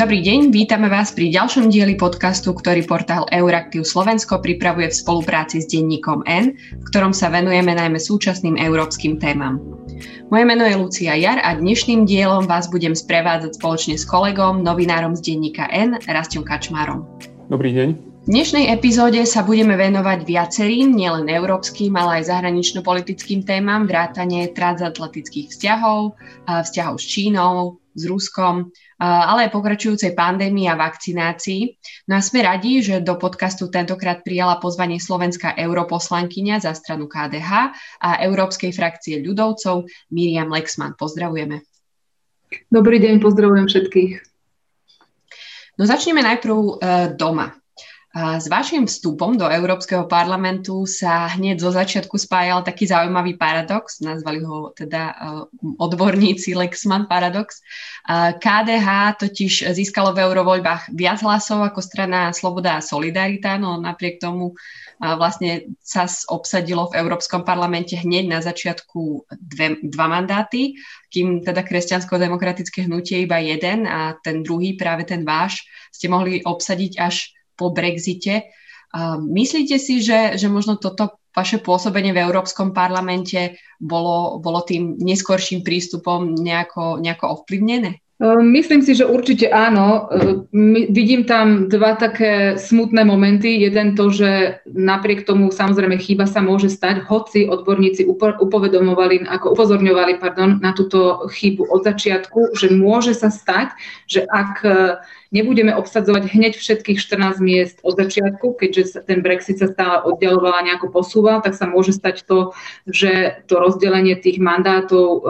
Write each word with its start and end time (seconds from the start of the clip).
Dobrý 0.00 0.24
deň, 0.24 0.48
vítame 0.48 0.88
vás 0.88 1.12
pri 1.12 1.28
ďalšom 1.28 1.68
dieli 1.68 1.92
podcastu, 1.92 2.56
ktorý 2.56 2.88
portál 2.88 3.28
Euraktiv 3.28 3.84
Slovensko 3.84 4.40
pripravuje 4.40 4.88
v 4.88 4.96
spolupráci 4.96 5.60
s 5.60 5.68
denníkom 5.68 6.24
N, 6.24 6.56
v 6.56 6.84
ktorom 6.88 7.12
sa 7.12 7.28
venujeme 7.28 7.76
najmä 7.76 8.00
súčasným 8.00 8.56
európskym 8.56 9.20
témam. 9.20 9.60
Moje 10.32 10.44
meno 10.48 10.64
je 10.64 10.80
Lucia 10.80 11.12
Jar 11.20 11.44
a 11.44 11.52
dnešným 11.52 12.08
dielom 12.08 12.48
vás 12.48 12.72
budem 12.72 12.96
sprevádzať 12.96 13.60
spoločne 13.60 14.00
s 14.00 14.08
kolegom, 14.08 14.64
novinárom 14.64 15.12
z 15.12 15.36
denníka 15.36 15.68
N, 15.68 16.00
Rastom 16.08 16.48
Kačmárom. 16.48 17.04
Dobrý 17.52 17.76
deň. 17.76 17.88
V 18.24 18.28
dnešnej 18.28 18.72
epizóde 18.72 19.20
sa 19.28 19.44
budeme 19.44 19.76
venovať 19.76 20.24
viacerým, 20.24 20.96
nielen 20.96 21.28
európskym, 21.28 21.92
ale 21.96 22.24
aj 22.24 22.32
zahranično-politickým 22.32 23.44
témam, 23.44 23.84
vrátane 23.84 24.48
transatlantických 24.56 25.52
vzťahov, 25.52 26.16
vzťahov 26.48 26.96
s 26.96 27.04
Čínou, 27.04 27.79
s 27.94 28.02
Ruskom, 28.06 28.70
ale 28.98 29.48
aj 29.48 29.54
pokračujúcej 29.54 30.16
pandémii 30.16 30.66
a 30.70 30.78
vakcinácii. 30.78 31.62
No 32.08 32.18
a 32.18 32.24
sme 32.24 32.46
radi, 32.46 32.80
že 32.80 33.04
do 33.04 33.18
podcastu 33.20 33.68
tentokrát 33.68 34.24
prijala 34.24 34.58
pozvanie 34.62 35.02
slovenská 35.02 35.58
europoslankyňa 35.58 36.62
za 36.62 36.72
stranu 36.72 37.10
KDH 37.10 37.74
a 38.00 38.10
európskej 38.24 38.72
frakcie 38.72 39.20
ľudovcov 39.20 39.86
Miriam 40.14 40.48
Lexman. 40.48 40.96
Pozdravujeme. 40.96 41.62
Dobrý 42.66 42.98
deň, 42.98 43.22
pozdravujem 43.22 43.66
všetkých. 43.70 44.12
No 45.78 45.86
začneme 45.86 46.20
najprv 46.20 46.56
uh, 46.56 46.74
doma. 47.14 47.59
S 48.10 48.50
vašim 48.50 48.90
vstupom 48.90 49.38
do 49.38 49.46
Európskeho 49.46 50.10
parlamentu 50.10 50.82
sa 50.82 51.30
hneď 51.30 51.62
zo 51.62 51.70
začiatku 51.70 52.18
spájal 52.18 52.66
taký 52.66 52.90
zaujímavý 52.90 53.38
paradox, 53.38 54.02
nazvali 54.02 54.42
ho 54.42 54.74
teda 54.74 55.02
e, 55.06 55.14
odborníci 55.78 56.58
Lexman 56.58 57.06
paradox. 57.06 57.62
KDH 58.10 59.14
totiž 59.14 59.70
získalo 59.70 60.10
v 60.10 60.26
eurovoľbách 60.26 60.90
viac 60.90 61.22
hlasov 61.22 61.62
ako 61.62 61.78
strana 61.78 62.34
Sloboda 62.34 62.82
a 62.82 62.84
Solidarita, 62.84 63.54
no 63.62 63.78
napriek 63.78 64.18
tomu 64.18 64.58
vlastne 65.00 65.70
sa 65.80 66.04
obsadilo 66.28 66.92
v 66.92 67.00
Európskom 67.00 67.40
parlamente 67.46 67.96
hneď 67.96 68.26
na 68.28 68.40
začiatku 68.44 69.30
dve, 69.32 69.80
dva 69.86 70.06
mandáty, 70.10 70.76
kým 71.08 71.40
teda 71.40 71.64
kresťansko-demokratické 71.64 72.84
hnutie 72.84 73.24
iba 73.24 73.40
jeden 73.40 73.88
a 73.88 74.18
ten 74.20 74.44
druhý, 74.44 74.76
práve 74.76 75.08
ten 75.08 75.24
váš, 75.24 75.64
ste 75.88 76.12
mohli 76.12 76.44
obsadiť 76.44 77.00
až 77.00 77.32
po 77.60 77.68
Brexite. 77.68 78.48
Myslíte 79.20 79.76
si, 79.76 80.00
že, 80.00 80.40
že 80.40 80.48
možno 80.48 80.80
toto 80.80 81.20
vaše 81.30 81.62
pôsobenie 81.62 82.10
v 82.10 82.26
Európskom 82.26 82.74
parlamente 82.74 83.60
bolo, 83.78 84.42
bolo 84.42 84.66
tým 84.66 84.98
neskorším 84.98 85.62
prístupom 85.62 86.34
nejako, 86.34 86.98
nejako 86.98 87.38
ovplyvnené? 87.38 88.02
Ehm, 88.20 88.52
myslím 88.52 88.84
si, 88.84 88.92
že 88.92 89.08
určite 89.08 89.48
áno. 89.48 90.12
Ehm, 90.12 90.44
vidím 90.92 91.24
tam 91.24 91.72
dva 91.72 91.96
také 91.96 92.60
smutné 92.60 93.00
momenty. 93.06 93.62
Jeden 93.62 93.96
to, 93.96 94.12
že 94.12 94.60
napriek 94.68 95.24
tomu 95.24 95.48
samozrejme 95.48 95.96
chyba 95.96 96.28
sa 96.28 96.44
môže 96.44 96.68
stať, 96.68 97.08
hoci 97.08 97.48
odborníci 97.48 98.04
upovedomovali, 98.42 99.24
ako 99.24 99.56
upozorňovali 99.56 100.20
pardon, 100.20 100.60
na 100.60 100.76
túto 100.76 101.30
chybu 101.32 101.64
od 101.72 101.80
začiatku, 101.88 102.58
že 102.58 102.68
môže 102.68 103.16
sa 103.16 103.32
stať, 103.32 103.72
že 104.04 104.28
ak 104.28 104.52
e, 104.68 104.70
nebudeme 105.30 105.70
obsadzovať 105.78 106.26
hneď 106.26 106.58
všetkých 106.58 106.98
14 106.98 107.38
miest 107.38 107.78
od 107.86 107.94
začiatku, 107.94 108.58
keďže 108.58 109.06
ten 109.06 109.22
Brexit 109.22 109.62
sa 109.62 109.70
stále 109.70 110.02
oddialoval 110.02 110.58
a 110.58 110.66
nejako 110.66 110.90
posúval, 110.90 111.38
tak 111.40 111.54
sa 111.54 111.70
môže 111.70 111.94
stať 111.94 112.26
to, 112.26 112.52
že 112.90 113.42
to 113.46 113.62
rozdelenie 113.62 114.18
tých 114.18 114.42
mandátov 114.42 115.06
e, 115.06 115.20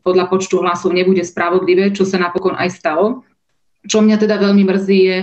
podľa 0.00 0.24
počtu 0.32 0.64
hlasov 0.64 0.96
nebude 0.96 1.20
spravodlivé, 1.22 1.92
čo 1.92 2.08
sa 2.08 2.16
napokon 2.16 2.56
aj 2.56 2.72
stalo. 2.72 3.22
Čo 3.84 4.00
mňa 4.00 4.16
teda 4.16 4.40
veľmi 4.40 4.64
mrzí 4.64 5.00
je, 5.00 5.18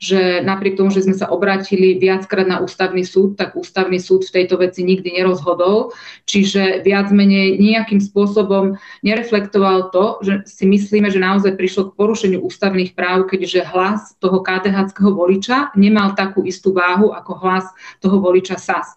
že 0.00 0.40
napriek 0.40 0.80
tomu, 0.80 0.88
že 0.88 1.04
sme 1.04 1.12
sa 1.12 1.28
obrátili 1.28 2.00
viackrát 2.00 2.48
na 2.48 2.64
ústavný 2.64 3.04
súd, 3.04 3.36
tak 3.36 3.52
ústavný 3.52 4.00
súd 4.00 4.24
v 4.24 4.32
tejto 4.32 4.56
veci 4.56 4.80
nikdy 4.80 5.12
nerozhodol. 5.20 5.92
Čiže 6.24 6.80
viac 6.80 7.12
menej 7.12 7.60
nejakým 7.60 8.00
spôsobom 8.00 8.80
nereflektoval 9.04 9.92
to, 9.92 10.24
že 10.24 10.48
si 10.48 10.64
myslíme, 10.64 11.12
že 11.12 11.20
naozaj 11.20 11.52
prišlo 11.52 11.92
k 11.92 11.96
porušeniu 12.00 12.40
ústavných 12.40 12.96
práv, 12.96 13.28
keďže 13.28 13.68
hlas 13.68 14.16
toho 14.16 14.40
KDH 14.40 14.88
voliča 15.04 15.76
nemal 15.76 16.16
takú 16.16 16.48
istú 16.48 16.72
váhu 16.72 17.12
ako 17.12 17.32
hlas 17.36 17.68
toho 18.00 18.24
voliča 18.24 18.56
SAS. 18.56 18.96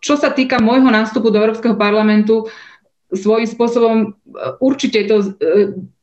Čo 0.00 0.14
sa 0.16 0.32
týka 0.32 0.56
môjho 0.64 0.88
nástupu 0.88 1.28
do 1.28 1.44
Európskeho 1.44 1.76
parlamentu, 1.76 2.48
svojím 3.08 3.48
spôsobom 3.48 3.96
e, 4.04 4.06
určite 4.60 5.00
to 5.08 5.16
e, 5.16 5.28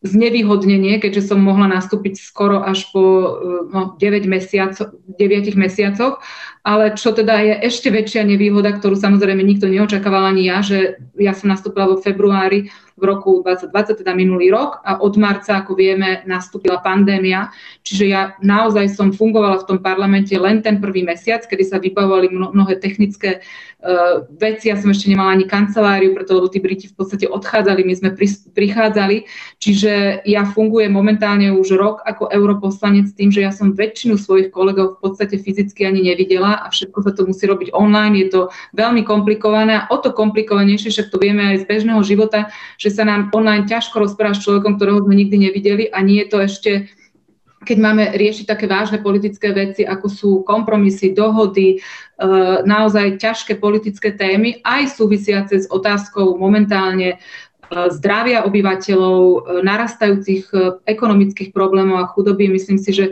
znevýhodnenie, 0.05 1.01
keďže 1.01 1.33
som 1.33 1.41
mohla 1.41 1.65
nastúpiť 1.65 2.21
skoro 2.21 2.61
až 2.61 2.85
po 2.93 3.01
e, 3.01 3.29
no, 3.73 3.81
9, 3.97 4.29
mesiaco, 4.29 4.93
9 5.17 5.57
mesiacoch, 5.57 6.21
ale 6.65 6.97
čo 6.97 7.13
teda 7.13 7.41
je 7.45 7.53
ešte 7.65 7.93
väčšia 7.93 8.25
nevýhoda, 8.25 8.73
ktorú 8.73 8.97
samozrejme 8.97 9.41
nikto 9.41 9.69
neočakával 9.69 10.33
ani 10.33 10.49
ja, 10.49 10.65
že 10.65 10.97
ja 11.13 11.33
som 11.33 11.49
nastúpila 11.49 11.89
vo 11.89 12.01
februári 12.01 12.73
v 12.95 13.03
roku 13.03 13.43
2020, 13.43 14.01
teda 14.01 14.15
minulý 14.15 14.55
rok 14.55 14.79
a 14.87 15.03
od 15.03 15.19
marca, 15.19 15.59
ako 15.59 15.75
vieme, 15.75 16.23
nastúpila 16.23 16.79
pandémia. 16.79 17.51
Čiže 17.83 18.05
ja 18.07 18.21
naozaj 18.39 18.95
som 18.95 19.11
fungovala 19.11 19.61
v 19.61 19.67
tom 19.67 19.79
parlamente 19.83 20.31
len 20.39 20.63
ten 20.63 20.79
prvý 20.79 21.03
mesiac, 21.03 21.43
kedy 21.43 21.63
sa 21.67 21.77
vybavovali 21.77 22.31
mnohé 22.31 22.79
technické 22.79 23.43
uh, 23.83 24.23
veci. 24.39 24.71
Ja 24.71 24.79
som 24.79 24.95
ešte 24.95 25.11
nemala 25.11 25.35
ani 25.35 25.43
kanceláriu, 25.43 26.15
preto 26.15 26.39
lebo 26.39 26.47
tí 26.47 26.63
Briti 26.63 26.87
v 26.87 26.95
podstate 26.95 27.27
odchádzali, 27.27 27.83
my 27.83 27.93
sme 27.99 28.09
pri, 28.15 28.31
prichádzali. 28.55 29.27
Čiže 29.59 29.91
ja 30.25 30.43
fungujem 30.45 30.91
momentálne 30.91 31.51
už 31.53 31.75
rok 31.75 32.01
ako 32.05 32.29
europoslanec 32.31 33.11
tým, 33.13 33.29
že 33.33 33.43
ja 33.43 33.51
som 33.51 33.75
väčšinu 33.75 34.15
svojich 34.15 34.49
kolegov 34.49 34.97
v 34.97 35.09
podstate 35.09 35.41
fyzicky 35.41 35.85
ani 35.85 36.11
nevidela 36.11 36.61
a 36.61 36.71
všetko 36.71 36.99
sa 37.03 37.11
to 37.11 37.27
musí 37.27 37.43
robiť 37.45 37.73
online. 37.73 38.17
Je 38.19 38.27
to 38.31 38.41
veľmi 38.77 39.03
komplikované 39.03 39.83
a 39.83 39.87
o 39.91 39.97
to 39.99 40.13
komplikovanejšie, 40.15 40.93
však 40.93 41.11
to 41.11 41.17
vieme 41.19 41.43
aj 41.55 41.63
z 41.63 41.69
bežného 41.69 42.01
života, 42.05 42.51
že 42.79 42.93
sa 42.93 43.03
nám 43.03 43.33
online 43.35 43.65
ťažko 43.65 44.01
rozpráva 44.03 44.37
s 44.37 44.43
človekom, 44.45 44.77
ktorého 44.77 45.03
sme 45.03 45.15
nikdy 45.17 45.49
nevideli 45.49 45.85
a 45.89 45.99
nie 46.03 46.23
je 46.23 46.29
to 46.31 46.37
ešte 46.41 46.71
keď 47.65 47.77
máme 47.81 48.03
riešiť 48.13 48.45
také 48.45 48.69
vážne 48.69 49.01
politické 49.01 49.49
veci, 49.49 49.81
ako 49.81 50.07
sú 50.07 50.29
kompromisy, 50.45 51.17
dohody, 51.17 51.75
e, 51.75 51.77
naozaj 52.63 53.17
ťažké 53.17 53.57
politické 53.57 54.13
témy, 54.13 54.61
aj 54.61 54.93
súvisiace 54.93 55.65
s 55.65 55.67
otázkou 55.67 56.37
momentálne 56.37 57.17
zdravia 57.91 58.47
obyvateľov, 58.47 59.19
e, 59.23 59.37
narastajúcich 59.65 60.51
ekonomických 60.87 61.51
problémov 61.51 61.99
a 62.01 62.09
chudoby. 62.09 62.47
Myslím 62.47 62.79
si, 62.79 62.95
že 62.95 63.05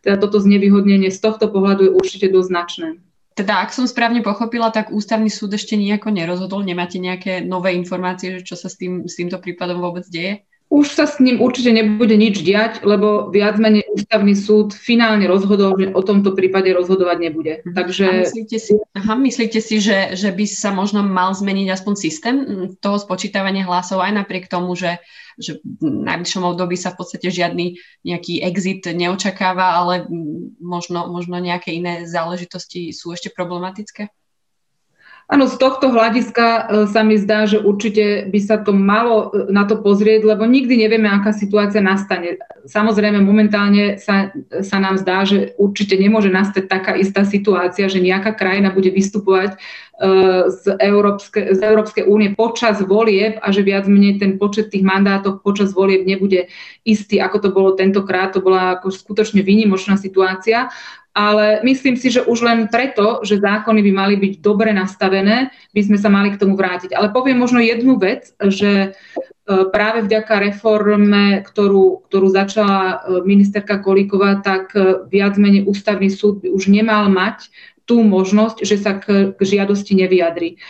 teda 0.00 0.16
toto 0.16 0.40
znevýhodnenie 0.40 1.12
z 1.12 1.20
tohto 1.20 1.48
pohľadu 1.52 1.88
je 1.88 1.96
určite 1.96 2.26
dosť 2.32 2.48
značné. 2.48 2.88
Teda, 3.36 3.62
ak 3.64 3.72
som 3.72 3.88
správne 3.88 4.20
pochopila, 4.20 4.68
tak 4.68 4.92
ústavný 4.92 5.32
súd 5.32 5.56
ešte 5.56 5.78
nejako 5.78 6.12
nerozhodol. 6.12 6.60
Nemáte 6.66 7.00
nejaké 7.00 7.40
nové 7.40 7.72
informácie, 7.72 8.36
že 8.36 8.52
čo 8.52 8.56
sa 8.58 8.68
s, 8.68 8.76
tým, 8.76 9.08
s 9.08 9.16
týmto 9.16 9.40
prípadom 9.40 9.80
vôbec 9.80 10.04
deje? 10.10 10.44
Už 10.70 10.94
sa 10.94 11.02
s 11.02 11.18
ním 11.18 11.42
určite 11.42 11.74
nebude 11.74 12.14
nič 12.14 12.46
diať, 12.46 12.86
lebo 12.86 13.26
viac 13.34 13.58
menej 13.58 13.90
ústavný 13.90 14.38
súd 14.38 14.70
finálne 14.70 15.26
rozhodol, 15.26 15.74
že 15.74 15.90
o 15.90 15.98
tomto 15.98 16.30
prípade 16.38 16.70
rozhodovať 16.70 17.16
nebubude. 17.18 17.54
Mhm. 17.66 17.74
Takže... 17.74 18.04
A 18.06 18.22
myslíte 18.22 18.56
si, 18.62 18.72
aha, 18.94 19.18
myslíte 19.18 19.58
si 19.58 19.82
že, 19.82 20.14
že 20.14 20.30
by 20.30 20.46
sa 20.46 20.70
možno 20.70 21.02
mal 21.02 21.34
zmeniť 21.34 21.74
aspoň 21.74 21.94
systém 21.98 22.36
toho 22.78 23.02
spočítavania 23.02 23.66
hlasov 23.66 23.98
aj 23.98 24.22
napriek 24.22 24.46
tomu, 24.46 24.78
že, 24.78 25.02
že 25.42 25.58
v 25.58 26.06
najbližšom 26.06 26.46
období 26.46 26.78
sa 26.78 26.94
v 26.94 27.02
podstate 27.02 27.34
žiadny 27.34 27.74
nejaký 28.06 28.38
exit 28.46 28.86
neočakáva, 28.86 29.74
ale 29.74 30.06
možno, 30.62 31.10
možno 31.10 31.42
nejaké 31.42 31.74
iné 31.74 32.06
záležitosti 32.06 32.94
sú 32.94 33.10
ešte 33.10 33.34
problematické? 33.34 34.06
Áno, 35.30 35.46
z 35.46 35.62
tohto 35.62 35.94
hľadiska 35.94 36.46
e, 36.50 36.60
sa 36.90 37.06
mi 37.06 37.14
zdá, 37.14 37.46
že 37.46 37.62
určite 37.62 38.26
by 38.34 38.40
sa 38.42 38.58
to 38.58 38.74
malo 38.74 39.30
e, 39.30 39.46
na 39.54 39.62
to 39.62 39.78
pozrieť, 39.78 40.26
lebo 40.26 40.42
nikdy 40.42 40.74
nevieme, 40.74 41.06
aká 41.06 41.30
situácia 41.30 41.78
nastane. 41.78 42.42
Samozrejme, 42.66 43.22
momentálne 43.22 43.94
sa, 44.02 44.34
sa 44.58 44.82
nám 44.82 44.98
zdá, 44.98 45.22
že 45.22 45.54
určite 45.54 45.94
nemôže 45.94 46.34
nastať 46.34 46.66
taká 46.66 46.98
istá 46.98 47.22
situácia, 47.22 47.86
že 47.86 48.02
nejaká 48.02 48.34
krajina 48.34 48.74
bude 48.74 48.90
vystupovať 48.90 49.54
e, 49.54 49.58
z, 50.50 50.64
Európske, 50.82 51.54
z 51.54 51.60
Európskej 51.62 52.10
únie 52.10 52.34
počas 52.34 52.82
volieb 52.82 53.38
a 53.38 53.54
že 53.54 53.62
viac 53.62 53.86
menej 53.86 54.18
ten 54.18 54.34
počet 54.34 54.74
tých 54.74 54.82
mandátov 54.82 55.46
počas 55.46 55.70
volieb 55.70 56.10
nebude 56.10 56.50
istý, 56.82 57.22
ako 57.22 57.36
to 57.38 57.48
bolo 57.54 57.78
tentokrát. 57.78 58.34
To 58.34 58.42
bola 58.42 58.82
ako 58.82 58.90
skutočne 58.90 59.46
výnimočná 59.46 59.94
situácia 59.94 60.74
ale 61.10 61.58
myslím 61.66 61.98
si, 61.98 62.10
že 62.10 62.22
už 62.22 62.46
len 62.46 62.70
preto, 62.70 63.20
že 63.26 63.42
zákony 63.42 63.82
by 63.82 63.92
mali 63.92 64.14
byť 64.14 64.34
dobre 64.38 64.70
nastavené, 64.70 65.50
by 65.74 65.82
sme 65.82 65.98
sa 65.98 66.06
mali 66.06 66.30
k 66.30 66.38
tomu 66.38 66.54
vrátiť. 66.54 66.94
Ale 66.94 67.10
poviem 67.10 67.42
možno 67.42 67.58
jednu 67.58 67.98
vec, 67.98 68.30
že 68.38 68.70
e, 68.70 68.88
práve 69.74 70.06
vďaka 70.06 70.38
reforme, 70.38 71.42
ktorú, 71.42 72.06
ktorú 72.06 72.26
začala 72.30 72.78
e, 72.78 72.96
ministerka 73.26 73.82
Kolíková, 73.82 74.38
tak 74.38 74.70
e, 74.78 75.02
viac 75.10 75.34
menej 75.34 75.66
ústavný 75.66 76.06
súd 76.14 76.46
by 76.46 76.54
už 76.54 76.70
nemal 76.70 77.10
mať 77.10 77.50
tú 77.90 78.06
možnosť, 78.06 78.62
že 78.62 78.78
sa 78.78 79.02
k, 79.02 79.34
k 79.34 79.40
žiadosti 79.42 79.98
nevyjadri. 79.98 80.62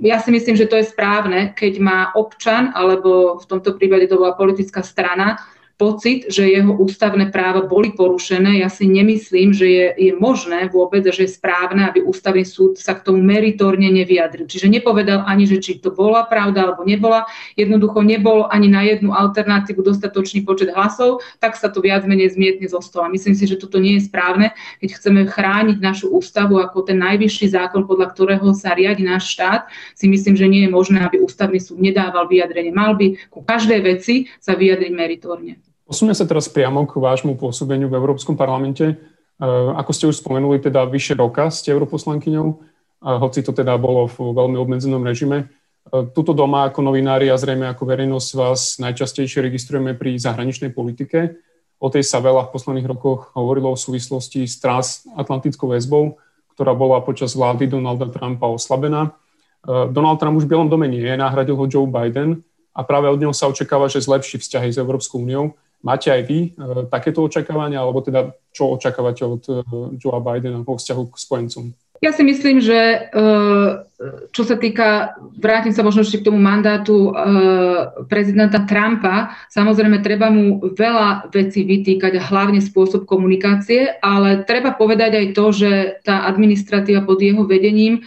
Ja 0.00 0.16
si 0.16 0.32
myslím, 0.32 0.56
že 0.56 0.64
to 0.64 0.80
je 0.80 0.88
správne, 0.88 1.52
keď 1.52 1.76
má 1.76 1.98
občan, 2.16 2.72
alebo 2.72 3.36
v 3.36 3.44
tomto 3.44 3.76
prípade 3.76 4.08
to 4.08 4.16
bola 4.16 4.32
politická 4.32 4.80
strana, 4.80 5.44
pocit, 5.74 6.30
že 6.30 6.46
jeho 6.46 6.70
ústavné 6.78 7.34
práva 7.34 7.66
boli 7.66 7.90
porušené. 7.90 8.62
Ja 8.62 8.70
si 8.70 8.86
nemyslím, 8.86 9.50
že 9.50 9.66
je, 9.66 9.86
je 9.98 10.12
možné 10.14 10.70
vôbec, 10.70 11.02
že 11.10 11.26
je 11.26 11.34
správne, 11.34 11.82
aby 11.90 12.06
ústavný 12.06 12.46
súd 12.46 12.78
sa 12.78 12.94
k 12.94 13.02
tomu 13.02 13.18
meritorne 13.18 13.90
nevyjadril. 13.90 14.46
Čiže 14.46 14.70
nepovedal 14.70 15.26
ani, 15.26 15.50
že 15.50 15.58
či 15.58 15.82
to 15.82 15.90
bola 15.90 16.22
pravda 16.30 16.70
alebo 16.70 16.86
nebola. 16.86 17.26
Jednoducho 17.58 18.06
nebol 18.06 18.46
ani 18.46 18.70
na 18.70 18.86
jednu 18.86 19.10
alternatívu 19.10 19.82
dostatočný 19.82 20.46
počet 20.46 20.70
hlasov, 20.70 21.26
tak 21.42 21.58
sa 21.58 21.66
to 21.66 21.82
viac 21.82 22.06
menej 22.06 22.38
zmietne 22.38 22.70
zo 22.70 22.78
stola. 22.78 23.10
Myslím 23.10 23.34
si, 23.34 23.50
že 23.50 23.58
toto 23.58 23.82
nie 23.82 23.98
je 23.98 24.06
správne, 24.06 24.54
keď 24.78 24.90
chceme 24.94 25.20
chrániť 25.26 25.82
našu 25.82 26.06
ústavu 26.14 26.62
ako 26.62 26.86
ten 26.86 27.02
najvyšší 27.02 27.50
zákon, 27.50 27.90
podľa 27.90 28.14
ktorého 28.14 28.54
sa 28.54 28.78
riadi 28.78 29.02
náš 29.02 29.34
štát. 29.34 29.66
Si 29.98 30.06
myslím, 30.06 30.38
že 30.38 30.46
nie 30.46 30.62
je 30.64 30.70
možné, 30.70 31.02
aby 31.02 31.18
ústavný 31.18 31.58
súd 31.58 31.82
nedával 31.82 32.30
vyjadrenie. 32.30 32.70
Mal 32.70 32.94
by 32.94 33.18
ku 33.26 33.42
každej 33.42 33.80
veci 33.82 34.30
sa 34.38 34.54
vyjadriť 34.54 34.92
meritorne. 34.94 35.64
Posuňme 35.84 36.16
sa 36.16 36.24
teraz 36.24 36.48
priamo 36.48 36.88
k 36.88 36.96
vášmu 36.96 37.36
pôsobeniu 37.36 37.92
v 37.92 38.00
Európskom 38.00 38.40
parlamente. 38.40 38.84
E, 38.88 38.96
ako 39.76 39.90
ste 39.92 40.08
už 40.08 40.20
spomenuli, 40.24 40.56
teda 40.60 40.88
vyše 40.88 41.12
roka 41.12 41.52
ste 41.52 41.76
europoslankyňou, 41.76 42.72
hoci 43.04 43.44
to 43.44 43.52
teda 43.52 43.76
bolo 43.76 44.08
v 44.08 44.16
veľmi 44.32 44.56
obmedzenom 44.56 45.04
režime. 45.04 45.44
E, 45.44 46.08
tuto 46.16 46.32
doma 46.32 46.72
ako 46.72 46.80
novinári 46.80 47.28
a 47.28 47.36
zrejme 47.36 47.68
ako 47.68 47.84
verejnosť 47.84 48.28
vás 48.32 48.80
najčastejšie 48.80 49.44
registrujeme 49.44 49.92
pri 49.92 50.16
zahraničnej 50.16 50.72
politike. 50.72 51.36
O 51.76 51.92
tej 51.92 52.00
sa 52.00 52.24
veľa 52.24 52.48
v 52.48 52.52
posledných 52.56 52.88
rokoch 52.88 53.36
hovorilo 53.36 53.76
v 53.76 53.84
súvislosti 53.84 54.48
s 54.48 54.56
transatlantickou 54.64 55.68
väzbou, 55.68 56.16
ktorá 56.56 56.72
bola 56.72 57.04
počas 57.04 57.36
vlády 57.36 57.68
Donalda 57.68 58.08
Trumpa 58.08 58.48
oslabená. 58.48 59.12
E, 59.68 59.92
Donald 59.92 60.16
Trump 60.16 60.40
už 60.40 60.48
v 60.48 60.56
Bielom 60.56 60.72
dome 60.72 60.88
nie 60.88 61.04
je, 61.04 61.12
nahradil 61.12 61.60
ho 61.60 61.68
Joe 61.68 61.84
Biden 61.84 62.40
a 62.72 62.80
práve 62.80 63.12
od 63.12 63.20
neho 63.20 63.36
sa 63.36 63.52
očakáva, 63.52 63.92
že 63.92 64.00
zlepší 64.00 64.40
vzťahy 64.40 64.72
s 64.72 64.80
Európskou 64.80 65.20
úniou. 65.20 65.52
Máte 65.84 66.08
aj 66.08 66.22
vy 66.24 66.38
e, 66.48 66.88
takéto 66.88 67.20
očakávania, 67.28 67.84
alebo 67.84 68.00
teda 68.00 68.32
čo 68.48 68.72
očakávate 68.72 69.22
od 69.28 69.42
e, 69.44 69.52
Joea 70.00 70.24
Bidena 70.24 70.64
vo 70.64 70.80
vzťahu 70.80 71.02
k 71.12 71.14
spojencom? 71.20 71.64
Ja 72.00 72.10
si 72.16 72.24
myslím, 72.24 72.64
že 72.64 73.04
e, 73.04 73.20
čo 74.32 74.42
sa 74.48 74.56
týka, 74.56 75.20
vrátim 75.36 75.76
sa 75.76 75.84
možno 75.84 76.00
ešte 76.00 76.24
k 76.24 76.26
tomu 76.32 76.40
mandátu 76.40 77.12
prezidenta 78.08 78.64
Trumpa, 78.64 79.36
samozrejme 79.52 80.04
treba 80.04 80.28
mu 80.28 80.60
veľa 80.72 81.28
vecí 81.32 81.64
vytýkať, 81.64 82.16
hlavne 82.20 82.60
spôsob 82.64 83.04
komunikácie, 83.04 84.00
ale 84.00 84.44
treba 84.44 84.76
povedať 84.76 85.16
aj 85.20 85.26
to, 85.32 85.46
že 85.52 85.70
tá 86.04 86.28
administratíva 86.28 87.04
pod 87.04 87.20
jeho 87.20 87.44
vedením 87.48 88.04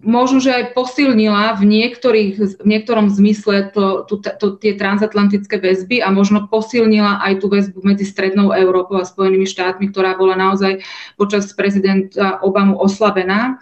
možno, 0.00 0.40
že 0.40 0.52
aj 0.52 0.64
posilnila 0.72 1.60
v, 1.60 1.68
niektorých, 1.68 2.64
v 2.64 2.66
niektorom 2.66 3.12
zmysle 3.12 3.68
to, 3.72 4.08
to, 4.08 4.16
to, 4.20 4.46
tie 4.56 4.72
transatlantické 4.72 5.60
väzby 5.60 6.00
a 6.00 6.08
možno 6.08 6.48
posilnila 6.48 7.20
aj 7.20 7.44
tú 7.44 7.52
väzbu 7.52 7.84
medzi 7.84 8.08
Strednou 8.08 8.56
Európou 8.56 8.96
a 9.00 9.08
Spojenými 9.08 9.44
štátmi, 9.44 9.92
ktorá 9.92 10.16
bola 10.16 10.40
naozaj 10.40 10.80
počas 11.20 11.52
prezidenta 11.52 12.40
Obamu 12.40 12.80
oslabená. 12.80 13.60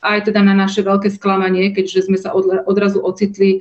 Aj 0.00 0.18
teda 0.22 0.40
na 0.40 0.54
naše 0.54 0.80
veľké 0.80 1.10
sklamanie, 1.10 1.74
keďže 1.74 2.08
sme 2.08 2.16
sa 2.16 2.32
odrazu 2.64 3.02
ocitli 3.04 3.58
e, 3.58 3.60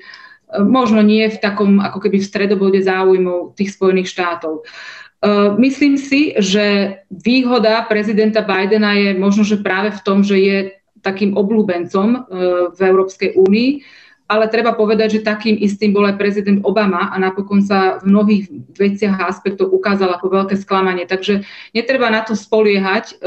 možno 0.62 1.04
nie 1.04 1.28
v 1.28 1.42
takom 1.42 1.82
ako 1.84 2.00
keby 2.08 2.22
v 2.22 2.30
stredobode 2.30 2.80
záujmov 2.80 3.58
tých 3.58 3.76
Spojených 3.76 4.08
štátov. 4.08 4.64
Uh, 5.20 5.52
myslím 5.60 6.00
si, 6.00 6.32
že 6.40 6.96
výhoda 7.12 7.84
prezidenta 7.92 8.40
Bidena 8.40 8.96
je 8.96 9.20
možno, 9.20 9.44
že 9.44 9.60
práve 9.60 9.92
v 9.92 10.00
tom, 10.00 10.24
že 10.24 10.40
je 10.40 10.79
takým 11.02 11.36
oblúbencom 11.36 12.08
e, 12.16 12.20
v 12.76 12.80
Európskej 12.80 13.36
únii, 13.36 13.70
ale 14.30 14.46
treba 14.46 14.78
povedať, 14.78 15.20
že 15.20 15.26
takým 15.26 15.58
istým 15.58 15.90
bol 15.90 16.06
aj 16.06 16.22
prezident 16.22 16.62
Obama 16.62 17.10
a 17.10 17.18
napokon 17.18 17.66
sa 17.66 17.98
v 17.98 18.14
mnohých 18.14 18.46
veciach 18.78 19.18
a 19.18 19.26
aspektoch 19.26 19.74
ukázal 19.74 20.14
ako 20.14 20.30
veľké 20.30 20.56
sklamanie. 20.62 21.10
Takže 21.10 21.42
netreba 21.74 22.14
na 22.14 22.22
to 22.22 22.38
spoliehať, 22.38 23.06
e, 23.10 23.26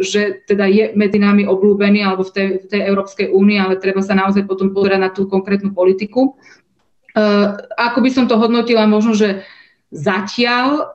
že 0.00 0.40
teda 0.48 0.64
je 0.64 0.84
medzi 0.96 1.20
nami 1.20 1.44
oblúbený 1.44 2.00
alebo 2.00 2.24
v 2.24 2.32
tej, 2.32 2.48
v 2.64 2.66
tej 2.72 2.80
Európskej 2.88 3.28
únii, 3.28 3.58
ale 3.60 3.76
treba 3.76 4.00
sa 4.00 4.16
naozaj 4.16 4.48
potom 4.48 4.72
pozerať 4.72 5.00
na 5.04 5.12
tú 5.12 5.28
konkrétnu 5.28 5.76
politiku. 5.76 6.32
E, 6.32 7.20
ako 7.76 7.98
by 8.00 8.10
som 8.10 8.24
to 8.24 8.40
hodnotila, 8.40 8.88
možno, 8.88 9.12
že 9.12 9.44
Zatiaľ 9.90 10.94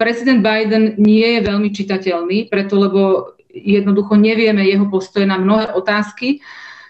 prezident 0.00 0.40
Biden 0.40 0.96
nie 0.96 1.36
je 1.36 1.40
veľmi 1.44 1.68
čitateľný, 1.76 2.48
preto 2.48 2.80
lebo 2.80 3.33
jednoducho 3.54 4.18
nevieme 4.18 4.66
jeho 4.66 4.90
postoje 4.90 5.24
na 5.24 5.38
mnohé 5.38 5.70
otázky. 5.72 6.42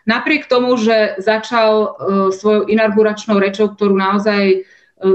Napriek 0.09 0.49
tomu, 0.49 0.77
že 0.77 1.17
začal 1.21 1.73
e, 1.73 1.89
svojou 2.33 2.69
inauguračnou 2.69 3.41
rečou, 3.41 3.73
ktorú 3.73 3.97
naozaj 3.97 4.43
e, 4.53 4.59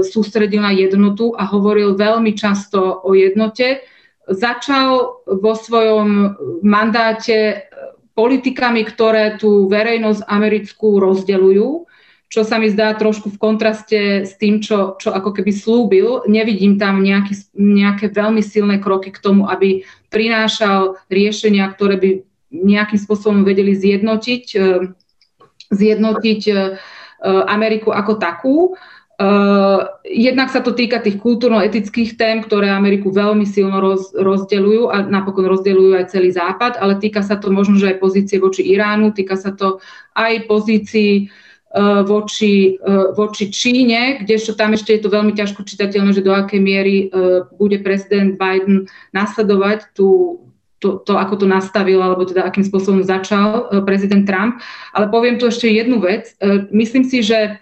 sústredil 0.02 0.62
na 0.62 0.74
jednotu 0.74 1.34
a 1.34 1.46
hovoril 1.46 1.94
veľmi 1.94 2.34
často 2.34 3.02
o 3.02 3.14
jednote, 3.14 3.86
začal 4.26 5.22
vo 5.26 5.52
svojom 5.54 6.34
mandáte 6.62 7.38
e, 7.38 7.56
politikami, 8.14 8.82
ktoré 8.82 9.38
tú 9.38 9.70
verejnosť 9.70 10.26
americkú 10.26 10.98
rozdeľujú 10.98 11.89
čo 12.30 12.46
sa 12.46 12.62
mi 12.62 12.70
zdá 12.70 12.94
trošku 12.94 13.26
v 13.34 13.40
kontraste 13.42 14.22
s 14.22 14.38
tým, 14.38 14.62
čo, 14.62 14.94
čo 15.02 15.10
ako 15.10 15.34
keby 15.34 15.50
slúbil. 15.50 16.30
Nevidím 16.30 16.78
tam 16.78 17.02
nejaký, 17.02 17.34
nejaké 17.58 18.06
veľmi 18.06 18.38
silné 18.38 18.78
kroky 18.78 19.10
k 19.10 19.18
tomu, 19.18 19.50
aby 19.50 19.82
prinášal 20.14 20.94
riešenia, 21.10 21.66
ktoré 21.74 21.98
by 21.98 22.10
nejakým 22.54 23.02
spôsobom 23.02 23.42
vedeli 23.42 23.74
zjednotiť, 23.74 24.44
e, 24.54 24.94
zjednotiť 25.74 26.42
e, 26.46 26.54
Ameriku 27.50 27.90
ako 27.90 28.12
takú. 28.22 28.56
E, 28.62 28.70
jednak 30.06 30.54
sa 30.54 30.62
to 30.62 30.70
týka 30.70 31.02
tých 31.02 31.18
kultúrno-etických 31.18 32.14
tém, 32.14 32.46
ktoré 32.46 32.70
Ameriku 32.70 33.10
veľmi 33.10 33.42
silno 33.42 33.82
roz, 33.82 34.14
rozdeľujú 34.14 34.86
a 34.86 35.02
napokon 35.02 35.50
rozdeľujú 35.50 35.98
aj 35.98 36.14
celý 36.14 36.30
Západ, 36.30 36.78
ale 36.78 36.94
týka 37.02 37.26
sa 37.26 37.42
to 37.42 37.50
možno, 37.50 37.74
že 37.74 37.90
aj 37.90 37.98
pozície 37.98 38.38
voči 38.38 38.62
Iránu, 38.70 39.10
týka 39.10 39.34
sa 39.34 39.50
to 39.50 39.82
aj 40.14 40.46
pozícií 40.46 41.26
E, 41.26 41.49
voči, 41.78 42.74
e, 42.74 43.14
voči 43.14 43.46
Číne, 43.54 44.26
kdežto 44.26 44.58
tam 44.58 44.74
ešte 44.74 44.98
je 44.98 45.06
to 45.06 45.08
veľmi 45.14 45.38
ťažko 45.38 45.62
čitateľné, 45.62 46.10
že 46.10 46.26
do 46.26 46.34
akej 46.34 46.58
miery 46.58 46.96
e, 47.06 47.46
bude 47.54 47.78
prezident 47.78 48.34
Biden 48.34 48.90
nasledovať 49.14 49.94
tú, 49.94 50.42
to, 50.82 50.98
to, 51.06 51.14
ako 51.14 51.44
to 51.44 51.46
nastavil, 51.46 52.02
alebo 52.02 52.26
teda 52.26 52.42
akým 52.42 52.66
spôsobom 52.66 53.06
začal 53.06 53.70
prezident 53.86 54.26
Trump. 54.26 54.58
Ale 54.90 55.12
poviem 55.14 55.38
tu 55.38 55.46
ešte 55.46 55.68
jednu 55.68 56.00
vec. 56.00 56.32
Myslím 56.72 57.04
si, 57.04 57.20
že 57.20 57.60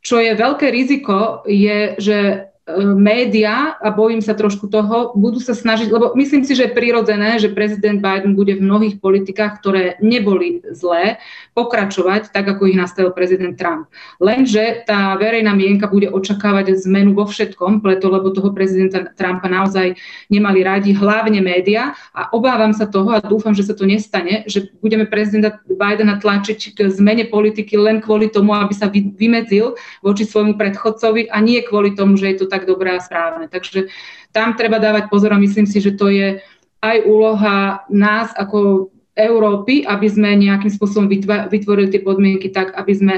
čo 0.00 0.16
je 0.16 0.32
veľké 0.32 0.72
riziko, 0.72 1.44
je, 1.44 1.94
že 2.00 2.48
média, 2.96 3.76
a 3.76 3.92
bojím 3.92 4.24
sa 4.24 4.32
trošku 4.32 4.72
toho, 4.72 5.12
budú 5.12 5.36
sa 5.36 5.52
snažiť, 5.52 5.92
lebo 5.92 6.16
myslím 6.16 6.48
si, 6.48 6.56
že 6.56 6.72
je 6.72 6.76
prirodzené, 6.76 7.36
že 7.36 7.52
prezident 7.52 8.00
Biden 8.00 8.32
bude 8.32 8.56
v 8.56 8.64
mnohých 8.64 9.04
politikách, 9.04 9.60
ktoré 9.60 10.00
neboli 10.00 10.64
zlé, 10.72 11.20
pokračovať 11.52 12.32
tak, 12.32 12.48
ako 12.48 12.72
ich 12.72 12.80
nastavil 12.80 13.12
prezident 13.12 13.52
Trump. 13.60 13.92
Lenže 14.16 14.80
tá 14.88 15.12
verejná 15.20 15.52
mienka 15.52 15.92
bude 15.92 16.08
očakávať 16.08 16.72
zmenu 16.88 17.12
vo 17.12 17.28
všetkom, 17.28 17.84
preto 17.84 18.08
lebo 18.08 18.32
toho 18.32 18.56
prezidenta 18.56 19.12
Trumpa 19.12 19.44
naozaj 19.44 20.00
nemali 20.32 20.64
radi, 20.64 20.96
hlavne 20.96 21.44
média 21.44 21.92
a 22.16 22.32
obávam 22.32 22.72
sa 22.72 22.88
toho 22.88 23.12
a 23.12 23.20
dúfam, 23.20 23.52
že 23.52 23.68
sa 23.68 23.76
to 23.76 23.84
nestane, 23.84 24.48
že 24.48 24.72
budeme 24.80 25.04
prezidenta 25.04 25.60
Bidena 25.68 26.16
tlačiť 26.16 26.80
k 26.80 26.88
zmene 26.88 27.28
politiky 27.28 27.76
len 27.76 28.00
kvôli 28.00 28.32
tomu, 28.32 28.56
aby 28.56 28.72
sa 28.72 28.88
vymedzil 28.88 29.76
voči 30.00 30.24
svojmu 30.24 30.56
predchodcovi 30.56 31.28
a 31.28 31.44
nie 31.44 31.60
kvôli 31.60 31.92
tomu, 31.92 32.16
že 32.16 32.32
je 32.32 32.36
to 32.40 32.53
tak 32.54 32.70
dobré 32.70 32.94
a 32.94 33.02
správne. 33.02 33.50
Takže 33.50 33.90
tam 34.30 34.54
treba 34.54 34.78
dávať 34.78 35.10
pozor 35.10 35.34
a 35.34 35.42
myslím 35.42 35.66
si, 35.66 35.82
že 35.82 35.98
to 35.98 36.06
je 36.06 36.38
aj 36.78 36.96
úloha 37.02 37.82
nás 37.90 38.30
ako 38.38 38.90
Európy, 39.18 39.82
aby 39.82 40.06
sme 40.06 40.38
nejakým 40.38 40.70
spôsobom 40.70 41.10
vytvorili 41.50 41.90
tie 41.90 42.02
podmienky 42.02 42.54
tak, 42.54 42.74
aby 42.78 42.92
sme 42.94 43.14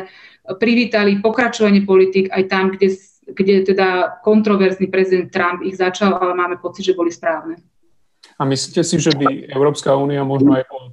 privítali 0.56 1.18
pokračovanie 1.18 1.82
politik 1.82 2.30
aj 2.30 2.42
tam, 2.46 2.70
kde, 2.70 2.94
kde 3.26 3.54
teda 3.66 4.20
kontroverzný 4.22 4.86
prezident 4.86 5.32
Trump 5.34 5.66
ich 5.66 5.74
začal, 5.74 6.14
ale 6.14 6.32
máme 6.36 6.56
pocit, 6.62 6.86
že 6.86 6.94
boli 6.94 7.10
správne. 7.10 7.58
A 8.36 8.44
myslíte 8.44 8.84
si, 8.84 9.00
že 9.00 9.16
by 9.16 9.50
Európska 9.50 9.96
únia 9.96 10.20
možno 10.22 10.60
aj 10.60 10.64
po 10.68 10.78
e, 10.78 10.88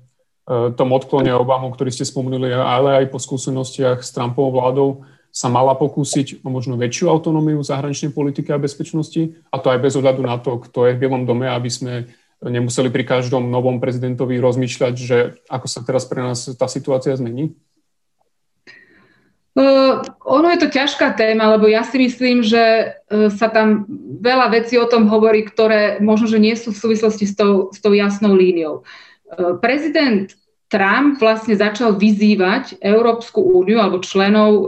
tom 0.73 0.89
odklone 0.95 1.29
Obamu, 1.35 1.75
ktorý 1.75 1.91
ste 1.91 2.07
spomenuli, 2.07 2.49
ale 2.55 3.03
aj 3.03 3.05
po 3.11 3.19
skúsenostiach 3.19 3.99
s 3.99 4.15
Trumpovou 4.15 4.55
vládou 4.55 4.89
sa 5.33 5.49
mala 5.49 5.73
pokúsiť 5.73 6.45
o 6.45 6.53
možno 6.53 6.77
väčšiu 6.77 7.09
autonómiu 7.09 7.65
zahraničnej 7.65 8.13
politike 8.13 8.53
a 8.53 8.61
bezpečnosti, 8.61 9.33
a 9.49 9.57
to 9.57 9.73
aj 9.73 9.81
bez 9.81 9.97
ohľadu 9.97 10.21
na 10.21 10.37
to, 10.37 10.61
kto 10.61 10.85
je 10.85 10.93
v 10.93 11.01
Bielom 11.01 11.25
dome, 11.25 11.49
aby 11.49 11.73
sme 11.73 12.05
nemuseli 12.37 12.93
pri 12.93 13.01
každom 13.01 13.49
novom 13.49 13.81
prezidentovi 13.81 14.37
rozmýšľať, 14.37 14.93
že 14.93 15.17
ako 15.49 15.65
sa 15.65 15.81
teraz 15.81 16.05
pre 16.05 16.21
nás 16.21 16.45
tá 16.53 16.69
situácia 16.69 17.17
zmení? 17.17 17.57
Ono 19.57 20.47
je 20.49 20.59
to 20.65 20.69
ťažká 20.69 21.13
téma, 21.13 21.53
lebo 21.53 21.69
ja 21.69 21.85
si 21.85 22.01
myslím, 22.01 22.41
že 22.41 22.93
uh, 22.93 23.29
sa 23.29 23.53
tam 23.53 23.85
veľa 24.21 24.49
vecí 24.49 24.81
o 24.81 24.89
tom 24.89 25.05
hovorí, 25.09 25.45
ktoré 25.45 26.01
možno, 26.01 26.25
že 26.25 26.41
nie 26.41 26.57
sú 26.57 26.73
v 26.73 26.81
súvislosti 26.81 27.25
s 27.29 27.33
tou, 27.37 27.69
s 27.73 27.77
tou 27.81 27.93
jasnou 27.93 28.33
líniou. 28.33 28.81
Prezident 29.61 30.29
Trump 30.73 31.21
vlastne 31.21 31.53
začal 31.53 31.93
vyzývať 32.01 32.81
Európsku 32.81 33.37
úniu 33.37 33.77
alebo 33.77 34.01
členov 34.01 34.49
e, 34.49 34.65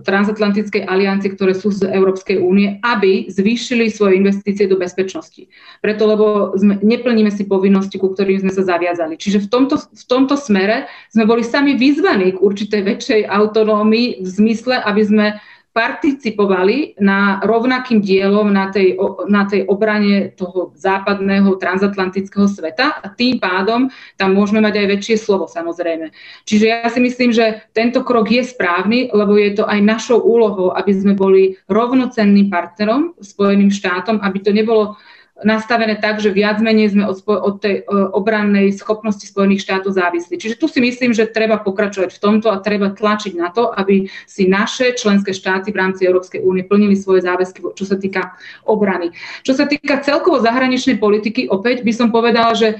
transatlantickej 0.00 0.88
aliancie, 0.88 1.36
ktoré 1.36 1.52
sú 1.52 1.68
z 1.68 1.84
Európskej 1.84 2.40
únie, 2.40 2.80
aby 2.80 3.28
zvýšili 3.28 3.92
svoje 3.92 4.16
investície 4.16 4.64
do 4.64 4.80
bezpečnosti. 4.80 5.44
Preto, 5.84 6.08
lebo 6.08 6.56
sme, 6.56 6.80
neplníme 6.80 7.28
si 7.28 7.44
povinnosti, 7.44 8.00
ku 8.00 8.16
ktorým 8.16 8.40
sme 8.40 8.56
sa 8.56 8.64
zaviazali. 8.64 9.20
Čiže 9.20 9.44
v 9.44 9.48
tomto, 9.52 9.76
v 9.84 10.04
tomto 10.08 10.40
smere 10.40 10.88
sme 11.12 11.28
boli 11.28 11.44
sami 11.44 11.76
vyzvaní 11.76 12.32
k 12.32 12.40
určitej 12.40 12.80
väčšej 12.80 13.20
autonómii 13.28 14.24
v 14.24 14.28
zmysle, 14.28 14.80
aby 14.80 15.02
sme 15.04 15.26
participovali 15.74 17.02
na 17.02 17.42
rovnakým 17.42 17.98
dielom 17.98 18.46
na 18.46 18.70
tej, 18.70 18.94
na 19.26 19.42
tej 19.42 19.66
obrane 19.66 20.30
toho 20.38 20.70
západného 20.78 21.58
transatlantického 21.58 22.46
sveta 22.46 23.02
a 23.02 23.10
tým 23.10 23.42
pádom 23.42 23.90
tam 24.14 24.38
môžeme 24.38 24.62
mať 24.62 24.78
aj 24.78 24.86
väčšie 24.94 25.16
slovo 25.18 25.50
samozrejme. 25.50 26.14
Čiže 26.46 26.66
ja 26.70 26.86
si 26.86 27.02
myslím, 27.02 27.34
že 27.34 27.66
tento 27.74 28.06
krok 28.06 28.30
je 28.30 28.46
správny, 28.46 29.10
lebo 29.10 29.34
je 29.34 29.58
to 29.58 29.66
aj 29.66 29.82
našou 29.82 30.22
úlohou, 30.22 30.70
aby 30.78 30.94
sme 30.94 31.18
boli 31.18 31.58
rovnocenným 31.66 32.54
partnerom 32.54 33.18
Spojeným 33.18 33.74
štátom, 33.74 34.22
aby 34.22 34.38
to 34.46 34.54
nebolo 34.54 34.94
nastavené 35.42 35.98
tak, 35.98 36.22
že 36.22 36.30
viac 36.30 36.62
menej 36.62 36.94
sme 36.94 37.10
od, 37.10 37.18
od 37.26 37.58
tej 37.58 37.82
obrannej 37.90 38.70
schopnosti 38.70 39.26
Spojených 39.26 39.66
štátov 39.66 39.98
závislí. 39.98 40.38
Čiže 40.38 40.54
tu 40.62 40.70
si 40.70 40.78
myslím, 40.78 41.10
že 41.10 41.26
treba 41.26 41.58
pokračovať 41.58 42.14
v 42.14 42.22
tomto 42.22 42.54
a 42.54 42.62
treba 42.62 42.94
tlačiť 42.94 43.34
na 43.34 43.50
to, 43.50 43.66
aby 43.74 44.06
si 44.30 44.46
naše 44.46 44.94
členské 44.94 45.34
štáty 45.34 45.74
v 45.74 45.80
rámci 45.82 46.06
Európskej 46.06 46.38
únie 46.38 46.62
plnili 46.62 46.94
svoje 46.94 47.26
záväzky, 47.26 47.66
čo 47.74 47.82
sa 47.82 47.98
týka 47.98 48.38
obrany. 48.62 49.10
Čo 49.42 49.58
sa 49.58 49.66
týka 49.66 49.98
celkovo 50.06 50.38
zahraničnej 50.38 51.02
politiky, 51.02 51.50
opäť 51.50 51.82
by 51.82 51.90
som 51.90 52.14
povedala, 52.14 52.54
že 52.54 52.78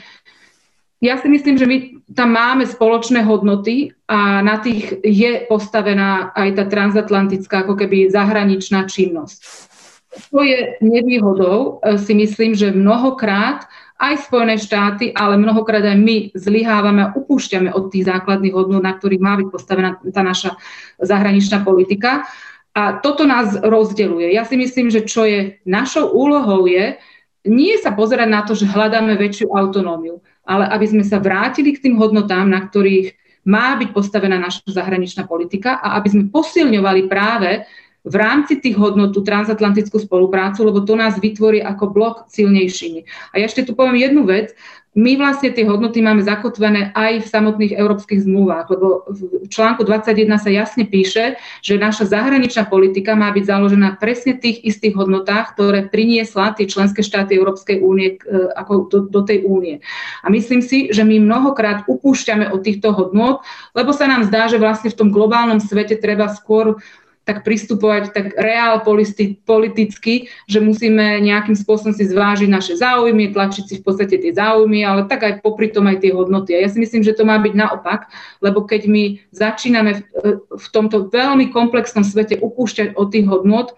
ja 1.03 1.19
si 1.19 1.27
myslím, 1.29 1.59
že 1.59 1.67
my 1.67 1.77
tam 2.15 2.33
máme 2.33 2.65
spoločné 2.65 3.27
hodnoty 3.27 3.93
a 4.07 4.41
na 4.41 4.63
tých 4.63 4.95
je 5.03 5.43
postavená 5.45 6.33
aj 6.33 6.49
tá 6.55 6.65
transatlantická 6.71 7.67
ako 7.67 7.77
keby 7.77 8.09
zahraničná 8.09 8.87
činnosť. 8.87 9.69
To 10.31 10.41
je 10.43 10.79
nevýhodou, 10.81 11.83
e, 11.83 11.99
si 11.99 12.15
myslím, 12.15 12.55
že 12.55 12.75
mnohokrát 12.75 13.67
aj 13.99 14.27
Spojené 14.27 14.59
štáty, 14.59 15.15
ale 15.15 15.39
mnohokrát 15.39 15.83
aj 15.83 15.99
my 15.99 16.17
zlyhávame 16.35 17.01
a 17.09 17.13
upúšťame 17.15 17.71
od 17.71 17.95
tých 17.95 18.11
základných 18.11 18.55
hodnot, 18.55 18.83
na 18.83 18.95
ktorých 18.95 19.23
má 19.23 19.39
byť 19.39 19.49
postavená 19.49 19.91
tá 20.11 20.23
naša 20.27 20.59
zahraničná 20.99 21.63
politika. 21.63 22.27
A 22.75 22.99
toto 22.99 23.23
nás 23.23 23.55
rozdeluje. 23.55 24.35
Ja 24.35 24.43
si 24.43 24.59
myslím, 24.59 24.91
že 24.91 25.07
čo 25.07 25.23
je 25.23 25.63
našou 25.63 26.11
úlohou 26.11 26.67
je, 26.67 26.99
nie 27.47 27.77
sa 27.79 27.95
pozerať 27.95 28.29
na 28.29 28.43
to, 28.43 28.59
že 28.59 28.67
hľadáme 28.67 29.15
väčšiu 29.15 29.53
autonómiu, 29.55 30.19
ale 30.43 30.67
aby 30.75 30.87
sme 30.91 31.05
sa 31.07 31.23
vrátili 31.23 31.77
k 31.77 31.87
tým 31.87 31.95
hodnotám, 32.01 32.51
na 32.51 32.67
ktorých 32.67 33.15
má 33.45 33.77
byť 33.77 33.93
postavená 33.93 34.41
naša 34.41 34.65
zahraničná 34.73 35.29
politika 35.29 35.77
a 35.79 36.01
aby 36.01 36.09
sme 36.09 36.25
posilňovali 36.33 37.07
práve 37.07 37.69
v 38.05 38.15
rámci 38.21 38.61
tých 38.61 38.77
hodnot 38.77 39.17
tú 39.17 39.25
transatlantickú 39.25 39.97
spoluprácu, 39.97 40.61
lebo 40.69 40.85
to 40.85 40.93
nás 40.93 41.17
vytvorí 41.17 41.65
ako 41.65 41.89
blok 41.89 42.17
silnejšími. 42.29 43.33
A 43.33 43.41
ja 43.41 43.49
ešte 43.49 43.65
tu 43.65 43.73
poviem 43.73 43.97
jednu 43.97 44.29
vec. 44.29 44.53
My 44.95 45.19
vlastne 45.19 45.51
tie 45.51 45.67
hodnoty 45.67 45.99
máme 45.99 46.23
zakotvené 46.23 46.95
aj 46.95 47.27
v 47.27 47.27
samotných 47.27 47.75
európskych 47.75 48.31
zmluvách, 48.31 48.71
lebo 48.71 49.03
v 49.43 49.51
článku 49.51 49.83
21 49.83 50.39
sa 50.39 50.55
jasne 50.55 50.87
píše, 50.87 51.35
že 51.67 51.83
naša 51.83 52.15
zahraničná 52.15 52.71
politika 52.71 53.19
má 53.19 53.35
byť 53.35 53.43
založená 53.43 53.99
presne 53.99 54.39
tých 54.39 54.63
istých 54.63 54.95
hodnotách, 54.95 55.59
ktoré 55.59 55.91
priniesla 55.91 56.55
tie 56.55 56.71
členské 56.71 57.03
štáty 57.03 57.35
Európskej 57.35 57.83
únie 57.83 58.23
e, 58.23 58.55
ako 58.55 58.87
do, 58.87 58.99
do 59.11 59.21
tej 59.27 59.43
únie. 59.43 59.83
A 60.23 60.31
myslím 60.31 60.63
si, 60.63 60.95
že 60.95 61.03
my 61.03 61.19
mnohokrát 61.19 61.91
upúšťame 61.91 62.55
od 62.55 62.63
týchto 62.63 62.95
hodnot, 62.95 63.43
lebo 63.75 63.91
sa 63.91 64.07
nám 64.07 64.31
zdá, 64.31 64.47
že 64.47 64.63
vlastne 64.63 64.95
v 64.95 64.99
tom 65.03 65.11
globálnom 65.11 65.59
svete 65.59 65.99
treba 65.99 66.31
skôr 66.31 66.79
tak 67.25 67.41
pristupovať 67.41 68.13
tak 68.13 68.37
reál 68.37 68.85
politicky, 69.45 70.29
že 70.45 70.61
musíme 70.61 71.25
nejakým 71.25 71.57
spôsobom 71.57 71.97
si 71.97 72.05
zvážiť 72.05 72.49
naše 72.53 72.77
záujmy, 72.77 73.33
tlačiť 73.33 73.65
si 73.65 73.75
v 73.81 73.85
podstate 73.85 74.21
tie 74.21 74.33
záujmy, 74.37 74.85
ale 74.85 75.09
tak 75.09 75.25
aj 75.25 75.41
popri 75.41 75.73
tom 75.73 75.89
aj 75.89 76.05
tie 76.05 76.13
hodnoty. 76.13 76.53
A 76.53 76.63
ja 76.63 76.69
si 76.69 76.77
myslím, 76.77 77.01
že 77.01 77.17
to 77.17 77.25
má 77.25 77.41
byť 77.41 77.55
naopak, 77.57 78.13
lebo 78.45 78.69
keď 78.69 78.87
my 78.87 79.05
začíname 79.33 80.05
v, 80.05 80.45
v 80.53 80.67
tomto 80.69 81.09
veľmi 81.09 81.49
komplexnom 81.49 82.05
svete 82.05 82.37
upúšťať 82.39 82.93
od 82.95 83.09
tých 83.09 83.25
hodnot, 83.25 83.73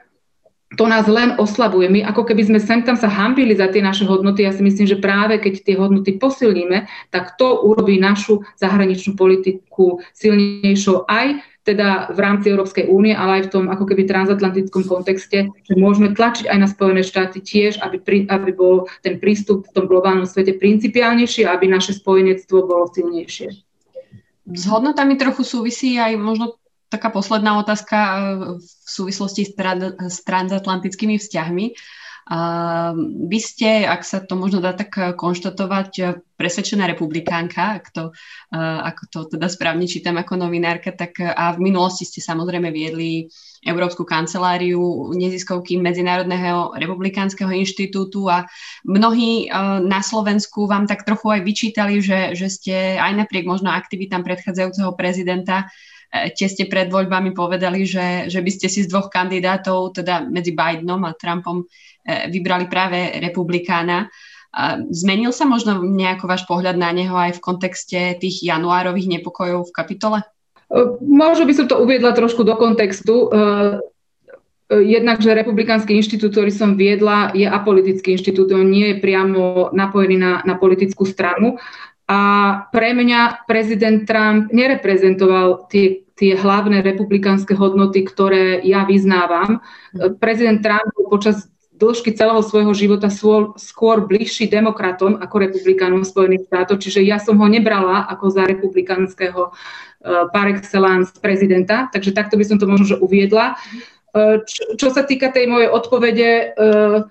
to 0.75 0.91
nás 0.91 1.07
len 1.07 1.38
oslabuje. 1.38 1.87
My 1.87 2.03
ako 2.03 2.26
keby 2.26 2.43
sme 2.50 2.59
sem 2.59 2.83
tam 2.83 2.99
sa 2.99 3.07
hambili 3.07 3.55
za 3.55 3.71
tie 3.71 3.79
naše 3.79 4.03
hodnoty. 4.03 4.43
Ja 4.43 4.50
si 4.50 4.67
myslím, 4.67 4.91
že 4.91 4.99
práve 4.99 5.38
keď 5.38 5.62
tie 5.62 5.79
hodnoty 5.79 6.19
posilníme, 6.19 6.91
tak 7.15 7.38
to 7.38 7.62
urobí 7.62 8.03
našu 8.03 8.43
zahraničnú 8.59 9.15
politiku 9.15 10.03
silnejšou 10.19 11.07
aj 11.07 11.38
teda 11.66 12.14
v 12.14 12.18
rámci 12.23 12.54
Európskej 12.54 12.87
únie, 12.87 13.11
ale 13.11 13.42
aj 13.42 13.50
v 13.50 13.52
tom 13.58 13.64
ako 13.66 13.90
keby 13.90 14.06
transatlantickom 14.06 14.87
kontexte, 14.87 15.50
že 15.50 15.75
môžeme 15.75 16.14
tlačiť 16.14 16.46
aj 16.46 16.58
na 16.62 16.68
Spojené 16.70 17.02
štáty 17.02 17.42
tiež, 17.42 17.82
aby, 17.82 17.99
pri, 17.99 18.18
aby 18.30 18.54
bol 18.54 18.87
ten 19.02 19.18
prístup 19.18 19.66
v 19.66 19.75
tom 19.75 19.85
globálnom 19.90 20.30
svete 20.30 20.54
principiálnejší 20.54 21.42
a 21.42 21.58
aby 21.58 21.66
naše 21.66 21.99
spojenectvo 21.99 22.62
bolo 22.62 22.87
silnejšie. 22.94 23.50
S 24.46 24.62
hodnotami 24.70 25.18
trochu 25.18 25.42
súvisí 25.42 25.99
aj 25.99 26.14
možno 26.14 26.54
taká 26.87 27.11
posledná 27.11 27.58
otázka 27.58 27.99
eh, 27.99 28.20
v 28.62 28.87
súvislosti 28.87 29.42
s, 29.42 29.52
tra- 29.58 29.99
s 30.06 30.23
transatlantickými 30.23 31.18
vzťahmi. 31.18 31.66
Uh, 31.75 32.05
vy 33.30 33.38
ste, 33.38 33.87
ak 33.87 34.02
sa 34.02 34.18
to 34.18 34.35
možno 34.35 34.59
dá 34.59 34.75
tak 34.75 34.90
eh, 34.99 35.14
konštatovať, 35.14 35.90
eh, 36.02 36.18
presvedčená 36.37 36.90
republikánka, 36.90 37.80
ak 37.80 37.97
to, 37.97 38.04
uh, 38.12 38.80
ako 38.85 39.02
to 39.09 39.18
teda 39.25 39.49
správne 39.49 39.88
čítam 39.88 40.21
ako 40.21 40.37
novinárka, 40.37 40.92
tak 40.92 41.16
a 41.16 41.56
v 41.56 41.64
minulosti 41.64 42.04
ste 42.04 42.21
samozrejme 42.21 42.68
viedli 42.76 43.25
Európsku 43.64 44.04
kanceláriu 44.04 45.16
neziskovky 45.16 45.80
Medzinárodného 45.80 46.76
republikánskeho 46.76 47.56
inštitútu 47.56 48.28
a 48.28 48.45
mnohí 48.85 49.49
na 49.80 50.04
Slovensku 50.04 50.68
vám 50.68 50.85
tak 50.85 51.09
trochu 51.09 51.40
aj 51.40 51.40
vyčítali, 51.40 52.04
že, 52.04 52.37
že 52.37 52.52
ste 52.52 53.00
aj 53.00 53.16
napriek 53.16 53.49
možno 53.49 53.73
aktivitám 53.73 54.21
predchádzajúceho 54.21 54.92
prezidenta 54.92 55.73
ste 56.33 56.64
pred 56.71 56.88
voľbami 56.88 57.35
povedali, 57.35 57.85
že, 57.85 58.30
že 58.30 58.40
by 58.40 58.50
ste 58.52 58.66
si 58.71 58.87
z 58.87 58.90
dvoch 58.90 59.11
kandidátov, 59.11 60.00
teda 60.00 60.25
medzi 60.25 60.54
Bidenom 60.54 61.02
a 61.04 61.12
Trumpom, 61.12 61.66
vybrali 62.06 62.70
práve 62.70 63.18
republikána. 63.18 64.08
Zmenil 64.88 65.36
sa 65.36 65.44
možno 65.44 65.84
nejako 65.84 66.25
váš 66.25 66.48
pohľad 66.48 66.80
na 66.80 66.88
neho 66.94 67.12
aj 67.12 67.36
v 67.36 67.44
kontexte 67.44 68.00
tých 68.16 68.40
januárových 68.40 69.20
nepokojov 69.20 69.68
v 69.68 69.75
kapitole? 69.76 70.18
E, 70.72 70.78
možno 71.04 71.44
by 71.44 71.52
som 71.52 71.66
to 71.68 71.76
uviedla 71.76 72.16
trošku 72.16 72.40
do 72.40 72.56
kontextu. 72.56 73.28
E, 73.28 73.28
jednak, 74.72 75.20
že 75.20 75.36
Republikánsky 75.36 75.94
inštitút, 75.94 76.32
ktorý 76.32 76.50
som 76.50 76.75
viedla, 76.75 77.36
je 77.36 77.44
apolitický 77.44 78.16
inštitút, 78.16 78.50
on 78.56 78.66
nie 78.66 78.96
je 78.96 79.02
priamo 79.04 79.70
napojený 79.76 80.16
na, 80.18 80.32
na 80.42 80.56
politickú 80.56 81.04
stranu. 81.04 81.60
A 82.06 82.20
pre 82.70 82.94
mňa 82.94 83.50
prezident 83.50 84.06
Trump 84.06 84.54
nereprezentoval 84.54 85.66
tie, 85.66 86.06
tie 86.14 86.38
hlavné 86.38 86.80
republikánske 86.80 87.52
hodnoty, 87.58 88.06
ktoré 88.06 88.62
ja 88.62 88.86
vyznávam. 88.86 89.58
Prezident 90.22 90.62
Trump 90.62 90.86
počas 91.10 91.50
dĺžky 91.76 92.16
celého 92.16 92.40
svojho 92.40 92.73
života 92.73 93.12
skôr, 93.12 93.99
bližší 94.09 94.49
demokratom 94.49 95.21
ako 95.21 95.37
republikánom 95.45 96.02
Spojených 96.02 96.49
štátov, 96.49 96.76
čiže 96.80 97.00
ja 97.04 97.21
som 97.21 97.37
ho 97.37 97.47
nebrala 97.47 98.09
ako 98.09 98.33
za 98.33 98.49
republikánskeho 98.49 99.52
uh, 99.52 99.52
par 100.33 100.49
excellence 100.49 101.12
prezidenta, 101.21 101.92
takže 101.92 102.16
takto 102.16 102.40
by 102.40 102.45
som 102.49 102.56
to 102.56 102.64
možno 102.64 102.97
že 102.97 102.97
uviedla. 102.97 103.61
Uh, 104.16 104.40
čo, 104.49 104.80
čo 104.80 104.88
sa 104.88 105.04
týka 105.04 105.28
tej 105.28 105.47
mojej 105.52 105.68
odpovede, 105.68 106.30
uh, 106.56 107.04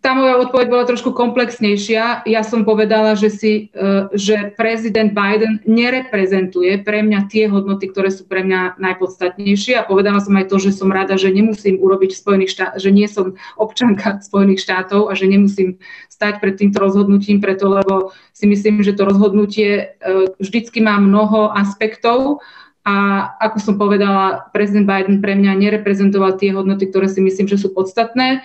tá 0.00 0.16
moja 0.16 0.40
odpoveď 0.40 0.66
bola 0.72 0.84
trošku 0.88 1.12
komplexnejšia. 1.12 2.24
Ja 2.24 2.40
som 2.40 2.64
povedala, 2.64 3.12
že, 3.20 3.28
si, 3.28 3.52
e, 3.76 4.08
že 4.16 4.56
prezident 4.56 5.12
Biden 5.12 5.60
nereprezentuje 5.68 6.80
pre 6.80 7.04
mňa 7.04 7.28
tie 7.28 7.52
hodnoty, 7.52 7.92
ktoré 7.92 8.08
sú 8.08 8.24
pre 8.24 8.40
mňa 8.40 8.80
najpodstatnejšie 8.80 9.76
a 9.76 9.84
povedala 9.84 10.24
som 10.24 10.32
aj 10.40 10.48
to, 10.48 10.56
že 10.56 10.72
som 10.72 10.88
rada, 10.88 11.20
že 11.20 11.28
nemusím 11.28 11.76
urobiť 11.76 12.16
Spojených 12.16 12.52
štát, 12.56 12.72
že 12.80 12.90
nie 12.96 13.04
som 13.12 13.36
občanka 13.60 14.16
Spojených 14.28 14.64
štátov 14.64 15.12
a 15.12 15.12
že 15.12 15.28
nemusím 15.28 15.76
stať 16.08 16.40
pred 16.40 16.56
týmto 16.56 16.80
rozhodnutím, 16.80 17.44
preto 17.44 17.68
lebo 17.68 18.16
si 18.32 18.48
myslím, 18.48 18.80
že 18.80 18.96
to 18.96 19.04
rozhodnutie 19.04 19.68
e, 20.00 20.32
vždycky 20.40 20.80
má 20.80 20.96
mnoho 20.96 21.52
aspektov 21.52 22.40
a 22.80 23.28
ako 23.36 23.58
som 23.60 23.74
povedala, 23.76 24.48
prezident 24.56 24.88
Biden 24.88 25.20
pre 25.20 25.36
mňa 25.36 25.52
nereprezentoval 25.52 26.40
tie 26.40 26.56
hodnoty, 26.56 26.88
ktoré 26.88 27.12
si 27.12 27.20
myslím, 27.20 27.44
že 27.44 27.60
sú 27.60 27.76
podstatné. 27.76 28.40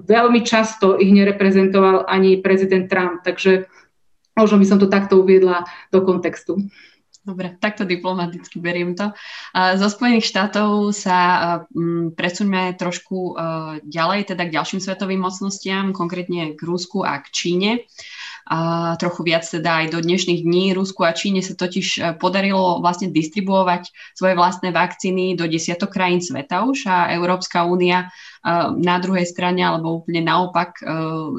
Veľmi 0.00 0.40
často 0.40 0.96
ich 0.96 1.12
nereprezentoval 1.12 2.08
ani 2.08 2.40
prezident 2.40 2.88
Trump, 2.88 3.20
takže 3.20 3.68
možno 4.32 4.56
by 4.56 4.66
som 4.66 4.80
to 4.80 4.88
takto 4.88 5.20
uviedla 5.20 5.68
do 5.92 6.00
kontextu. 6.00 6.56
Dobre, 7.24 7.56
takto 7.56 7.88
diplomaticky 7.88 8.60
beriem 8.60 8.92
to. 8.92 9.12
Zo 9.52 9.88
Spojených 9.88 10.28
štátov 10.28 10.92
sa 10.92 11.18
presuňme 12.12 12.76
trošku 12.76 13.36
ďalej, 13.80 14.32
teda 14.32 14.44
k 14.44 14.54
ďalším 14.60 14.80
svetovým 14.84 15.24
mocnostiam, 15.24 15.96
konkrétne 15.96 16.52
k 16.52 16.60
Rusku 16.60 17.00
a 17.00 17.16
k 17.24 17.32
Číne. 17.32 17.70
A 18.44 18.92
trochu 19.00 19.24
viac 19.24 19.48
teda 19.48 19.84
aj 19.84 19.96
do 19.96 19.98
dnešných 20.04 20.44
dní. 20.44 20.76
Rusku 20.76 21.00
a 21.00 21.16
Číne 21.16 21.40
sa 21.40 21.56
totiž 21.56 21.86
e, 21.96 22.00
podarilo 22.20 22.84
vlastne 22.84 23.08
distribuovať 23.08 23.88
svoje 24.12 24.36
vlastné 24.36 24.68
vakcíny 24.68 25.32
do 25.32 25.48
desiatok 25.48 25.96
krajín 25.96 26.20
sveta 26.20 26.68
už 26.68 26.84
a 26.84 27.08
Európska 27.16 27.64
únia 27.64 28.04
e, 28.04 28.08
na 28.84 29.00
druhej 29.00 29.24
strane 29.24 29.64
alebo 29.64 30.04
úplne 30.04 30.20
naopak 30.20 30.76
e, 30.76 30.82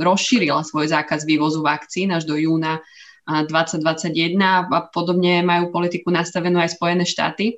rozšírila 0.01 0.65
svoj 0.65 0.89
zákaz 0.89 1.29
vývozu 1.29 1.61
vakcín 1.61 2.09
až 2.09 2.25
do 2.25 2.33
júna 2.33 2.81
2021 3.25 4.37
a 4.69 4.85
podobne 4.93 5.41
majú 5.41 5.73
politiku 5.73 6.13
nastavenú 6.13 6.61
aj 6.61 6.77
Spojené 6.77 7.09
štáty. 7.09 7.57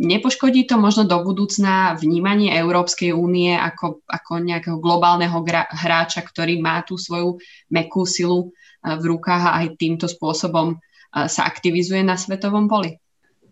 Nepoškodí 0.00 0.64
to 0.64 0.80
možno 0.80 1.04
do 1.04 1.20
budúcna 1.20 1.92
vnímanie 2.00 2.56
Európskej 2.56 3.12
únie 3.12 3.52
ako, 3.52 4.00
ako 4.08 4.40
nejakého 4.40 4.78
globálneho 4.80 5.44
hráča, 5.68 6.24
ktorý 6.24 6.64
má 6.64 6.80
tú 6.80 6.96
svoju 6.96 7.36
mekú 7.68 8.08
silu 8.08 8.56
v 8.80 9.04
rukách 9.04 9.44
a 9.44 9.56
aj 9.60 9.76
týmto 9.76 10.08
spôsobom 10.08 10.80
sa 11.12 11.42
aktivizuje 11.44 12.00
na 12.00 12.16
svetovom 12.16 12.72
poli? 12.72 12.96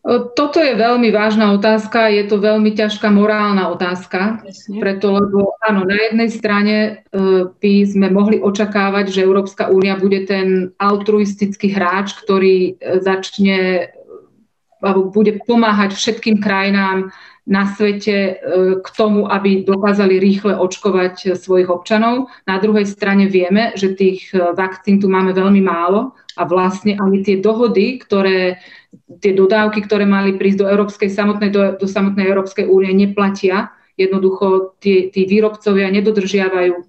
Toto 0.08 0.62
je 0.62 0.72
veľmi 0.72 1.12
vážna 1.12 1.52
otázka, 1.52 2.08
je 2.08 2.24
to 2.24 2.40
veľmi 2.40 2.72
ťažká 2.72 3.12
morálna 3.12 3.68
otázka, 3.68 4.40
Presne. 4.40 4.80
preto 4.80 5.12
lebo 5.12 5.58
áno, 5.60 5.84
na 5.84 6.00
jednej 6.00 6.30
strane 6.32 6.74
e, 6.78 6.90
by 7.50 7.74
sme 7.84 8.08
mohli 8.08 8.40
očakávať, 8.40 9.12
že 9.12 9.26
Európska 9.26 9.68
únia 9.68 10.00
bude 10.00 10.24
ten 10.24 10.72
altruistický 10.80 11.74
hráč, 11.76 12.16
ktorý 12.16 12.78
e, 12.78 13.02
začne 13.04 13.90
bude 14.84 15.42
pomáhať 15.46 15.98
všetkým 15.98 16.38
krajinám 16.38 17.10
na 17.48 17.64
svete 17.72 18.12
e, 18.12 18.32
k 18.76 18.88
tomu, 18.92 19.24
aby 19.24 19.64
dokázali 19.64 20.20
rýchle 20.20 20.52
očkovať 20.60 21.32
svojich 21.32 21.72
občanov. 21.72 22.28
Na 22.44 22.60
druhej 22.60 22.84
strane 22.84 23.24
vieme, 23.24 23.72
že 23.72 23.96
tých 23.96 24.28
e, 24.36 24.52
vakcín 24.52 25.00
tu 25.00 25.08
máme 25.08 25.32
veľmi 25.32 25.64
málo 25.64 26.12
a 26.36 26.44
vlastne 26.44 27.00
ani 27.00 27.24
tie 27.24 27.40
dohody, 27.40 27.96
ktoré, 28.04 28.60
tie 29.24 29.32
dodávky, 29.32 29.80
ktoré 29.80 30.04
mali 30.04 30.36
prísť 30.36 30.60
do 30.60 30.66
Európskej 30.68 31.08
samotnej, 31.08 31.48
do, 31.48 31.80
do 31.80 31.86
samotnej 31.88 32.28
Európskej 32.28 32.68
únie, 32.68 32.92
neplatia. 32.92 33.72
Jednoducho 33.96 34.78
tí, 34.78 35.08
tí 35.08 35.24
výrobcovia 35.24 35.90
nedodržiavajú 35.90 36.86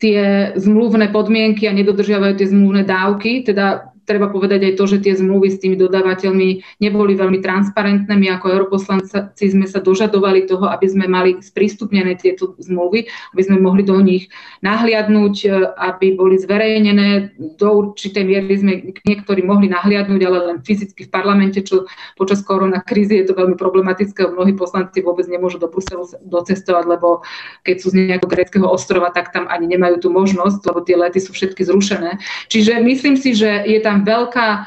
tie 0.00 0.20
zmluvné 0.56 1.12
podmienky 1.12 1.68
a 1.68 1.76
nedodržiavajú 1.76 2.40
tie 2.40 2.48
zmluvné 2.48 2.88
dávky, 2.88 3.44
teda 3.44 3.89
treba 4.10 4.26
povedať 4.26 4.66
aj 4.66 4.74
to, 4.74 4.84
že 4.90 4.98
tie 5.06 5.14
zmluvy 5.14 5.54
s 5.54 5.62
tými 5.62 5.78
dodávateľmi 5.78 6.82
neboli 6.82 7.14
veľmi 7.14 7.38
transparentné. 7.38 8.10
My 8.18 8.34
ako 8.34 8.50
europoslanci 8.50 9.44
sme 9.46 9.70
sa 9.70 9.78
dožadovali 9.78 10.50
toho, 10.50 10.66
aby 10.66 10.90
sme 10.90 11.06
mali 11.06 11.38
sprístupnené 11.38 12.18
tieto 12.18 12.58
zmluvy, 12.58 13.06
aby 13.06 13.42
sme 13.46 13.62
mohli 13.62 13.86
do 13.86 13.94
nich 14.02 14.26
nahliadnúť, 14.66 15.34
e, 15.46 15.48
aby 15.78 16.18
boli 16.18 16.42
zverejnené. 16.42 17.38
Do 17.54 17.86
určitej 17.86 18.26
miery 18.26 18.54
sme 18.58 18.72
niektorí 19.06 19.46
mohli 19.46 19.70
nahliadnúť, 19.70 20.20
ale 20.26 20.38
len 20.50 20.58
fyzicky 20.66 21.06
v 21.06 21.14
parlamente, 21.14 21.62
čo 21.62 21.86
počas 22.18 22.42
korona 22.42 22.82
krízy 22.82 23.22
je 23.22 23.30
to 23.30 23.38
veľmi 23.38 23.54
problematické. 23.54 24.26
Mnohí 24.26 24.58
poslanci 24.58 25.06
vôbec 25.06 25.30
nemôžu 25.30 25.62
do 25.62 25.70
Bruselu 25.70 26.02
docestovať, 26.26 26.84
lebo 26.90 27.22
keď 27.62 27.76
sú 27.78 27.94
z 27.94 28.10
nejakého 28.10 28.26
greckého 28.26 28.66
ostrova, 28.66 29.14
tak 29.14 29.30
tam 29.30 29.46
ani 29.46 29.70
nemajú 29.70 30.02
tú 30.02 30.08
možnosť, 30.10 30.66
lebo 30.66 30.82
tie 30.82 30.98
lety 30.98 31.22
sú 31.22 31.30
všetky 31.30 31.62
zrušené. 31.62 32.18
Čiže 32.50 32.82
myslím 32.82 33.14
si, 33.14 33.38
že 33.38 33.62
je 33.68 33.78
tam 33.78 33.99
veľká 34.02 34.66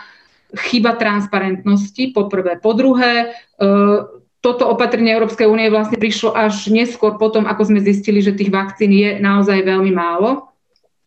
chyba 0.53 0.93
transparentnosti, 0.95 2.13
po 2.13 2.29
prvé. 2.29 2.61
Po 2.61 2.77
druhé, 2.77 3.33
e, 3.57 3.65
toto 4.43 4.67
opatrenie 4.69 5.15
Európskej 5.15 5.47
únie 5.47 5.71
vlastne 5.71 5.97
prišlo 5.97 6.35
až 6.35 6.67
neskôr 6.69 7.15
potom, 7.15 7.47
ako 7.47 7.73
sme 7.73 7.79
zistili, 7.79 8.19
že 8.19 8.35
tých 8.35 8.53
vakcín 8.53 8.91
je 8.91 9.17
naozaj 9.17 9.63
veľmi 9.63 9.95
málo. 9.95 10.53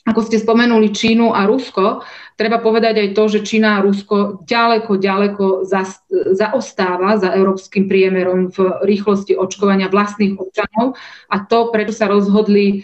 Ako 0.07 0.23
ste 0.23 0.39
spomenuli 0.39 0.95
Čínu 0.95 1.35
a 1.35 1.51
Rusko, 1.51 2.07
treba 2.39 2.63
povedať 2.63 2.95
aj 3.03 3.09
to, 3.19 3.23
že 3.27 3.43
Čína 3.43 3.77
a 3.77 3.85
Rusko 3.85 4.47
ďaleko, 4.47 5.03
ďaleko 5.03 5.67
zaostáva 6.31 7.19
za 7.19 7.35
európskym 7.35 7.91
priemerom 7.91 8.55
v 8.55 8.87
rýchlosti 8.87 9.35
očkovania 9.35 9.91
vlastných 9.91 10.39
občanov 10.39 10.95
a 11.27 11.37
to, 11.43 11.75
prečo 11.75 11.91
sa 11.91 12.07
rozhodli 12.07 12.67
e, 12.71 12.77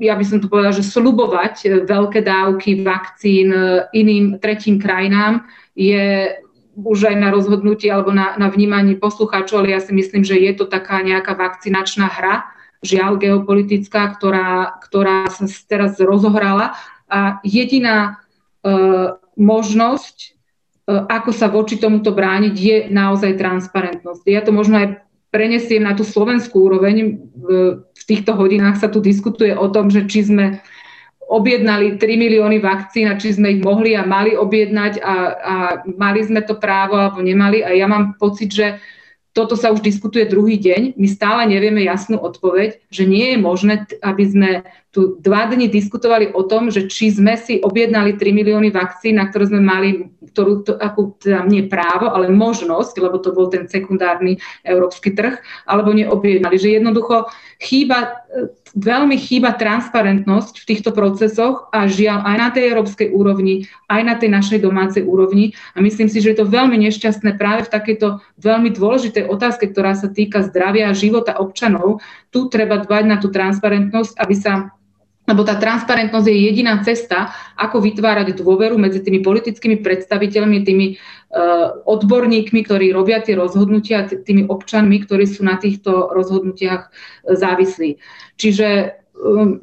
ja 0.00 0.16
by 0.16 0.24
som 0.24 0.40
to 0.40 0.48
povedala, 0.48 0.72
že 0.72 0.88
slubovať 0.88 1.54
e, 1.62 1.68
veľké 1.84 2.24
dávky 2.24 2.80
vakcín 2.80 3.52
e, 3.52 3.86
iným 3.92 4.40
tretím 4.40 4.80
krajinám 4.80 5.44
je 5.76 6.34
už 6.80 7.12
aj 7.12 7.16
na 7.20 7.28
rozhodnutie 7.28 7.92
alebo 7.92 8.14
na, 8.14 8.34
na 8.40 8.48
vnímanie 8.48 8.96
poslucháčov, 8.96 9.62
ale 9.62 9.76
ja 9.76 9.80
si 9.84 9.92
myslím, 9.92 10.24
že 10.24 10.40
je 10.40 10.52
to 10.56 10.64
taká 10.64 11.04
nejaká 11.04 11.36
vakcinačná 11.36 12.08
hra, 12.08 12.48
žiaľ 12.80 13.20
geopolitická, 13.20 14.16
ktorá, 14.16 14.80
ktorá 14.80 15.28
sa 15.28 15.44
teraz 15.68 16.00
rozohrala 16.00 16.72
a 17.10 17.42
jediná 17.44 18.24
e, 18.64 18.80
možnosť, 19.36 20.16
e, 20.24 20.28
ako 20.96 21.30
sa 21.36 21.52
voči 21.52 21.76
tomuto 21.76 22.16
brániť, 22.16 22.54
je 22.56 22.76
naozaj 22.88 23.36
transparentnosť. 23.36 24.24
Ja 24.24 24.40
to 24.40 24.56
možno 24.56 24.80
aj 24.80 24.88
prenesiem 25.30 25.84
na 25.86 25.94
tú 25.94 26.02
slovenskú 26.02 26.66
úroveň. 26.66 27.22
V 28.00 28.04
týchto 28.08 28.32
hodinách 28.32 28.80
sa 28.80 28.88
tu 28.88 29.04
diskutuje 29.04 29.52
o 29.52 29.68
tom, 29.68 29.92
že 29.92 30.08
či 30.08 30.24
sme 30.24 30.64
objednali 31.30 31.94
3 31.94 32.02
milióny 32.18 32.58
vakcín 32.58 33.06
a 33.06 33.14
či 33.14 33.38
sme 33.38 33.54
ich 33.54 33.62
mohli 33.62 33.94
a 33.94 34.02
mali 34.02 34.34
objednať 34.34 34.98
a, 34.98 35.14
a 35.38 35.54
mali 35.94 36.26
sme 36.26 36.42
to 36.42 36.58
právo 36.58 36.98
alebo 36.98 37.22
nemali. 37.22 37.62
A 37.62 37.70
ja 37.70 37.86
mám 37.86 38.18
pocit, 38.18 38.50
že 38.50 38.82
toto 39.30 39.54
sa 39.54 39.70
už 39.70 39.78
diskutuje 39.78 40.26
druhý 40.26 40.58
deň. 40.58 40.98
My 40.98 41.06
stále 41.06 41.46
nevieme 41.46 41.86
jasnú 41.86 42.18
odpoveď, 42.18 42.82
že 42.90 43.06
nie 43.06 43.30
je 43.30 43.38
možné, 43.38 43.86
aby 44.02 44.24
sme 44.26 44.50
tu 44.90 45.22
dva 45.22 45.46
dni 45.46 45.70
diskutovali 45.70 46.34
o 46.34 46.42
tom, 46.42 46.66
že 46.66 46.90
či 46.90 47.14
sme 47.14 47.38
si 47.38 47.62
objednali 47.62 48.18
3 48.18 48.34
milióny 48.34 48.74
vakcín, 48.74 49.22
na 49.22 49.30
ktoré 49.30 49.46
sme 49.46 49.62
mali, 49.62 50.10
ktorú, 50.34 50.66
to, 50.66 50.74
ako, 50.74 51.14
teda 51.22 51.46
nie 51.46 51.70
právo, 51.70 52.10
ale 52.10 52.26
možnosť, 52.26 52.98
lebo 52.98 53.22
to 53.22 53.30
bol 53.30 53.46
ten 53.46 53.70
sekundárny 53.70 54.42
európsky 54.66 55.14
trh, 55.14 55.38
alebo 55.62 55.94
neobjednali. 55.94 56.58
Že 56.58 56.82
jednoducho 56.82 57.30
chýba, 57.62 58.18
veľmi 58.74 59.14
chýba 59.14 59.54
transparentnosť 59.54 60.58
v 60.58 60.68
týchto 60.74 60.90
procesoch 60.90 61.70
a 61.70 61.86
žiaľ 61.86 62.26
aj 62.26 62.36
na 62.42 62.48
tej 62.50 62.74
európskej 62.74 63.14
úrovni, 63.14 63.70
aj 63.86 64.02
na 64.02 64.18
tej 64.18 64.34
našej 64.34 64.58
domácej 64.58 65.06
úrovni. 65.06 65.54
A 65.78 65.86
myslím 65.86 66.10
si, 66.10 66.18
že 66.18 66.34
je 66.34 66.42
to 66.42 66.50
veľmi 66.50 66.74
nešťastné 66.90 67.38
práve 67.38 67.70
v 67.70 67.72
takejto 67.78 68.18
veľmi 68.42 68.74
dôležitej 68.74 69.30
otázke, 69.30 69.70
ktorá 69.70 69.94
sa 69.94 70.10
týka 70.10 70.42
zdravia 70.50 70.90
a 70.90 70.98
života 70.98 71.38
občanov. 71.38 72.02
Tu 72.34 72.50
treba 72.50 72.82
dbať 72.82 73.04
na 73.06 73.22
tú 73.22 73.30
transparentnosť, 73.30 74.18
aby 74.18 74.34
sa 74.34 74.74
lebo 75.30 75.46
tá 75.46 75.54
transparentnosť 75.54 76.26
je 76.26 76.38
jediná 76.50 76.82
cesta, 76.82 77.30
ako 77.54 77.78
vytvárať 77.78 78.34
dôveru 78.34 78.74
medzi 78.74 78.98
tými 78.98 79.22
politickými 79.22 79.78
predstaviteľmi, 79.78 80.66
tými 80.66 80.86
uh, 80.98 81.86
odborníkmi, 81.86 82.66
ktorí 82.66 82.90
robia 82.90 83.22
tie 83.22 83.38
rozhodnutia, 83.38 84.10
tými 84.10 84.50
občanmi, 84.50 84.98
ktorí 85.06 85.30
sú 85.30 85.46
na 85.46 85.54
týchto 85.54 86.10
rozhodnutiach 86.10 86.82
e, 86.82 87.38
závislí. 87.38 88.02
Čiže 88.34 88.98
um, 89.14 89.62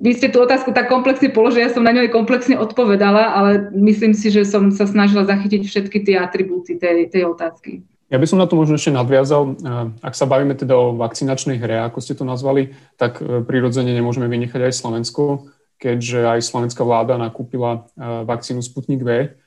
vy 0.00 0.10
ste 0.16 0.32
tú 0.32 0.44
otázku 0.44 0.72
tak 0.72 0.88
komplexne 0.88 1.32
položili, 1.32 1.64
ja 1.64 1.72
som 1.72 1.84
na 1.84 1.92
ňu 1.92 2.08
komplexne 2.08 2.56
odpovedala, 2.56 3.36
ale 3.36 3.50
myslím 3.76 4.16
si, 4.16 4.32
že 4.32 4.48
som 4.48 4.72
sa 4.72 4.88
snažila 4.88 5.28
zachytiť 5.28 5.62
všetky 5.64 5.98
tie 6.04 6.16
atribúty 6.20 6.76
tej, 6.76 7.08
tej 7.08 7.28
otázky. 7.28 7.84
Ja 8.10 8.18
by 8.18 8.26
som 8.26 8.42
na 8.42 8.50
to 8.50 8.58
možno 8.58 8.74
ešte 8.74 8.90
nadviazal. 8.90 9.54
Ak 10.02 10.18
sa 10.18 10.26
bavíme 10.26 10.58
teda 10.58 10.74
o 10.74 10.98
vakcinačnej 10.98 11.62
hre, 11.62 11.86
ako 11.86 12.02
ste 12.02 12.18
to 12.18 12.26
nazvali, 12.26 12.74
tak 12.98 13.22
e, 13.22 13.46
prirodzene 13.46 13.94
nemôžeme 13.94 14.26
vynechať 14.26 14.66
aj 14.66 14.74
Slovensko, 14.74 15.46
keďže 15.78 16.26
aj 16.26 16.42
slovenská 16.42 16.82
vláda 16.82 17.14
nakúpila 17.14 17.86
e, 17.94 18.26
vakcínu 18.26 18.66
Sputnik 18.66 19.06
V. 19.06 19.38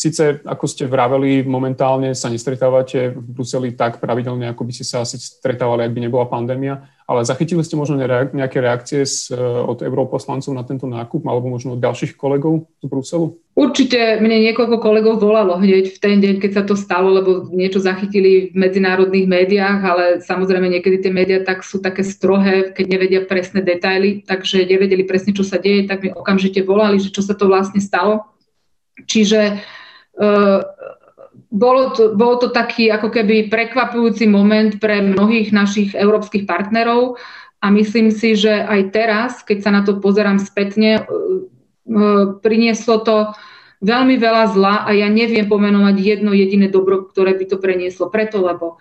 Sice, 0.00 0.40
ako 0.48 0.64
ste 0.64 0.88
vraveli, 0.88 1.44
momentálne 1.44 2.16
sa 2.16 2.32
nestretávate 2.32 3.12
v 3.12 3.20
Bruseli 3.20 3.76
tak 3.76 4.00
pravidelne, 4.00 4.48
ako 4.48 4.64
by 4.64 4.72
ste 4.72 4.88
sa 4.88 5.04
asi 5.04 5.20
stretávali, 5.20 5.84
ak 5.84 5.92
by 5.92 6.00
nebola 6.00 6.24
pandémia, 6.24 6.88
ale 7.04 7.20
zachytili 7.28 7.60
ste 7.60 7.76
možno 7.76 8.00
nejaké 8.00 8.64
reakcie 8.64 9.04
z, 9.04 9.36
od 9.44 9.84
europoslancov 9.84 10.56
na 10.56 10.64
tento 10.64 10.88
nákup, 10.88 11.20
alebo 11.28 11.52
možno 11.52 11.76
od 11.76 11.84
ďalších 11.84 12.16
kolegov 12.16 12.64
z 12.80 12.88
Bruselu? 12.88 13.36
Určite 13.52 14.24
mne 14.24 14.40
niekoľko 14.48 14.80
kolegov 14.80 15.20
volalo 15.20 15.60
hneď 15.60 15.92
v 15.92 15.98
ten 16.00 16.16
deň, 16.16 16.40
keď 16.40 16.50
sa 16.56 16.62
to 16.64 16.80
stalo, 16.80 17.12
lebo 17.12 17.52
niečo 17.52 17.84
zachytili 17.84 18.48
v 18.48 18.56
medzinárodných 18.56 19.28
médiách, 19.28 19.80
ale 19.84 20.04
samozrejme 20.24 20.80
niekedy 20.80 21.04
tie 21.04 21.12
médiá 21.12 21.44
tak 21.44 21.60
sú 21.60 21.76
také 21.76 22.00
strohé, 22.00 22.72
keď 22.72 22.86
nevedia 22.88 23.20
presné 23.28 23.60
detaily, 23.60 24.24
takže 24.24 24.64
nevedeli 24.64 25.04
presne, 25.04 25.36
čo 25.36 25.44
sa 25.44 25.60
deje, 25.60 25.84
tak 25.84 26.00
mi 26.00 26.08
okamžite 26.08 26.64
volali, 26.64 26.96
že 26.96 27.12
čo 27.12 27.20
sa 27.20 27.36
to 27.36 27.52
vlastne 27.52 27.84
stalo. 27.84 28.24
Čiže 29.04 29.60
Ehm, 29.60 29.79
bolo 31.50 31.82
to, 31.96 32.14
bolo 32.14 32.36
to 32.38 32.48
taký 32.54 32.92
ako 32.92 33.10
keby 33.10 33.50
prekvapujúci 33.50 34.28
moment 34.30 34.78
pre 34.78 35.02
mnohých 35.02 35.50
našich 35.50 35.96
európskych 35.96 36.46
partnerov 36.46 37.18
a 37.60 37.66
myslím 37.74 38.14
si, 38.14 38.38
že 38.38 38.52
aj 38.52 38.80
teraz, 38.94 39.30
keď 39.42 39.58
sa 39.60 39.70
na 39.74 39.82
to 39.82 39.98
pozerám 39.98 40.38
spätne, 40.38 41.04
prinieslo 42.40 43.02
to 43.02 43.16
veľmi 43.80 44.20
veľa 44.20 44.44
zla 44.52 44.74
a 44.86 44.90
ja 44.92 45.08
neviem 45.08 45.48
pomenovať 45.48 45.96
jedno 45.98 46.36
jediné 46.36 46.68
dobro, 46.68 47.08
ktoré 47.08 47.34
by 47.34 47.44
to 47.50 47.56
prenieslo. 47.58 48.12
Preto, 48.12 48.44
lebo 48.44 48.78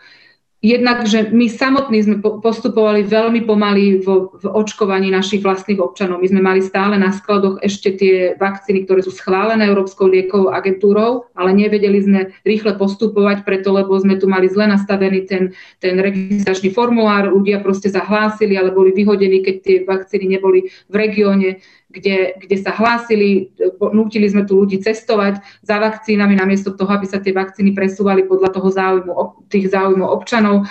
Jednak, 0.59 1.07
že 1.07 1.31
my 1.31 1.47
samotní 1.47 2.03
sme 2.03 2.19
postupovali 2.19 3.07
veľmi 3.07 3.47
pomaly 3.47 4.03
v, 4.03 4.27
v 4.27 4.43
očkovaní 4.43 5.07
našich 5.07 5.39
vlastných 5.39 5.79
občanov. 5.79 6.19
My 6.19 6.27
sme 6.27 6.43
mali 6.43 6.59
stále 6.59 6.99
na 6.99 7.15
skladoch 7.15 7.63
ešte 7.63 7.95
tie 7.95 8.35
vakcíny, 8.35 8.83
ktoré 8.83 8.99
sú 8.99 9.15
schválené 9.15 9.71
Európskou 9.71 10.11
liekovou 10.11 10.51
agentúrou, 10.51 11.31
ale 11.31 11.55
nevedeli 11.55 12.03
sme 12.03 12.35
rýchle 12.43 12.75
postupovať 12.75 13.47
preto, 13.47 13.71
lebo 13.71 13.95
sme 14.03 14.19
tu 14.19 14.27
mali 14.27 14.51
zle 14.51 14.67
nastavený 14.67 15.31
ten, 15.31 15.55
ten 15.79 15.95
registračný 15.95 16.75
formulár, 16.75 17.31
ľudia 17.31 17.63
proste 17.63 17.87
zahlásili, 17.87 18.59
ale 18.59 18.75
boli 18.75 18.91
vyhodení, 18.91 19.39
keď 19.39 19.55
tie 19.63 19.77
vakcíny 19.87 20.27
neboli 20.27 20.67
v 20.91 20.95
regióne 20.99 21.63
kde, 21.89 22.37
kde 22.37 22.57
sa 22.61 22.69
hlásili, 22.69 23.49
nutili 23.81 24.29
sme 24.29 24.45
tu 24.45 24.61
ľudí 24.61 24.77
cestovať 24.77 25.41
za 25.65 25.81
vakcínami, 25.81 26.37
namiesto 26.37 26.77
toho, 26.77 26.93
aby 26.93 27.09
sa 27.09 27.17
tie 27.17 27.33
vakcíny 27.33 27.73
presúvali 27.73 28.29
podľa 28.29 28.49
toho 28.53 28.69
záujmu, 28.69 29.13
tých 29.49 29.73
záujmov 29.73 30.05
občanov. 30.05 30.69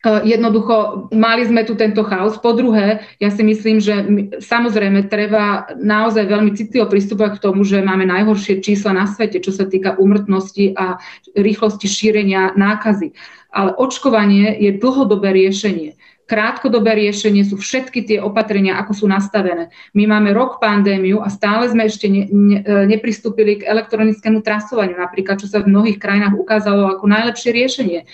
E, 0.00 0.10
jednoducho, 0.24 1.06
mali 1.12 1.44
sme 1.44 1.68
tu 1.68 1.76
tento 1.76 2.00
chaos. 2.08 2.40
Po 2.40 2.56
druhé, 2.56 3.04
ja 3.20 3.28
si 3.28 3.44
myslím, 3.44 3.84
že 3.84 3.94
samozrejme 4.40 5.12
treba 5.12 5.68
naozaj 5.76 6.24
veľmi 6.24 6.56
citlivo 6.56 6.88
pristúpať 6.88 7.36
k 7.36 7.44
tomu, 7.44 7.60
že 7.60 7.84
máme 7.84 8.08
najhoršie 8.08 8.64
čísla 8.64 8.96
na 8.96 9.04
svete, 9.04 9.44
čo 9.44 9.52
sa 9.52 9.68
týka 9.68 10.00
úmrtnosti 10.00 10.72
a 10.72 10.96
rýchlosti 11.36 11.84
šírenia 11.84 12.56
nákazy. 12.56 13.12
Ale 13.52 13.76
očkovanie 13.76 14.56
je 14.56 14.80
dlhodobé 14.80 15.36
riešenie 15.36 16.00
krátkodobé 16.24 16.96
riešenie 16.96 17.44
sú 17.44 17.60
všetky 17.60 18.00
tie 18.08 18.18
opatrenia, 18.20 18.80
ako 18.80 18.92
sú 18.96 19.04
nastavené. 19.04 19.68
My 19.92 20.08
máme 20.08 20.32
rok 20.32 20.56
pandémiu 20.56 21.20
a 21.20 21.28
stále 21.28 21.68
sme 21.68 21.84
ešte 21.84 22.08
ne, 22.08 22.24
ne, 22.32 22.58
nepristúpili 22.88 23.60
k 23.60 23.68
elektronickému 23.68 24.40
trasovaniu, 24.40 24.96
napríklad, 24.96 25.36
čo 25.36 25.52
sa 25.52 25.60
v 25.60 25.68
mnohých 25.68 26.00
krajinách 26.00 26.40
ukázalo 26.40 26.88
ako 26.96 27.04
najlepšie 27.12 27.50
riešenie. 27.52 28.00
E, 28.00 28.06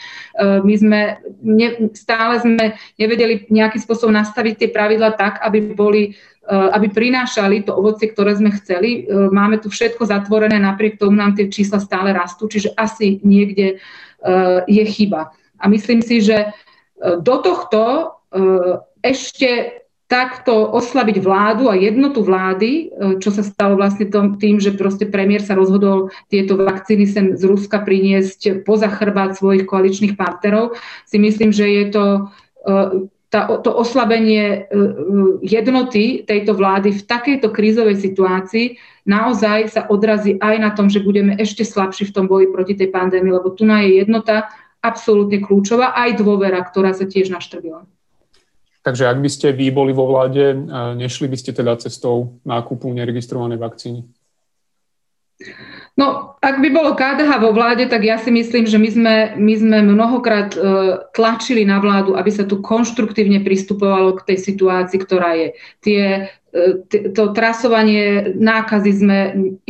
my 0.42 0.74
sme 0.74 1.00
ne, 1.38 1.68
stále 1.94 2.42
sme 2.42 2.64
nevedeli 2.98 3.46
nejakým 3.46 3.78
spôsobom 3.78 4.10
nastaviť 4.10 4.66
tie 4.66 4.68
pravidla 4.74 5.14
tak, 5.14 5.38
aby 5.46 5.70
boli 5.70 6.02
e, 6.10 6.50
aby 6.50 6.90
prinášali 6.90 7.62
to 7.62 7.78
ovocie, 7.78 8.10
ktoré 8.10 8.34
sme 8.34 8.50
chceli. 8.58 9.06
E, 9.06 9.30
máme 9.30 9.62
tu 9.62 9.70
všetko 9.70 10.10
zatvorené, 10.10 10.58
napriek 10.58 10.98
tomu 10.98 11.14
nám 11.14 11.38
tie 11.38 11.46
čísla 11.46 11.78
stále 11.78 12.10
rastú, 12.10 12.50
čiže 12.50 12.74
asi 12.74 13.22
niekde 13.22 13.78
je 14.68 14.84
chyba. 14.84 15.32
A 15.56 15.64
myslím 15.64 16.04
si, 16.04 16.20
že 16.20 16.52
do 17.00 17.34
tohto 17.40 17.80
e, 17.80 18.02
ešte 19.00 19.80
takto 20.10 20.74
oslabiť 20.74 21.22
vládu 21.22 21.70
a 21.70 21.78
jednotu 21.78 22.26
vlády, 22.26 22.70
e, 22.70 22.84
čo 23.22 23.30
sa 23.30 23.46
stalo 23.46 23.78
vlastne 23.78 24.10
tým, 24.10 24.58
že 24.58 24.74
proste 24.74 25.06
premiér 25.06 25.40
sa 25.40 25.54
rozhodol 25.56 26.10
tieto 26.28 26.58
vakcíny 26.58 27.06
sem 27.06 27.26
z 27.38 27.42
Ruska 27.46 27.80
priniesť 27.80 28.66
poza 28.66 28.90
chrbát 28.90 29.38
svojich 29.38 29.64
koaličných 29.64 30.18
partnerov, 30.18 30.76
si 31.06 31.16
myslím, 31.22 31.54
že 31.54 31.66
je 31.70 31.84
to 31.94 32.04
e, 32.12 32.20
tá, 33.30 33.46
to 33.62 33.70
oslabenie 33.70 34.66
jednoty 35.38 36.26
tejto 36.26 36.50
vlády 36.50 36.90
v 36.90 37.06
takejto 37.06 37.54
krízovej 37.54 38.02
situácii 38.02 38.74
naozaj 39.06 39.70
sa 39.70 39.86
odrazí 39.86 40.34
aj 40.42 40.56
na 40.58 40.70
tom, 40.74 40.90
že 40.90 40.98
budeme 40.98 41.38
ešte 41.38 41.62
slabší 41.62 42.10
v 42.10 42.14
tom 42.18 42.26
boji 42.26 42.50
proti 42.50 42.74
tej 42.74 42.90
pandémii, 42.90 43.30
lebo 43.30 43.54
tu 43.54 43.62
je 43.62 44.02
jednota 44.02 44.50
absolútne 44.80 45.40
kľúčová, 45.40 45.92
aj 45.96 46.20
dôvera, 46.20 46.60
ktorá 46.64 46.96
sa 46.96 47.04
tiež 47.04 47.32
naštrbila. 47.32 47.84
Takže 48.80 49.12
ak 49.12 49.18
by 49.20 49.28
ste 49.28 49.52
vy 49.52 49.68
boli 49.68 49.92
vo 49.92 50.08
vláde, 50.08 50.56
nešli 50.96 51.28
by 51.28 51.36
ste 51.36 51.52
teda 51.52 51.76
cestou 51.76 52.40
nákupu 52.48 52.88
neregistrovanej 52.88 53.60
vakcíny? 53.60 54.08
No, 56.00 56.36
ak 56.40 56.64
by 56.64 56.68
bolo 56.72 56.96
KDH 56.96 57.30
vo 57.44 57.52
vláde, 57.52 57.84
tak 57.84 58.00
ja 58.08 58.16
si 58.16 58.32
myslím, 58.32 58.64
že 58.64 58.80
my 58.80 58.88
sme, 58.88 59.16
my 59.36 59.54
sme 59.56 59.78
mnohokrát 59.84 60.56
uh, 60.56 61.04
tlačili 61.12 61.68
na 61.68 61.76
vládu, 61.76 62.16
aby 62.16 62.30
sa 62.32 62.48
tu 62.48 62.64
konštruktívne 62.64 63.44
pristupovalo 63.44 64.16
k 64.16 64.32
tej 64.32 64.38
situácii, 64.48 64.96
ktorá 64.96 65.36
je. 65.36 65.48
Tie, 65.84 66.32
to 66.90 67.22
trasovanie 67.30 68.34
nákazy 68.34 68.90
sme 68.90 69.18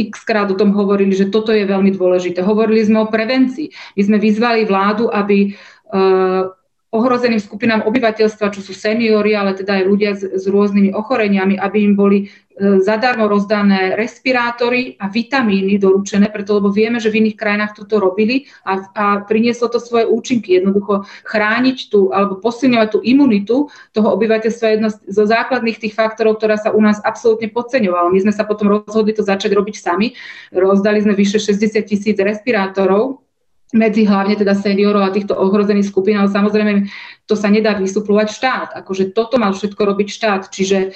x 0.00 0.24
krát 0.24 0.48
o 0.48 0.56
tom 0.56 0.72
hovorili, 0.72 1.12
že 1.12 1.28
toto 1.28 1.52
je 1.52 1.68
veľmi 1.68 1.92
dôležité. 1.92 2.40
Hovorili 2.40 2.80
sme 2.80 3.04
o 3.04 3.12
prevencii. 3.12 3.68
My 4.00 4.02
sme 4.08 4.16
vyzvali 4.16 4.64
vládu, 4.64 5.12
aby 5.12 5.52
uh, 5.52 6.48
ohrozeným 6.90 7.38
skupinám 7.38 7.86
obyvateľstva, 7.86 8.50
čo 8.50 8.60
sú 8.66 8.74
seniory, 8.74 9.38
ale 9.38 9.54
teda 9.54 9.78
aj 9.78 9.84
ľudia 9.86 10.10
s, 10.18 10.26
s 10.26 10.44
rôznymi 10.50 10.90
ochoreniami, 10.90 11.54
aby 11.54 11.86
im 11.86 11.94
boli 11.94 12.26
e, 12.26 12.49
zadarmo 12.60 13.24
rozdané 13.24 13.96
respirátory 13.96 15.00
a 15.00 15.08
vitamíny 15.08 15.80
doručené, 15.80 16.28
preto 16.28 16.60
lebo 16.60 16.68
vieme, 16.68 17.00
že 17.00 17.08
v 17.08 17.24
iných 17.24 17.36
krajinách 17.40 17.72
toto 17.72 17.96
robili 17.96 18.44
a, 18.68 18.84
a 18.92 19.04
prinieslo 19.24 19.72
to 19.72 19.80
svoje 19.80 20.04
účinky. 20.04 20.60
Jednoducho 20.60 21.08
chrániť 21.24 21.88
tú 21.88 22.12
alebo 22.12 22.36
posilňovať 22.36 22.88
tú 22.92 22.98
imunitu 23.00 23.56
toho 23.96 24.08
obyvateľstva 24.12 24.64
je 24.68 24.74
jedno 24.76 24.90
zo 24.92 25.24
základných 25.24 25.80
tých 25.80 25.96
faktorov, 25.96 26.36
ktorá 26.36 26.60
sa 26.60 26.76
u 26.76 26.80
nás 26.84 27.00
absolútne 27.00 27.48
podceňovala. 27.48 28.12
My 28.12 28.20
sme 28.28 28.32
sa 28.36 28.44
potom 28.44 28.68
rozhodli 28.68 29.16
to 29.16 29.24
začať 29.24 29.56
robiť 29.56 29.76
sami. 29.80 30.12
Rozdali 30.52 31.00
sme 31.00 31.16
vyše 31.16 31.40
60 31.40 31.80
tisíc 31.88 32.16
respirátorov 32.20 33.29
medzi 33.70 34.02
hlavne 34.02 34.34
teda 34.34 34.58
seniorov 34.58 35.06
a 35.06 35.14
týchto 35.14 35.38
ohrozených 35.38 35.86
skupín, 35.86 36.18
ale 36.18 36.26
samozrejme 36.26 36.90
to 37.30 37.38
sa 37.38 37.46
nedá 37.46 37.78
vysuplovať 37.78 38.28
štát. 38.34 38.68
Akože 38.82 39.14
toto 39.14 39.38
mal 39.38 39.54
všetko 39.54 39.78
robiť 39.78 40.08
štát. 40.10 40.42
Čiže 40.50 40.78
e, 40.78 40.88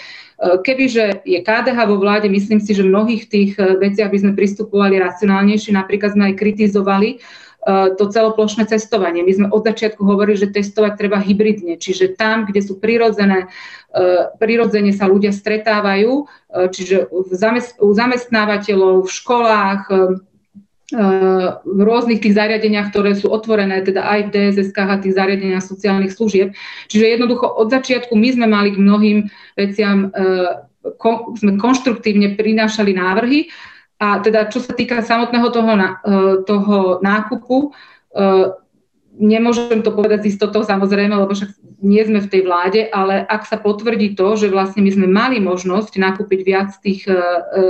kebyže 0.59 1.23
je 1.23 1.39
KDH 1.39 1.79
vo 1.87 2.03
vláde, 2.03 2.27
myslím 2.27 2.59
si, 2.59 2.75
že 2.75 2.83
v 2.83 2.91
mnohých 2.91 3.31
tých 3.31 3.55
e, 3.55 3.79
veciach 3.79 4.11
by 4.11 4.19
sme 4.19 4.33
pristupovali 4.35 4.99
racionálnejšie. 4.99 5.71
Napríklad 5.71 6.19
sme 6.19 6.35
aj 6.35 6.35
kritizovali 6.35 7.11
e, 7.15 7.17
to 7.95 8.05
celoplošné 8.11 8.67
cestovanie. 8.67 9.23
My 9.23 9.33
sme 9.39 9.47
od 9.55 9.63
začiatku 9.63 10.03
hovorili, 10.03 10.35
že 10.35 10.51
testovať 10.51 10.99
treba 10.99 11.23
hybridne, 11.23 11.79
čiže 11.79 12.19
tam, 12.19 12.43
kde 12.43 12.59
sú 12.59 12.83
prirodzené, 12.83 13.55
prirodzene 14.43 14.91
sa 14.91 15.07
ľudia 15.07 15.31
stretávajú, 15.31 16.27
čiže 16.51 17.07
u 17.15 17.91
zamestnávateľov, 17.95 19.07
v 19.07 19.11
školách, 19.15 19.81
v 20.93 21.81
rôznych 21.81 22.21
tých 22.21 22.37
zariadeniach, 22.37 22.93
ktoré 22.93 23.17
sú 23.17 23.33
otvorené, 23.33 23.81
teda 23.81 24.05
aj 24.05 24.29
v 24.29 24.33
DSSK 24.37 24.79
a 24.85 25.01
tých 25.01 25.17
zariadeniach 25.17 25.65
sociálnych 25.65 26.13
služieb. 26.13 26.53
Čiže 26.93 27.17
jednoducho 27.17 27.49
od 27.49 27.73
začiatku 27.73 28.13
my 28.13 28.29
sme 28.37 28.47
mali 28.53 28.77
k 28.77 28.83
mnohým 28.85 29.19
veciam, 29.57 30.13
e, 30.13 30.29
sme 31.41 31.57
konštruktívne 31.57 32.37
prinášali 32.37 32.93
návrhy 32.93 33.49
a 33.97 34.21
teda 34.21 34.53
čo 34.53 34.61
sa 34.61 34.77
týka 34.77 35.01
samotného 35.01 35.49
toho, 35.49 35.73
e, 35.73 35.89
toho 36.45 36.79
nákupu, 37.01 37.73
e, 38.13 38.64
nemôžem 39.19 39.83
to 39.83 39.95
povedať 39.95 40.27
s 40.27 40.37
istotou 40.37 40.67
samozrejme, 40.67 41.15
lebo 41.15 41.33
však 41.33 41.55
nie 41.85 42.01
sme 42.01 42.25
v 42.25 42.31
tej 42.33 42.43
vláde, 42.49 42.81
ale 42.89 43.23
ak 43.29 43.45
sa 43.45 43.61
potvrdí 43.61 44.17
to, 44.17 44.35
že 44.41 44.49
vlastne 44.49 44.81
my 44.81 44.91
sme 44.91 45.07
mali 45.07 45.39
možnosť 45.39 46.01
nakúpiť 46.01 46.41
viac 46.43 46.71
tých, 46.81 47.05
e, 47.07 47.15
e, 47.15 47.63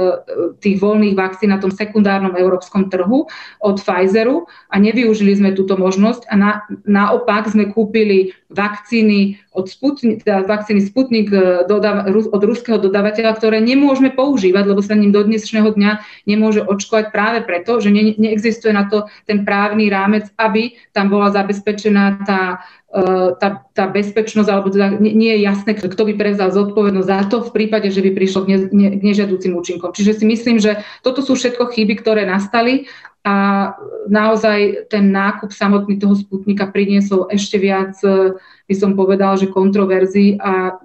tých 0.62 0.78
voľných 0.78 1.18
vakcín 1.18 1.50
na 1.50 1.58
tom 1.58 1.74
sekundárnom 1.74 2.38
európskom 2.38 2.88
trhu 2.88 3.26
od 3.60 3.76
Pfizeru 3.82 4.46
a 4.70 4.78
nevyužili 4.78 5.34
sme 5.34 5.50
túto 5.52 5.74
možnosť 5.74 6.30
a 6.30 6.34
na, 6.38 6.50
naopak 6.86 7.50
sme 7.50 7.74
kúpili 7.74 8.32
vakcíny 8.54 9.42
od 9.50 9.66
Sputnik, 9.66 10.22
teda 10.22 10.46
vakcíny 10.46 10.80
Sputnik 10.86 11.28
e, 11.34 11.66
dodáva, 11.66 12.06
od 12.10 12.42
ruského 12.46 12.78
dodávateľa, 12.78 13.34
ktoré 13.34 13.58
nemôžeme 13.58 14.14
používať, 14.14 14.64
lebo 14.70 14.80
sa 14.80 14.94
ním 14.94 15.10
do 15.10 15.26
dnešného 15.26 15.74
dňa 15.74 15.92
nemôže 16.30 16.62
očkovať 16.62 17.10
práve 17.10 17.38
preto, 17.42 17.82
že 17.82 17.90
ne, 17.90 18.14
neexistuje 18.14 18.70
na 18.70 18.86
to 18.86 19.10
ten 19.26 19.42
právny 19.42 19.90
rámec, 19.90 20.30
aby 20.38 20.78
tam 20.94 21.10
bola 21.10 21.34
zabezpečená 21.34 22.22
tá, 22.22 22.62
e, 22.94 23.34
tá, 23.36 23.66
tá 23.74 23.84
bezpečnosť, 23.90 24.48
alebo 24.48 24.70
teda 24.70 24.94
nie 25.02 25.34
je 25.34 25.40
jasné, 25.42 25.74
kto 25.74 26.02
by 26.06 26.14
prevzal 26.14 26.54
zodpovednosť 26.54 27.08
za 27.10 27.20
to 27.26 27.36
v 27.42 27.50
prípade, 27.50 27.90
že 27.90 28.00
by 28.00 28.10
prišlo 28.14 28.46
k, 28.46 28.48
ne, 28.54 28.58
ne, 28.70 28.88
k 28.96 29.02
nežiaducim 29.02 29.52
účinkom. 29.58 29.90
Čiže 29.90 30.22
si 30.22 30.24
myslím, 30.30 30.62
že 30.62 30.86
toto 31.02 31.20
sú 31.20 31.34
všetko 31.34 31.74
chyby, 31.74 31.98
ktoré 31.98 32.22
nastali 32.24 32.86
a 33.24 33.36
naozaj 34.04 34.84
ten 34.92 35.08
nákup 35.08 35.48
samotný 35.48 35.96
toho 35.96 36.12
Sputnika 36.12 36.68
priniesol 36.68 37.24
ešte 37.32 37.56
viac, 37.56 37.96
e, 38.04 38.36
by 38.68 38.74
som 38.76 38.92
povedal, 38.92 39.40
že 39.40 39.48
kontroverzií 39.48 40.36
a 40.36 40.76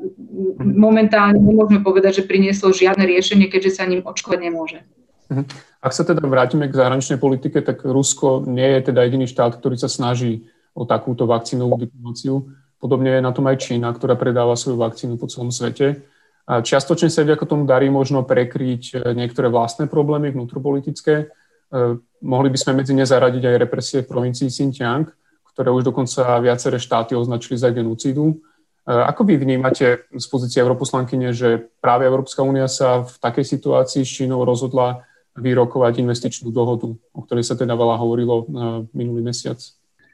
momentálne 0.63 1.35
nemôžeme 1.35 1.83
povedať, 1.83 2.23
že 2.23 2.27
priniesol 2.31 2.71
žiadne 2.71 3.03
riešenie, 3.03 3.51
keďže 3.51 3.75
sa 3.75 3.83
ním 3.83 4.07
očkovať 4.07 4.39
nemôže. 4.39 4.79
Mhm. 5.27 5.43
Ak 5.79 5.91
sa 5.91 6.07
teda 6.07 6.23
vrátime 6.23 6.71
k 6.71 6.79
zahraničnej 6.79 7.19
politike, 7.19 7.59
tak 7.59 7.83
Rusko 7.83 8.47
nie 8.47 8.67
je 8.79 8.91
teda 8.91 9.03
jediný 9.03 9.27
štát, 9.27 9.59
ktorý 9.59 9.75
sa 9.75 9.91
snaží 9.91 10.47
o 10.71 10.87
takúto 10.87 11.27
vakcínovú 11.27 11.75
diplomáciu. 11.75 12.51
Podobne 12.79 13.19
je 13.19 13.21
na 13.23 13.35
tom 13.35 13.47
aj 13.51 13.67
Čína, 13.67 13.91
ktorá 13.91 14.15
predáva 14.15 14.55
svoju 14.55 14.79
vakcínu 14.79 15.19
po 15.19 15.27
celom 15.27 15.51
svete. 15.51 16.03
A 16.49 16.63
čiastočne 16.63 17.11
sa 17.11 17.27
vďaka 17.27 17.45
tomu 17.45 17.67
darí 17.67 17.91
možno 17.91 18.25
prekryť 18.25 18.83
e, 18.91 19.13
niektoré 19.13 19.51
vlastné 19.51 19.85
problémy 19.85 20.33
vnútropolitické. 20.33 21.29
E, 21.69 22.01
mohli 22.25 22.49
by 22.49 22.57
sme 22.57 22.81
medzi 22.81 22.97
ne 22.97 23.05
zaradiť 23.05 23.43
aj 23.45 23.61
represie 23.61 23.99
v 24.01 24.09
provincii 24.09 24.49
Xinjiang, 24.49 25.05
ktoré 25.53 25.69
už 25.69 25.85
dokonca 25.85 26.41
viaceré 26.41 26.81
štáty 26.81 27.13
označili 27.13 27.61
za 27.61 27.69
genocídu. 27.69 28.33
E, 28.33 28.35
ako 28.89 29.21
vy 29.29 29.37
vnímate 29.37 30.09
z 30.09 30.25
pozície 30.27 30.59
europoslankyne, 30.65 31.29
že 31.31 31.69
práve 31.77 32.09
Európska 32.09 32.41
únia 32.41 32.65
sa 32.65 33.05
v 33.05 33.13
takej 33.21 33.45
situácii 33.45 34.01
s 34.01 34.11
Čínou 34.11 34.41
rozhodla 34.41 35.05
vyrokovať 35.37 36.01
investičnú 36.01 36.49
dohodu, 36.51 36.89
o 36.91 37.19
ktorej 37.23 37.45
sa 37.47 37.55
teda 37.55 37.77
veľa 37.77 37.95
hovorilo 37.95 38.49
minulý 38.91 39.23
mesiac? 39.23 39.61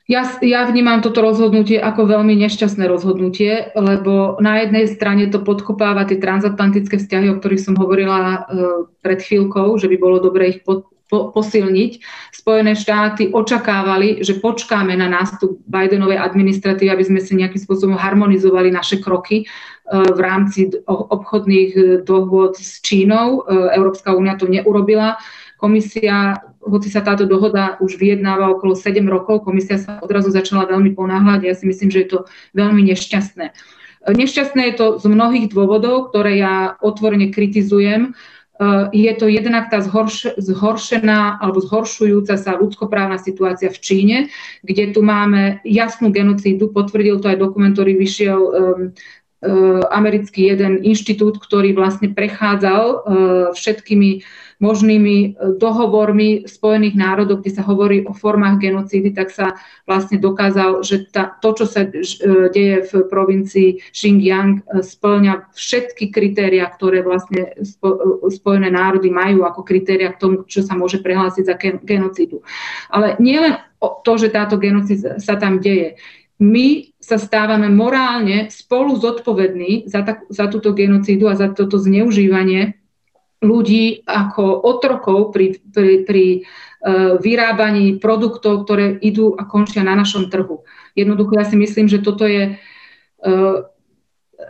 Ja, 0.06 0.22
ja 0.38 0.70
vnímam 0.70 1.02
toto 1.02 1.26
rozhodnutie 1.26 1.82
ako 1.82 2.06
veľmi 2.06 2.38
nešťastné 2.46 2.86
rozhodnutie, 2.86 3.74
lebo 3.74 4.38
na 4.38 4.62
jednej 4.62 4.86
strane 4.86 5.26
to 5.34 5.42
podkopáva 5.42 6.06
tie 6.06 6.22
transatlantické 6.22 7.02
vzťahy, 7.02 7.34
o 7.34 7.42
ktorých 7.42 7.66
som 7.66 7.74
hovorila 7.74 8.46
pred 9.02 9.18
chvíľkou, 9.26 9.82
že 9.82 9.90
by 9.90 9.98
bolo 9.98 10.22
dobre 10.22 10.54
ich 10.54 10.60
pod, 10.62 10.86
po, 11.16 11.32
posilniť. 11.32 12.04
Spojené 12.36 12.76
štáty 12.76 13.32
očakávali, 13.32 14.20
že 14.20 14.44
počkáme 14.44 14.92
na 15.00 15.08
nástup 15.08 15.64
Bidenovej 15.64 16.20
administratívy, 16.20 16.92
aby 16.92 17.04
sme 17.08 17.24
si 17.24 17.40
nejakým 17.40 17.64
spôsobom 17.64 17.96
harmonizovali 17.96 18.76
naše 18.76 19.00
kroky 19.00 19.48
uh, 19.48 20.04
v 20.12 20.20
rámci 20.20 20.76
obchodných 20.84 22.04
dohôd 22.04 22.60
s 22.60 22.84
Čínou. 22.84 23.48
Uh, 23.48 23.72
Európska 23.72 24.12
únia 24.12 24.36
to 24.36 24.52
neurobila. 24.52 25.16
Komisia 25.56 26.44
hoci 26.66 26.90
sa 26.90 27.06
táto 27.06 27.30
dohoda 27.30 27.78
už 27.78 27.96
vyjednáva 28.02 28.50
okolo 28.58 28.74
7 28.74 29.06
rokov, 29.06 29.46
komisia 29.46 29.78
sa 29.78 30.02
odrazu 30.02 30.34
začala 30.34 30.66
veľmi 30.66 30.98
ponáhľať. 30.98 31.40
Ja 31.46 31.54
si 31.54 31.70
myslím, 31.70 31.94
že 31.94 32.02
je 32.04 32.10
to 32.10 32.20
veľmi 32.58 32.82
nešťastné. 32.92 33.54
Nešťastné 34.06 34.62
je 34.70 34.76
to 34.78 34.88
z 35.02 35.06
mnohých 35.10 35.50
dôvodov, 35.50 36.14
ktoré 36.14 36.38
ja 36.38 36.78
otvorene 36.78 37.34
kritizujem. 37.34 38.14
Je 38.96 39.12
to 39.20 39.28
jednak 39.28 39.68
tá 39.68 39.84
zhorš- 39.84 40.40
zhoršená 40.40 41.44
alebo 41.44 41.60
zhoršujúca 41.60 42.40
sa 42.40 42.56
ľudskoprávna 42.56 43.20
situácia 43.20 43.68
v 43.68 43.82
Číne, 43.84 44.18
kde 44.64 44.96
tu 44.96 45.04
máme 45.04 45.60
jasnú 45.68 46.08
genocídu, 46.08 46.72
potvrdil 46.72 47.20
to 47.20 47.28
aj 47.28 47.38
dokument, 47.40 47.76
ktorý 47.76 48.00
vyšiel 48.00 48.40
um, 48.40 48.52
um, 48.56 49.84
americký 49.92 50.56
jeden 50.56 50.80
inštitút, 50.88 51.44
ktorý 51.44 51.76
vlastne 51.76 52.16
prechádzal 52.16 52.84
uh, 52.88 53.02
všetkými 53.52 54.24
možnými 54.60 55.18
e, 55.18 55.30
dohovormi 55.60 56.48
Spojených 56.48 56.96
národov, 56.96 57.44
kde 57.44 57.52
sa 57.56 57.64
hovorí 57.68 58.04
o 58.08 58.16
formách 58.16 58.64
genocídy, 58.64 59.12
tak 59.12 59.32
sa 59.32 59.60
vlastne 59.84 60.20
dokázal, 60.20 60.84
že 60.84 61.12
tá, 61.12 61.36
to, 61.40 61.52
čo 61.54 61.66
sa 61.68 61.84
e, 61.84 61.92
deje 62.52 62.88
v 62.88 62.92
provincii 63.08 63.70
Xinjiang, 63.92 64.64
e, 64.64 64.82
splňa 64.84 65.52
všetky 65.56 66.12
kritéria, 66.12 66.68
ktoré 66.72 67.04
vlastne 67.04 67.56
Spojené 68.32 68.72
národy 68.72 69.12
majú 69.12 69.44
ako 69.44 69.62
kritéria 69.64 70.16
k 70.16 70.22
tomu, 70.22 70.36
čo 70.48 70.64
sa 70.64 70.74
môže 70.76 71.04
prehlásiť 71.04 71.44
za 71.44 71.56
genocídu. 71.84 72.42
Ale 72.88 73.20
nielen 73.20 73.60
to, 73.80 74.14
že 74.18 74.34
táto 74.34 74.58
genocída 74.58 75.20
sa 75.22 75.36
tam 75.38 75.60
deje, 75.62 76.00
my 76.36 76.92
sa 77.00 77.16
stávame 77.16 77.72
morálne 77.72 78.52
spolu 78.52 79.00
zodpovední 79.00 79.88
za, 79.88 80.04
tak, 80.04 80.28
za 80.28 80.52
túto 80.52 80.76
genocídu 80.76 81.32
a 81.32 81.40
za 81.40 81.48
toto 81.56 81.80
zneužívanie 81.80 82.76
ľudí 83.44 84.08
ako 84.08 84.64
otrokov 84.64 85.36
pri, 85.36 85.60
pri, 85.72 86.08
pri 86.08 86.26
uh, 86.42 87.20
vyrábaní 87.20 88.00
produktov, 88.00 88.64
ktoré 88.64 88.96
idú 89.04 89.36
a 89.36 89.44
končia 89.44 89.84
na 89.84 89.96
našom 89.96 90.32
trhu. 90.32 90.64
Jednoducho 90.96 91.36
ja 91.36 91.46
si 91.46 91.60
myslím, 91.60 91.92
že 91.92 92.00
toto 92.00 92.24
je 92.24 92.56
uh, 92.56 93.58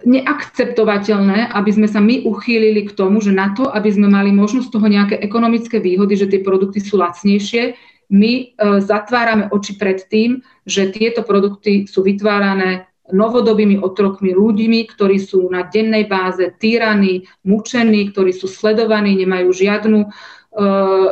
neakceptovateľné, 0.06 1.54
aby 1.54 1.72
sme 1.74 1.88
sa 1.90 2.02
my 2.02 2.26
uchýlili 2.26 2.90
k 2.90 2.96
tomu, 2.98 3.22
že 3.22 3.34
na 3.34 3.54
to, 3.54 3.70
aby 3.70 3.90
sme 3.90 4.10
mali 4.10 4.34
možnosť 4.34 4.70
toho 4.70 4.88
nejaké 4.90 5.16
ekonomické 5.22 5.78
výhody, 5.78 6.18
že 6.18 6.30
tie 6.30 6.42
produkty 6.42 6.82
sú 6.82 6.98
lacnejšie, 7.02 7.78
my 8.14 8.34
uh, 8.54 8.78
zatvárame 8.86 9.50
oči 9.50 9.82
pred 9.82 10.06
tým, 10.06 10.46
že 10.66 10.94
tieto 10.94 11.26
produkty 11.26 11.90
sú 11.90 12.06
vytvárané 12.06 12.86
novodobými 13.14 13.78
otrokmi, 13.82 14.34
ľuďmi, 14.34 14.90
ktorí 14.90 15.22
sú 15.22 15.46
na 15.54 15.66
dennej 15.70 16.10
báze 16.10 16.42
týraní, 16.58 17.30
mučení, 17.46 18.10
ktorí 18.10 18.34
sú 18.34 18.50
sledovaní, 18.50 19.14
nemajú 19.14 19.54
žiadnu, 19.54 20.10
uh, 20.10 21.10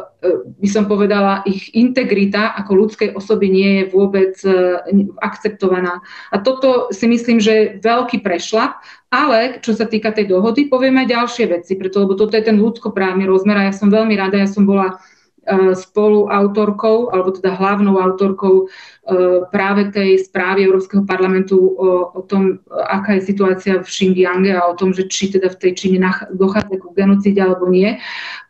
by 0.57 0.69
som 0.71 0.89
povedala, 0.89 1.45
ich 1.45 1.69
integrita 1.77 2.57
ako 2.57 2.71
ľudskej 2.73 3.09
osoby 3.13 3.45
nie 3.53 3.69
je 3.77 3.83
vôbec 3.93 4.33
uh, 4.41 4.81
akceptovaná. 5.21 6.01
A 6.33 6.41
toto 6.41 6.89
si 6.89 7.05
myslím, 7.05 7.37
že 7.37 7.53
je 7.53 7.71
veľký 7.85 8.25
prešlap, 8.25 8.81
ale 9.13 9.61
čo 9.61 9.77
sa 9.77 9.85
týka 9.85 10.09
tej 10.09 10.33
dohody, 10.33 10.65
poviem 10.65 10.97
aj 11.05 11.13
ďalšie 11.13 11.45
veci, 11.45 11.77
preto, 11.77 12.01
lebo 12.01 12.17
toto 12.17 12.33
je 12.33 12.41
ten 12.41 12.57
ľudskoprávny 12.57 13.29
rozmer 13.29 13.61
a 13.61 13.67
ja 13.69 13.73
som 13.75 13.93
veľmi 13.93 14.17
rada, 14.17 14.41
ja 14.41 14.49
som 14.49 14.65
bola 14.65 14.97
spoluautorkou, 15.75 17.11
alebo 17.11 17.35
teda 17.35 17.51
hlavnou 17.51 17.99
autorkou 17.99 18.63
e, 18.63 18.65
práve 19.51 19.91
tej 19.91 20.23
správy 20.23 20.63
Európskeho 20.63 21.03
parlamentu 21.03 21.59
o, 21.59 22.15
o 22.15 22.21
tom, 22.23 22.63
aká 22.71 23.19
je 23.19 23.27
situácia 23.27 23.83
v 23.83 23.87
Xinjiange 23.87 24.55
a 24.55 24.71
o 24.71 24.77
tom, 24.79 24.95
že 24.95 25.11
či 25.11 25.35
teda 25.35 25.51
v 25.51 25.59
tej 25.59 25.71
Číne 25.75 25.99
dochádza 26.31 26.79
ku 26.79 26.95
genocíde 26.95 27.43
alebo 27.43 27.67
nie. 27.67 27.99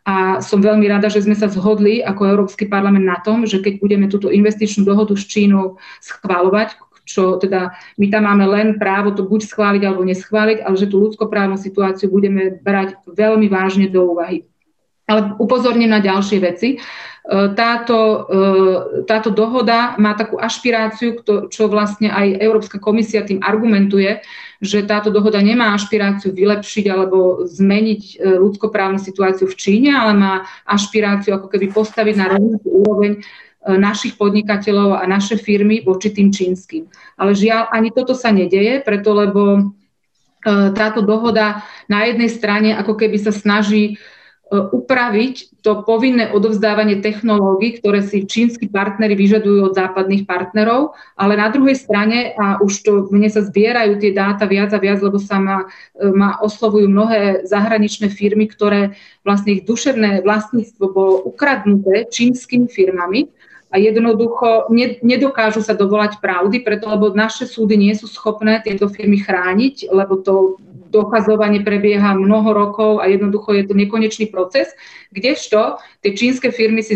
A 0.06 0.38
som 0.38 0.62
veľmi 0.62 0.86
rada, 0.86 1.10
že 1.10 1.26
sme 1.26 1.34
sa 1.34 1.50
zhodli 1.50 1.98
ako 1.98 2.30
Európsky 2.30 2.70
parlament 2.70 3.08
na 3.08 3.18
tom, 3.26 3.42
že 3.42 3.58
keď 3.58 3.82
budeme 3.82 4.06
túto 4.06 4.30
investičnú 4.30 4.86
dohodu 4.86 5.18
s 5.18 5.26
Čínou 5.26 5.82
schváľovať, 5.98 6.78
čo 7.04 7.36
teda 7.36 7.76
my 8.00 8.06
tam 8.08 8.24
máme 8.24 8.48
len 8.48 8.66
právo 8.80 9.12
to 9.12 9.28
buď 9.28 9.44
schváliť 9.50 9.82
alebo 9.84 10.08
neschváliť, 10.08 10.64
ale 10.64 10.76
že 10.78 10.88
tú 10.88 11.04
ľudskoprávnu 11.04 11.60
situáciu 11.60 12.08
budeme 12.08 12.54
brať 12.64 12.96
veľmi 13.04 13.50
vážne 13.50 13.92
do 13.92 14.14
úvahy. 14.16 14.48
Ale 15.04 15.36
upozorním 15.36 15.92
na 15.92 16.00
ďalšie 16.00 16.38
veci. 16.40 16.68
E, 16.76 16.78
táto, 17.56 18.28
e, 18.28 19.04
táto 19.08 19.32
dohoda 19.32 19.96
má 19.96 20.12
takú 20.12 20.36
ašpiráciu, 20.36 21.24
čo 21.48 21.72
vlastne 21.72 22.12
aj 22.12 22.36
Európska 22.40 22.76
komisia 22.76 23.24
tým 23.24 23.40
argumentuje, 23.40 24.20
že 24.60 24.84
táto 24.84 25.08
dohoda 25.08 25.40
nemá 25.40 25.72
ašpiráciu 25.72 26.36
vylepšiť 26.36 26.84
alebo 26.88 27.48
zmeniť 27.48 28.02
e, 28.04 28.14
ľudskoprávnu 28.36 29.00
situáciu 29.00 29.48
v 29.48 29.56
Číne, 29.56 29.96
ale 29.96 30.12
má 30.12 30.32
ašpiráciu 30.68 31.36
ako 31.40 31.48
keby 31.48 31.72
postaviť 31.72 32.14
na 32.16 32.26
rovnakú 32.36 32.68
úroveň 32.68 33.12
našich 33.64 34.20
podnikateľov 34.20 35.00
a 35.00 35.08
naše 35.08 35.40
firmy 35.40 35.80
voči 35.80 36.12
tým 36.12 36.28
čínskym. 36.28 36.84
Ale 37.16 37.32
žiaľ, 37.32 37.72
ani 37.72 37.88
toto 37.96 38.12
sa 38.12 38.28
nedeje, 38.28 38.84
preto 38.84 39.16
lebo 39.16 39.72
táto 40.76 41.00
dohoda 41.00 41.64
na 41.88 42.04
jednej 42.04 42.28
strane 42.28 42.76
ako 42.76 42.92
keby 42.92 43.16
sa 43.16 43.32
snaží 43.32 43.96
E, 43.96 44.23
upraviť 44.62 45.64
to 45.64 45.80
povinné 45.88 46.28
odovzdávanie 46.30 47.00
technológií, 47.00 47.80
ktoré 47.80 48.04
si 48.04 48.28
čínsky 48.28 48.68
partnery 48.68 49.16
vyžadujú 49.16 49.72
od 49.72 49.76
západných 49.76 50.28
partnerov, 50.28 50.92
ale 51.16 51.40
na 51.40 51.48
druhej 51.48 51.74
strane, 51.74 52.36
a 52.36 52.60
už 52.60 52.72
to 52.84 52.92
mne 53.08 53.32
sa 53.32 53.40
zbierajú 53.40 53.96
tie 53.98 54.12
dáta 54.12 54.44
viac 54.44 54.70
a 54.76 54.78
viac, 54.78 55.00
lebo 55.00 55.16
sa 55.16 55.40
ma, 55.40 55.64
e, 55.96 56.06
ma 56.12 56.36
oslovujú 56.44 56.86
mnohé 56.86 57.48
zahraničné 57.48 58.12
firmy, 58.12 58.46
ktoré 58.46 58.94
vlastne 59.24 59.56
ich 59.56 59.64
duševné 59.64 60.20
vlastníctvo 60.22 60.84
bolo 60.92 61.14
ukradnuté 61.24 62.06
čínskymi 62.12 62.68
firmami, 62.68 63.32
a 63.74 63.82
jednoducho 63.82 64.70
nedokážu 65.02 65.58
sa 65.58 65.74
dovolať 65.74 66.22
pravdy, 66.22 66.62
preto 66.62 66.86
lebo 66.86 67.10
naše 67.10 67.50
súdy 67.50 67.74
nie 67.74 67.90
sú 67.98 68.06
schopné 68.06 68.62
tieto 68.62 68.86
firmy 68.86 69.18
chrániť, 69.18 69.90
lebo 69.90 70.22
to 70.22 70.62
dokazovanie 70.94 71.66
prebieha 71.66 72.14
mnoho 72.14 72.54
rokov 72.54 73.02
a 73.02 73.10
jednoducho 73.10 73.50
je 73.50 73.66
to 73.66 73.74
nekonečný 73.74 74.30
proces, 74.30 74.70
kdežto 75.10 75.82
tie 76.06 76.14
čínske 76.14 76.54
firmy 76.54 76.86
si 76.86 76.94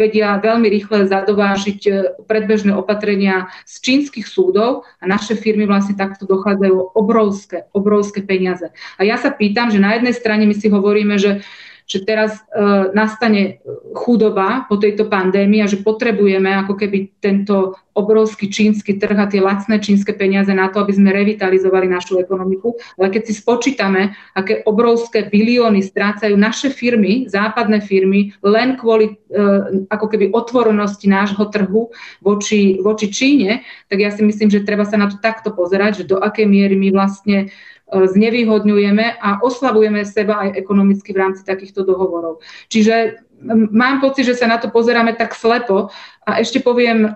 vedia 0.00 0.40
veľmi 0.40 0.64
rýchle 0.72 1.04
zadovážiť 1.04 1.80
e, 1.84 1.90
predbežné 2.24 2.72
opatrenia 2.72 3.52
z 3.68 3.74
čínskych 3.84 4.24
súdov 4.24 4.88
a 4.96 5.04
naše 5.04 5.36
firmy 5.36 5.68
vlastne 5.68 6.00
takto 6.00 6.24
dochádzajú 6.24 6.96
obrovské, 6.96 7.68
obrovské 7.76 8.24
peniaze. 8.24 8.72
A 8.96 9.04
ja 9.04 9.20
sa 9.20 9.28
pýtam, 9.28 9.68
že 9.68 9.84
na 9.84 10.00
jednej 10.00 10.16
strane 10.16 10.48
my 10.48 10.56
si 10.56 10.72
hovoríme, 10.72 11.20
že 11.20 11.44
že 11.90 12.06
teraz 12.06 12.38
e, 12.38 12.62
nastane 12.94 13.58
chudoba 13.98 14.62
po 14.70 14.78
tejto 14.78 15.10
pandémii 15.10 15.66
a 15.66 15.66
že 15.66 15.82
potrebujeme 15.82 16.46
ako 16.62 16.78
keby 16.78 17.18
tento 17.18 17.74
obrovský 17.90 18.46
čínsky 18.46 18.94
trh 18.94 19.18
a 19.18 19.26
tie 19.26 19.42
lacné 19.42 19.82
čínske 19.82 20.14
peniaze 20.14 20.54
na 20.54 20.70
to, 20.70 20.78
aby 20.78 20.94
sme 20.94 21.10
revitalizovali 21.10 21.90
našu 21.90 22.22
ekonomiku. 22.22 22.78
Ale 22.94 23.10
keď 23.10 23.22
si 23.26 23.34
spočítame, 23.34 24.14
aké 24.38 24.62
obrovské 24.62 25.26
bilióny 25.26 25.82
strácajú 25.82 26.38
naše 26.38 26.70
firmy, 26.70 27.26
západné 27.26 27.82
firmy, 27.82 28.38
len 28.46 28.78
kvôli 28.78 29.10
e, 29.10 29.42
ako 29.90 30.06
keby 30.06 30.30
otvorenosti 30.30 31.10
nášho 31.10 31.42
trhu 31.50 31.90
voči, 32.22 32.78
voči 32.78 33.10
Číne, 33.10 33.66
tak 33.90 33.98
ja 33.98 34.14
si 34.14 34.22
myslím, 34.22 34.46
že 34.46 34.62
treba 34.62 34.86
sa 34.86 34.94
na 34.94 35.10
to 35.10 35.18
takto 35.18 35.50
pozerať, 35.50 36.06
že 36.06 36.14
do 36.14 36.22
akej 36.22 36.46
miery 36.46 36.78
my 36.78 36.94
vlastne 36.94 37.50
znevýhodňujeme 37.90 39.18
a 39.18 39.42
oslavujeme 39.42 40.06
seba 40.06 40.46
aj 40.46 40.58
ekonomicky 40.58 41.10
v 41.10 41.20
rámci 41.20 41.42
takýchto 41.42 41.82
dohovorov. 41.82 42.38
Čiže 42.70 43.26
mám 43.72 43.98
pocit, 44.00 44.24
že 44.28 44.38
sa 44.38 44.46
na 44.46 44.62
to 44.62 44.70
pozeráme 44.70 45.16
tak 45.16 45.34
slepo 45.34 45.90
a 46.24 46.30
ešte 46.38 46.62
poviem 46.62 47.10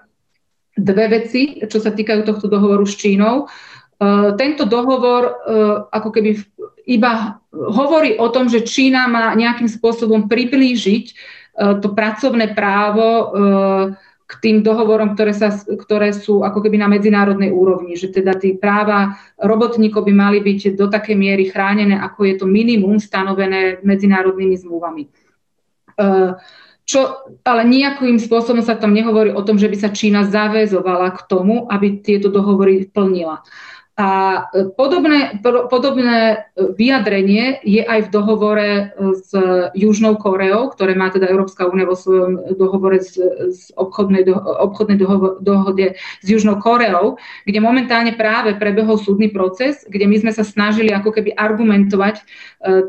dve 0.75 1.07
veci, 1.23 1.63
čo 1.63 1.79
sa 1.79 1.95
týkajú 1.95 2.27
tohto 2.27 2.51
dohovoru 2.51 2.83
s 2.83 2.99
Čínou. 2.99 3.47
E, 3.47 4.35
tento 4.35 4.67
dohovor 4.67 5.23
e, 5.23 5.33
ako 5.95 6.11
keby 6.11 6.31
iba 6.91 7.39
hovorí 7.55 8.19
o 8.19 8.27
tom, 8.35 8.51
že 8.51 8.67
Čína 8.67 9.07
má 9.07 9.39
nejakým 9.39 9.71
spôsobom 9.71 10.27
priblížiť 10.27 11.05
e, 11.07 11.15
to 11.79 11.95
pracovné 11.95 12.59
právo 12.59 13.31
k 14.25 14.33
tým 14.41 14.57
dohovorom, 14.65 15.13
ktoré, 15.13 15.37
sa, 15.37 15.53
ktoré 15.53 16.17
sú 16.17 16.41
ako 16.41 16.65
keby 16.65 16.81
na 16.81 16.89
medzinárodnej 16.89 17.53
úrovni, 17.53 17.93
že 17.93 18.09
teda 18.09 18.33
tí 18.33 18.57
práva 18.57 19.21
robotníkov 19.37 20.09
by 20.09 20.15
mali 20.17 20.39
byť 20.41 20.81
do 20.81 20.89
takej 20.89 21.13
miery 21.13 21.53
chránené, 21.53 22.01
ako 22.01 22.25
je 22.25 22.35
to 22.41 22.47
minimum 22.49 22.97
stanovené 22.97 23.85
medzinárodnými 23.85 24.57
zmluvami. 24.57 25.03
E, 25.05 26.09
čo, 26.85 27.01
ale 27.45 27.69
nejakým 27.69 28.17
spôsobom 28.17 28.65
sa 28.65 28.81
tam 28.81 28.97
nehovorí 28.97 29.33
o 29.33 29.45
tom, 29.45 29.61
že 29.61 29.69
by 29.69 29.77
sa 29.77 29.93
Čína 29.93 30.25
zaväzovala 30.25 31.17
k 31.17 31.21
tomu, 31.29 31.69
aby 31.69 32.01
tieto 32.01 32.33
dohovory 32.33 32.89
plnila. 32.89 33.45
A 33.95 34.43
e, 34.51 34.75
podobné, 34.75 35.39
podobné 35.71 36.51
vyjadrenie 36.59 37.63
je 37.63 37.79
aj 37.79 38.11
v 38.11 38.13
dohovore 38.13 38.69
s 39.23 39.31
Južnou 39.79 40.19
Koreou, 40.19 40.67
ktoré 40.75 40.99
má 40.99 41.15
teda 41.15 41.31
Európska 41.31 41.71
únia 41.71 41.87
vo 41.87 41.95
svojom 41.95 42.59
dohovore 42.59 42.99
z, 42.99 43.23
z 43.55 43.71
obchodnej, 43.79 44.27
do, 44.27 44.35
obchodnej 44.35 44.99
doho, 44.99 45.39
dohode 45.39 45.95
s 45.95 46.27
Južnou 46.27 46.59
Koreou, 46.59 47.23
kde 47.47 47.63
momentálne 47.63 48.19
práve 48.19 48.59
prebehol 48.59 48.99
súdny 48.99 49.31
proces, 49.31 49.87
kde 49.87 50.11
my 50.11 50.27
sme 50.27 50.33
sa 50.35 50.43
snažili 50.43 50.91
ako 50.91 51.15
keby 51.15 51.31
argumentovať 51.39 52.19
e, 52.19 52.23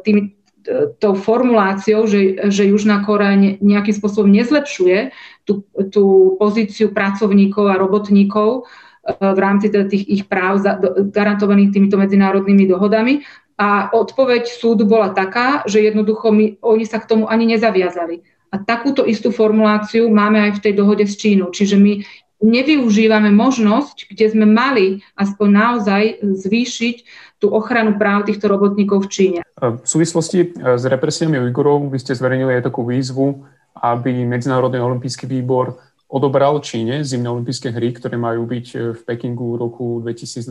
tými, 0.02 0.22
e, 0.66 0.90
tou 0.98 1.14
formuláciou, 1.14 2.10
že, 2.10 2.50
že 2.50 2.66
Južná 2.66 3.06
Korea 3.06 3.38
nejakým 3.62 3.94
spôsobom 3.94 4.34
nezlepšuje 4.34 5.14
tú, 5.46 5.70
tú 5.94 6.34
pozíciu 6.42 6.90
pracovníkov 6.90 7.70
a 7.70 7.78
robotníkov 7.78 8.66
v 9.06 9.40
rámci 9.40 9.70
teda 9.70 9.86
tých 9.86 10.04
ich 10.10 10.24
práv 10.26 10.66
garantovaných 11.14 11.72
týmito 11.78 11.96
medzinárodnými 11.96 12.66
dohodami. 12.66 13.22
A 13.56 13.88
odpoveď 13.94 14.52
súdu 14.52 14.84
bola 14.84 15.16
taká, 15.16 15.64
že 15.64 15.80
jednoducho 15.80 16.28
my, 16.34 16.60
oni 16.60 16.84
sa 16.84 17.00
k 17.00 17.08
tomu 17.08 17.30
ani 17.30 17.56
nezaviazali. 17.56 18.20
A 18.52 18.60
takúto 18.60 19.08
istú 19.08 19.32
formuláciu 19.32 20.12
máme 20.12 20.44
aj 20.44 20.60
v 20.60 20.64
tej 20.64 20.74
dohode 20.76 21.08
s 21.08 21.16
Čínou. 21.16 21.56
Čiže 21.56 21.80
my 21.80 22.04
nevyužívame 22.44 23.32
možnosť, 23.32 24.12
kde 24.12 24.26
sme 24.28 24.44
mali 24.44 25.00
aspoň 25.16 25.48
naozaj 25.50 26.04
zvýšiť 26.20 26.96
tú 27.40 27.52
ochranu 27.52 27.96
práv 27.96 28.28
týchto 28.28 28.52
robotníkov 28.52 29.08
v 29.08 29.12
Číne. 29.12 29.40
V 29.60 29.88
súvislosti 29.88 30.56
s 30.60 30.84
represiami 30.84 31.40
Ujgurov 31.48 31.88
vy 31.92 32.00
ste 32.00 32.12
zverejnili 32.12 32.60
aj 32.60 32.68
takú 32.68 32.84
výzvu, 32.84 33.44
aby 33.76 34.24
Medzinárodný 34.28 34.84
olimpijský 34.84 35.28
výbor 35.28 35.80
odobral 36.10 36.62
Číne 36.62 37.02
zimné 37.02 37.30
olympijské 37.30 37.74
hry, 37.74 37.94
ktoré 37.94 38.16
majú 38.16 38.46
byť 38.46 38.68
e, 38.74 38.78
v 38.94 39.02
Pekingu 39.06 39.58
roku 39.58 40.02
2022. 40.06 40.46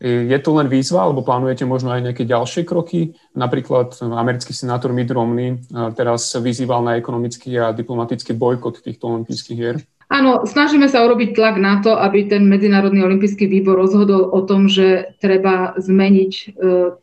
E, 0.00 0.30
je 0.30 0.38
to 0.42 0.50
len 0.58 0.68
výzva, 0.68 1.06
alebo 1.06 1.24
plánujete 1.24 1.64
možno 1.64 1.94
aj 1.94 2.12
nejaké 2.12 2.24
ďalšie 2.28 2.66
kroky? 2.66 3.14
Napríklad 3.32 3.96
americký 4.02 4.52
senátor 4.52 4.92
Mitt 4.92 5.10
Romney 5.10 5.54
e, 5.54 5.56
teraz 5.94 6.34
vyzýval 6.34 6.84
na 6.84 6.98
ekonomický 6.98 7.56
a 7.56 7.72
diplomatický 7.72 8.34
bojkot 8.34 8.82
týchto 8.84 9.08
olympijských 9.08 9.58
hier. 9.58 9.76
Áno, 10.12 10.44
snažíme 10.44 10.84
sa 10.84 11.00
urobiť 11.00 11.32
tlak 11.32 11.56
na 11.56 11.80
to, 11.80 11.96
aby 11.96 12.28
ten 12.28 12.44
Medzinárodný 12.44 13.00
olimpijský 13.02 13.48
výbor 13.48 13.80
rozhodol 13.80 14.28
o 14.36 14.44
tom, 14.44 14.68
že 14.68 15.16
treba 15.18 15.72
zmeniť 15.80 16.32
e, 16.32 16.44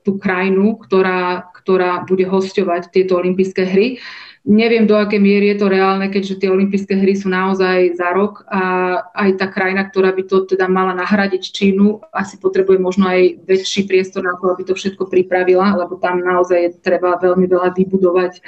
tú 0.06 0.21
krajinu, 0.21 0.77
ktorá, 0.77 1.49
ktorá 1.58 2.06
bude 2.06 2.30
hosťovať 2.30 2.93
tieto 2.93 3.17
olympijské 3.17 3.65
hry. 3.65 3.97
Neviem, 4.41 4.89
do 4.89 4.97
akej 4.97 5.21
miery 5.21 5.54
je 5.54 5.62
to 5.62 5.69
reálne, 5.69 6.10
keďže 6.10 6.41
tie 6.41 6.49
olympijské 6.49 6.97
hry 6.97 7.13
sú 7.13 7.30
naozaj 7.30 7.93
za 7.93 8.10
rok 8.10 8.41
a 8.49 8.97
aj 9.13 9.38
tá 9.38 9.45
krajina, 9.45 9.86
ktorá 9.86 10.10
by 10.17 10.25
to 10.25 10.49
teda 10.49 10.65
mala 10.65 10.97
nahradiť 10.97 11.54
Čínu, 11.54 12.01
asi 12.10 12.41
potrebuje 12.41 12.82
možno 12.82 13.06
aj 13.06 13.38
väčší 13.45 13.86
priestor 13.86 14.25
na 14.25 14.34
to, 14.41 14.49
aby 14.49 14.65
to 14.65 14.73
všetko 14.73 15.13
pripravila, 15.13 15.77
lebo 15.77 16.01
tam 16.01 16.25
naozaj 16.25 16.82
treba 16.82 17.21
veľmi 17.21 17.45
veľa 17.45 17.69
vybudovať 17.77 18.41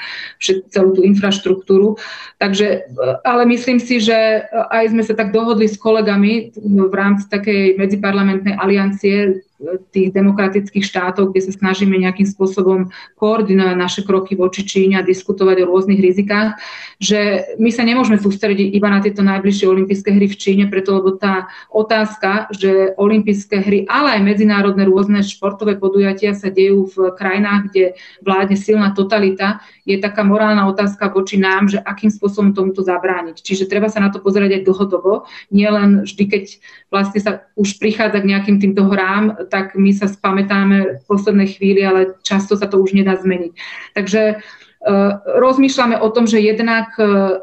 celú 0.73 0.97
tú 0.97 1.05
infraštruktúru. 1.05 2.01
Takže, 2.41 2.89
ale 3.21 3.45
myslím 3.53 3.77
si, 3.77 4.01
že 4.01 4.49
aj 4.49 4.97
sme 4.97 5.05
sa 5.05 5.13
tak 5.13 5.29
dohodli 5.29 5.69
s 5.69 5.77
kolegami 5.77 6.57
v 6.57 6.93
rámci 6.97 7.29
takej 7.29 7.77
medziparlamentnej 7.77 8.57
aliancie 8.57 9.45
tých 9.91 10.11
demokratických 10.11 10.83
štátov, 10.83 11.31
kde 11.31 11.41
sa 11.47 11.51
snažíme 11.55 11.95
nejakým 11.95 12.27
spôsobom 12.27 12.91
koordinovať 13.15 13.75
naše 13.79 14.01
kroky 14.03 14.35
voči 14.35 14.67
Číne 14.67 14.99
a 14.99 15.07
diskutovať 15.07 15.63
o 15.63 15.69
rôznych 15.71 15.99
rizikách, 15.99 16.59
že 16.99 17.51
my 17.57 17.69
sa 17.71 17.87
nemôžeme 17.87 18.19
sústrediť 18.19 18.75
iba 18.75 18.91
na 18.91 18.99
tieto 18.99 19.23
najbližšie 19.23 19.65
olympijské 19.67 20.09
hry 20.11 20.27
v 20.27 20.39
Číne, 20.39 20.63
preto 20.67 20.99
lebo 20.99 21.15
tá 21.15 21.47
otázka, 21.71 22.51
že 22.51 22.93
olympijské 22.99 23.63
hry, 23.63 23.79
ale 23.87 24.19
aj 24.19 24.21
medzinárodné 24.23 24.83
rôzne 24.87 25.23
športové 25.23 25.79
podujatia 25.79 26.35
sa 26.35 26.51
dejú 26.51 26.91
v 26.91 27.15
krajinách, 27.15 27.71
kde 27.71 27.83
vládne 28.21 28.57
silná 28.59 28.91
totalita, 28.91 29.63
je 29.83 29.99
taká 29.99 30.23
morálna 30.23 30.67
otázka 30.67 31.11
voči 31.11 31.35
nám, 31.39 31.67
že 31.67 31.79
akým 31.79 32.11
spôsobom 32.11 32.55
tomuto 32.55 32.83
zabrániť. 32.83 33.39
Čiže 33.39 33.67
treba 33.67 33.91
sa 33.91 33.99
na 33.99 34.11
to 34.11 34.23
pozerať 34.23 34.59
aj 34.59 34.65
dlhodobo, 34.67 35.27
nielen 35.51 36.07
vždy, 36.07 36.23
keď 36.27 36.43
vlastne 36.87 37.19
sa 37.19 37.31
už 37.59 37.79
prichádza 37.79 38.23
k 38.23 38.29
nejakým 38.31 38.57
týmto 38.63 38.87
hrám, 38.87 39.49
tak 39.53 39.77
my 39.77 39.93
sa 39.93 40.09
spamätáme 40.09 40.97
v 40.97 41.03
poslednej 41.05 41.53
chvíli, 41.53 41.85
ale 41.85 42.17
často 42.25 42.57
sa 42.57 42.65
to 42.65 42.81
už 42.81 42.97
nedá 42.97 43.13
zmeniť. 43.13 43.53
Takže 43.93 44.41
uh, 44.41 45.11
rozmýšľame 45.37 46.01
o 46.01 46.09
tom, 46.09 46.25
že 46.25 46.41
jednak 46.41 46.89
uh, 46.97 47.37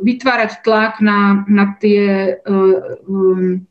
vytvárať 0.00 0.64
tlak 0.64 1.04
na, 1.04 1.44
na 1.44 1.76
tie 1.76 2.40
um, 2.48 3.68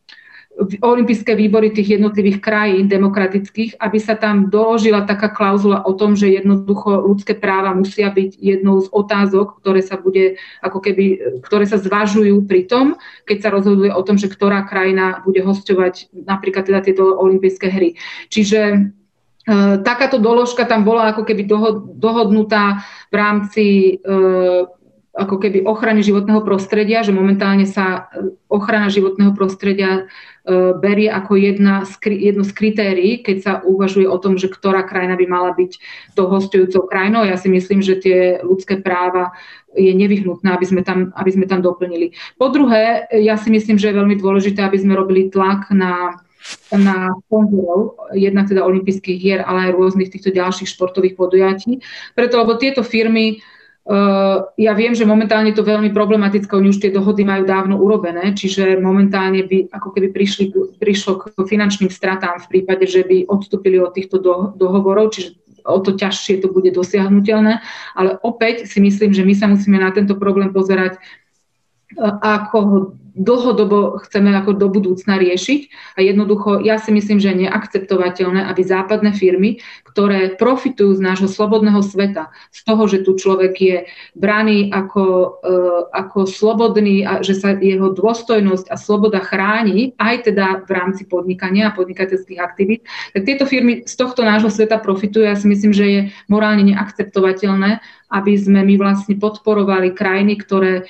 olympijské 0.60 1.36
výbory 1.40 1.72
tých 1.72 1.96
jednotlivých 2.00 2.44
krajín 2.44 2.92
demokratických, 2.92 3.80
aby 3.80 3.98
sa 4.00 4.20
tam 4.20 4.52
doložila 4.52 5.08
taká 5.08 5.32
klauzula 5.32 5.88
o 5.88 5.96
tom, 5.96 6.20
že 6.20 6.28
jednoducho 6.28 7.08
ľudské 7.08 7.32
práva 7.32 7.72
musia 7.72 8.12
byť 8.12 8.36
jednou 8.36 8.84
z 8.84 8.92
otázok, 8.92 9.64
ktoré 9.64 9.80
sa 9.80 9.96
bude, 9.96 10.36
ako 10.60 10.80
keby, 10.84 11.06
ktoré 11.48 11.64
sa 11.64 11.80
zvažujú 11.80 12.44
pri 12.44 12.68
tom, 12.68 13.00
keď 13.24 13.38
sa 13.40 13.50
rozhoduje 13.56 13.92
o 13.96 14.04
tom, 14.04 14.20
že 14.20 14.28
ktorá 14.28 14.68
krajina 14.68 15.24
bude 15.24 15.40
hostovať 15.40 16.12
napríklad 16.12 16.68
teda 16.68 16.84
tieto 16.84 17.16
olympijské 17.16 17.72
hry. 17.72 17.96
Čiže 18.28 18.62
e, 18.76 18.78
takáto 19.80 20.20
doložka 20.20 20.68
tam 20.68 20.84
bola 20.84 21.16
ako 21.16 21.24
keby 21.24 21.48
dohodnutá 21.96 22.84
v 23.08 23.16
rámci 23.16 23.66
e, 23.66 23.94
ako 25.20 25.36
keby 25.44 25.68
ochrany 25.68 26.00
životného 26.00 26.40
prostredia, 26.48 27.04
že 27.04 27.12
momentálne 27.12 27.68
sa 27.68 28.08
e, 28.16 28.32
ochrana 28.48 28.88
životného 28.88 29.36
prostredia 29.36 30.08
e, 30.48 30.74
berie 30.80 31.12
ako 31.12 31.36
jedna 31.36 31.84
z, 31.84 32.00
jedno 32.08 32.48
z 32.48 32.52
kritérií, 32.56 33.12
keď 33.20 33.38
sa 33.44 33.54
uvažuje 33.60 34.08
o 34.08 34.16
tom, 34.16 34.40
že 34.40 34.48
ktorá 34.48 34.88
krajina 34.88 35.20
by 35.20 35.26
mala 35.28 35.52
byť 35.52 35.72
tou 36.16 36.32
hostujúcou 36.32 36.88
krajinou. 36.88 37.28
Ja 37.28 37.36
si 37.36 37.52
myslím, 37.52 37.84
že 37.84 38.00
tie 38.00 38.40
ľudské 38.40 38.80
práva 38.80 39.36
je 39.76 39.92
nevyhnutné, 39.92 40.56
aby 40.56 40.66
sme, 40.66 40.82
tam, 40.82 41.12
aby 41.14 41.30
sme 41.36 41.46
tam 41.46 41.60
doplnili. 41.60 42.16
Po 42.40 42.48
druhé, 42.50 43.06
ja 43.12 43.36
si 43.36 43.52
myslím, 43.52 43.76
že 43.76 43.92
je 43.92 44.00
veľmi 44.00 44.16
dôležité, 44.18 44.64
aby 44.64 44.80
sme 44.80 44.98
robili 44.98 45.28
tlak 45.28 45.70
na 45.76 46.18
na 46.72 47.12
sponzorov, 47.28 48.00
jednak 48.16 48.48
teda 48.48 48.64
olympijských 48.64 49.20
hier, 49.20 49.42
ale 49.44 49.70
aj 49.70 49.76
rôznych 49.76 50.10
týchto 50.10 50.32
ďalších 50.32 50.72
športových 50.72 51.20
podujatí. 51.20 51.84
Preto, 52.16 52.40
lebo 52.40 52.56
tieto 52.56 52.82
firmy 52.82 53.44
ja 54.54 54.74
viem, 54.78 54.94
že 54.94 55.02
momentálne 55.02 55.50
to 55.50 55.66
veľmi 55.66 55.90
problematické, 55.90 56.54
oni 56.54 56.70
už 56.70 56.78
tie 56.78 56.94
dohody 56.94 57.26
majú 57.26 57.42
dávno 57.42 57.82
urobené, 57.82 58.38
čiže 58.38 58.78
momentálne 58.78 59.42
by 59.50 59.74
ako 59.74 59.90
keby 59.98 60.14
prišli, 60.14 60.46
prišlo 60.78 61.18
k 61.18 61.24
finančným 61.50 61.90
stratám 61.90 62.38
v 62.38 62.50
prípade, 62.54 62.86
že 62.86 63.02
by 63.02 63.26
odstúpili 63.26 63.82
od 63.82 63.90
týchto 63.90 64.22
do, 64.22 64.54
dohovorov, 64.54 65.10
čiže 65.10 65.34
o 65.66 65.82
to 65.82 65.98
ťažšie 65.98 66.38
to 66.38 66.54
bude 66.54 66.70
dosiahnutelné. 66.70 67.66
Ale 67.98 68.22
opäť 68.22 68.70
si 68.70 68.78
myslím, 68.78 69.10
že 69.10 69.26
my 69.26 69.34
sa 69.34 69.50
musíme 69.50 69.82
na 69.82 69.90
tento 69.90 70.14
problém 70.22 70.54
pozerať 70.54 70.98
eh, 70.98 72.14
ako 72.22 72.94
dlhodobo 73.20 74.00
chceme 74.08 74.32
ako 74.32 74.56
do 74.56 74.72
budúcna 74.72 75.20
riešiť. 75.20 75.62
A 75.94 76.00
jednoducho, 76.00 76.64
ja 76.64 76.80
si 76.80 76.96
myslím, 76.96 77.20
že 77.20 77.36
je 77.36 77.46
neakceptovateľné, 77.46 78.48
aby 78.48 78.62
západné 78.64 79.12
firmy, 79.12 79.60
ktoré 79.84 80.40
profitujú 80.40 80.96
z 80.96 81.04
nášho 81.04 81.28
slobodného 81.28 81.84
sveta, 81.84 82.32
z 82.56 82.60
toho, 82.64 82.88
že 82.88 83.04
tu 83.04 83.20
človek 83.20 83.54
je 83.60 83.78
braný 84.16 84.72
ako, 84.72 85.06
e, 85.44 85.56
ako 85.92 86.20
slobodný 86.24 87.04
a 87.04 87.20
že 87.20 87.36
sa 87.36 87.52
jeho 87.60 87.92
dôstojnosť 87.92 88.72
a 88.72 88.80
sloboda 88.80 89.20
chráni, 89.20 89.92
aj 90.00 90.32
teda 90.32 90.64
v 90.64 90.72
rámci 90.72 91.04
podnikania 91.04 91.70
a 91.70 91.76
podnikateľských 91.76 92.40
aktivít, 92.40 92.88
tak 93.12 93.28
tieto 93.28 93.44
firmy 93.44 93.84
z 93.84 93.94
tohto 94.00 94.24
nášho 94.24 94.48
sveta 94.48 94.80
profitujú. 94.80 95.28
Ja 95.28 95.36
si 95.36 95.52
myslím, 95.52 95.76
že 95.76 95.86
je 95.86 96.02
morálne 96.32 96.64
neakceptovateľné, 96.72 97.84
aby 98.10 98.34
sme 98.40 98.64
my 98.64 98.80
vlastne 98.80 99.20
podporovali 99.20 99.94
krajiny, 99.94 100.40
ktoré 100.40 100.88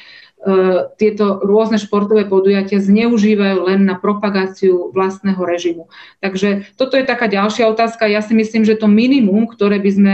tieto 0.95 1.43
rôzne 1.43 1.75
športové 1.75 2.23
podujatia 2.23 2.80
zneužívajú 2.80 3.60
len 3.67 3.84
na 3.84 3.99
propagáciu 3.99 4.88
vlastného 4.95 5.41
režimu. 5.43 5.91
Takže 6.23 6.63
toto 6.79 6.96
je 6.96 7.04
taká 7.04 7.27
ďalšia 7.27 7.67
otázka. 7.67 8.08
Ja 8.08 8.23
si 8.23 8.31
myslím, 8.31 8.63
že 8.63 8.79
to 8.79 8.87
minimum, 8.87 9.52
ktoré 9.52 9.83
by 9.83 9.92
sme 9.92 10.13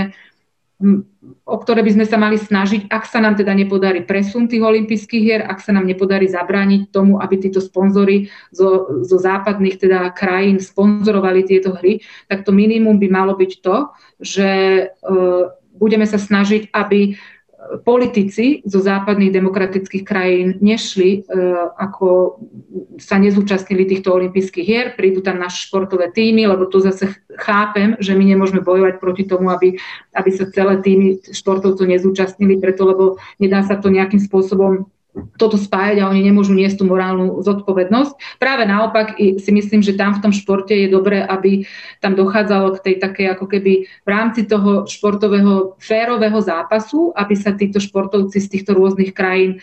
o 1.45 1.55
ktoré 1.55 1.87
by 1.87 1.91
sme 1.95 2.05
sa 2.05 2.19
mali 2.19 2.35
snažiť, 2.35 2.91
ak 2.91 3.07
sa 3.07 3.23
nám 3.23 3.39
teda 3.39 3.55
nepodarí 3.55 4.03
presun 4.03 4.51
tých 4.51 4.59
olympijských 4.59 5.23
hier, 5.23 5.41
ak 5.47 5.63
sa 5.63 5.71
nám 5.71 5.87
nepodarí 5.87 6.27
zabrániť 6.27 6.91
tomu, 6.91 7.23
aby 7.23 7.39
títo 7.39 7.63
sponzory 7.63 8.27
zo, 8.51 9.01
zo 9.07 9.17
západných 9.17 9.79
teda 9.79 10.11
krajín 10.11 10.59
sponzorovali 10.59 11.47
tieto 11.47 11.71
hry, 11.79 12.03
tak 12.27 12.43
to 12.43 12.51
minimum 12.51 12.99
by 12.99 13.07
malo 13.07 13.39
byť 13.39 13.51
to, 13.63 13.77
že 14.19 14.49
uh, 14.91 15.47
budeme 15.79 16.03
sa 16.03 16.19
snažiť, 16.19 16.75
aby 16.75 17.15
politici 17.81 18.61
zo 18.65 18.79
západných 18.79 19.33
demokratických 19.33 20.03
krajín 20.05 20.47
nešli, 20.61 21.25
e, 21.25 21.41
ako 21.77 22.39
sa 23.01 23.17
nezúčastnili 23.17 23.89
týchto 23.89 24.13
olympijských 24.13 24.65
hier, 24.65 24.87
prídu 24.93 25.25
tam 25.25 25.41
naše 25.41 25.67
športové 25.67 26.13
týmy, 26.13 26.45
lebo 26.45 26.69
tu 26.69 26.79
zase 26.79 27.17
chápem, 27.35 27.97
že 27.99 28.13
my 28.13 28.23
nemôžeme 28.25 28.61
bojovať 28.61 29.01
proti 29.01 29.23
tomu, 29.25 29.49
aby, 29.49 29.75
aby 30.13 30.29
sa 30.31 30.49
celé 30.49 30.79
týmy 30.79 31.25
športovcov 31.33 31.85
nezúčastnili, 31.85 32.61
preto 32.61 32.85
lebo 32.85 33.03
nedá 33.41 33.65
sa 33.65 33.75
to 33.75 33.89
nejakým 33.89 34.21
spôsobom 34.21 34.87
toto 35.39 35.55
spájať 35.55 36.03
a 36.03 36.11
oni 36.11 36.27
nemôžu 36.27 36.51
niesť 36.51 36.83
tú 36.83 36.85
morálnu 36.87 37.39
zodpovednosť. 37.43 38.39
Práve 38.39 38.67
naopak 38.67 39.15
si 39.15 39.51
myslím, 39.51 39.79
že 39.79 39.95
tam 39.95 40.15
v 40.15 40.21
tom 40.27 40.33
športe 40.35 40.75
je 40.75 40.91
dobré, 40.91 41.23
aby 41.23 41.63
tam 42.03 42.15
dochádzalo 42.19 42.75
k 42.79 42.83
tej 42.91 42.95
takej 42.99 43.27
ako 43.35 43.45
keby 43.47 43.73
v 43.87 44.09
rámci 44.09 44.43
toho 44.43 44.83
športového 44.87 45.79
férového 45.79 46.39
zápasu, 46.43 47.15
aby 47.15 47.35
sa 47.35 47.55
títo 47.55 47.79
športovci 47.79 48.37
z 48.39 48.47
týchto 48.51 48.75
rôznych 48.75 49.15
krajín 49.15 49.55
e, 49.55 49.59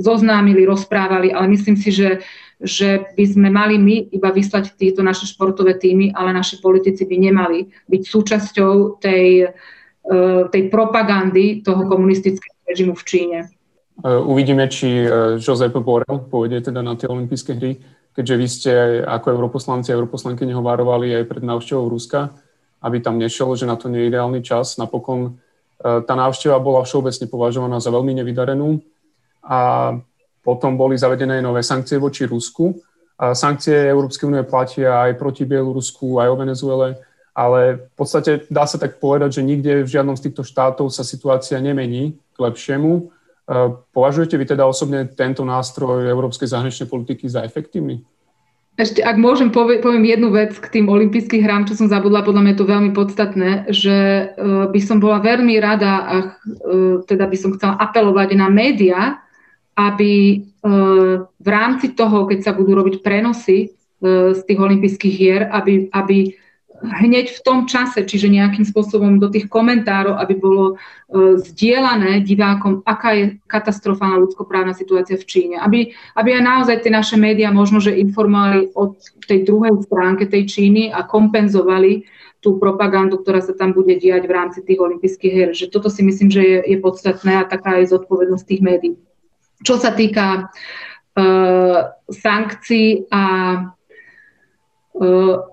zoznámili, 0.00 0.68
rozprávali, 0.68 1.32
ale 1.32 1.48
myslím 1.48 1.76
si, 1.76 1.92
že 1.92 2.20
že 2.58 3.06
by 3.14 3.22
sme 3.22 3.48
mali 3.54 3.78
my 3.78 4.10
iba 4.10 4.34
vyslať 4.34 4.74
tieto 4.74 4.98
naše 4.98 5.30
športové 5.30 5.78
týmy, 5.78 6.10
ale 6.10 6.34
naši 6.34 6.58
politici 6.58 7.06
by 7.06 7.16
nemali 7.30 7.70
byť 7.86 8.02
súčasťou 8.02 8.98
tej, 8.98 9.46
e, 9.46 10.18
tej 10.50 10.62
propagandy 10.66 11.62
toho 11.62 11.86
komunistického 11.86 12.58
režimu 12.66 12.98
v 12.98 13.06
Číne. 13.06 13.38
E, 13.98 14.14
uvidíme, 14.14 14.70
či 14.70 15.02
e, 15.02 15.06
Josep 15.42 15.74
Borel 15.82 16.30
pôjde 16.30 16.70
teda 16.70 16.86
na 16.86 16.94
tie 16.94 17.10
olympijské 17.10 17.58
hry, 17.58 17.82
keďže 18.14 18.34
vy 18.38 18.46
ste 18.46 18.72
ako 19.02 19.34
europoslanci 19.34 19.90
a 19.90 19.98
europoslanky 19.98 20.46
nehovárovali 20.46 21.18
aj 21.18 21.24
pred 21.26 21.42
návštevou 21.42 21.90
Ruska, 21.90 22.30
aby 22.78 23.02
tam 23.02 23.18
nešiel, 23.18 23.50
že 23.58 23.66
na 23.66 23.74
to 23.74 23.90
nie 23.90 24.06
je 24.06 24.10
ideálny 24.14 24.40
čas. 24.46 24.78
Napokon 24.78 25.20
e, 25.26 25.30
tá 25.82 26.14
návšteva 26.14 26.62
bola 26.62 26.86
všeobecne 26.86 27.26
považovaná 27.26 27.82
za 27.82 27.90
veľmi 27.90 28.22
nevydarenú 28.22 28.78
a 29.42 29.58
potom 30.46 30.78
boli 30.78 30.94
zavedené 30.94 31.42
nové 31.42 31.66
sankcie 31.66 31.98
voči 31.98 32.22
Rusku. 32.22 32.78
A 33.18 33.34
sankcie 33.34 33.74
Európskej 33.74 34.30
únie 34.30 34.46
platia 34.46 35.10
aj 35.10 35.18
proti 35.18 35.42
Bielorusku, 35.42 36.22
aj 36.22 36.28
o 36.30 36.36
Venezuele, 36.38 36.88
ale 37.34 37.90
v 37.90 37.94
podstate 37.98 38.46
dá 38.46 38.62
sa 38.62 38.78
tak 38.78 39.02
povedať, 39.02 39.42
že 39.42 39.46
nikde 39.46 39.82
v 39.82 39.90
žiadnom 39.90 40.14
z 40.14 40.30
týchto 40.30 40.46
štátov 40.46 40.86
sa 40.94 41.02
situácia 41.02 41.58
nemení 41.58 42.14
k 42.14 42.38
lepšiemu 42.38 43.17
Považujete 43.96 44.36
vy 44.36 44.44
teda 44.44 44.68
osobne 44.68 45.08
tento 45.08 45.40
nástroj 45.40 46.04
európskej 46.04 46.52
zahraničnej 46.52 46.84
politiky 46.84 47.24
za 47.32 47.40
efektívny? 47.40 48.04
Ešte, 48.78 49.02
ak 49.02 49.18
môžem, 49.18 49.50
poviem 49.50 50.06
jednu 50.06 50.30
vec 50.30 50.54
k 50.54 50.70
tým 50.70 50.86
olympijských 50.86 51.42
hrám, 51.42 51.66
čo 51.66 51.74
som 51.74 51.90
zabudla, 51.90 52.22
podľa 52.22 52.46
mňa 52.46 52.52
je 52.54 52.60
to 52.62 52.70
veľmi 52.70 52.90
podstatné, 52.94 53.50
že 53.74 53.96
e, 53.98 54.24
by 54.70 54.80
som 54.84 55.02
bola 55.02 55.18
veľmi 55.18 55.58
rada 55.58 55.92
a 56.06 56.16
e, 56.22 56.26
teda 57.02 57.26
by 57.26 57.36
som 57.40 57.58
chcela 57.58 57.74
apelovať 57.74 58.38
na 58.38 58.46
médiá, 58.46 59.18
aby 59.74 60.14
e, 60.14 60.36
v 61.26 61.48
rámci 61.50 61.90
toho, 61.98 62.30
keď 62.30 62.38
sa 62.46 62.52
budú 62.54 62.78
robiť 62.78 63.02
prenosy 63.02 63.74
z 63.98 64.40
tých 64.46 64.62
olympijských 64.62 65.14
hier, 65.18 65.50
aby, 65.50 65.90
aby 65.90 66.30
hneď 66.82 67.34
v 67.34 67.40
tom 67.42 67.58
čase, 67.66 68.06
čiže 68.06 68.30
nejakým 68.30 68.62
spôsobom 68.62 69.18
do 69.18 69.26
tých 69.26 69.50
komentárov, 69.50 70.14
aby 70.14 70.34
bolo 70.38 70.64
e, 70.72 70.74
zdieľané 71.42 72.22
divákom, 72.22 72.86
aká 72.86 73.18
je 73.18 73.24
katastrofálna 73.50 74.22
ľudskoprávna 74.22 74.74
situácia 74.78 75.18
v 75.18 75.26
Číne. 75.26 75.56
Aby, 75.58 75.90
aby 76.14 76.38
aj 76.38 76.42
naozaj 76.42 76.76
tie 76.86 76.92
naše 76.94 77.16
médiá 77.18 77.50
možno, 77.50 77.82
že 77.82 77.98
informovali 77.98 78.70
o 78.78 78.94
tej 79.26 79.42
druhej 79.42 79.74
stránke 79.90 80.30
tej 80.30 80.46
Číny 80.46 80.94
a 80.94 81.02
kompenzovali 81.02 82.06
tú 82.38 82.62
propagandu, 82.62 83.18
ktorá 83.18 83.42
sa 83.42 83.50
tam 83.50 83.74
bude 83.74 83.98
diať 83.98 84.30
v 84.30 84.34
rámci 84.34 84.62
tých 84.62 84.78
olympijských 84.78 85.32
hier. 85.34 85.50
Že 85.50 85.74
toto 85.74 85.90
si 85.90 86.06
myslím, 86.06 86.30
že 86.30 86.42
je, 86.46 86.58
je 86.70 86.78
podstatné 86.78 87.42
a 87.42 87.48
taká 87.50 87.82
je 87.82 87.90
zodpovednosť 87.90 88.44
tých 88.46 88.62
médií. 88.62 88.94
Čo 89.66 89.74
sa 89.82 89.90
týka 89.90 90.46
uh, 90.46 91.78
sankcií 92.06 93.10
a 93.10 93.22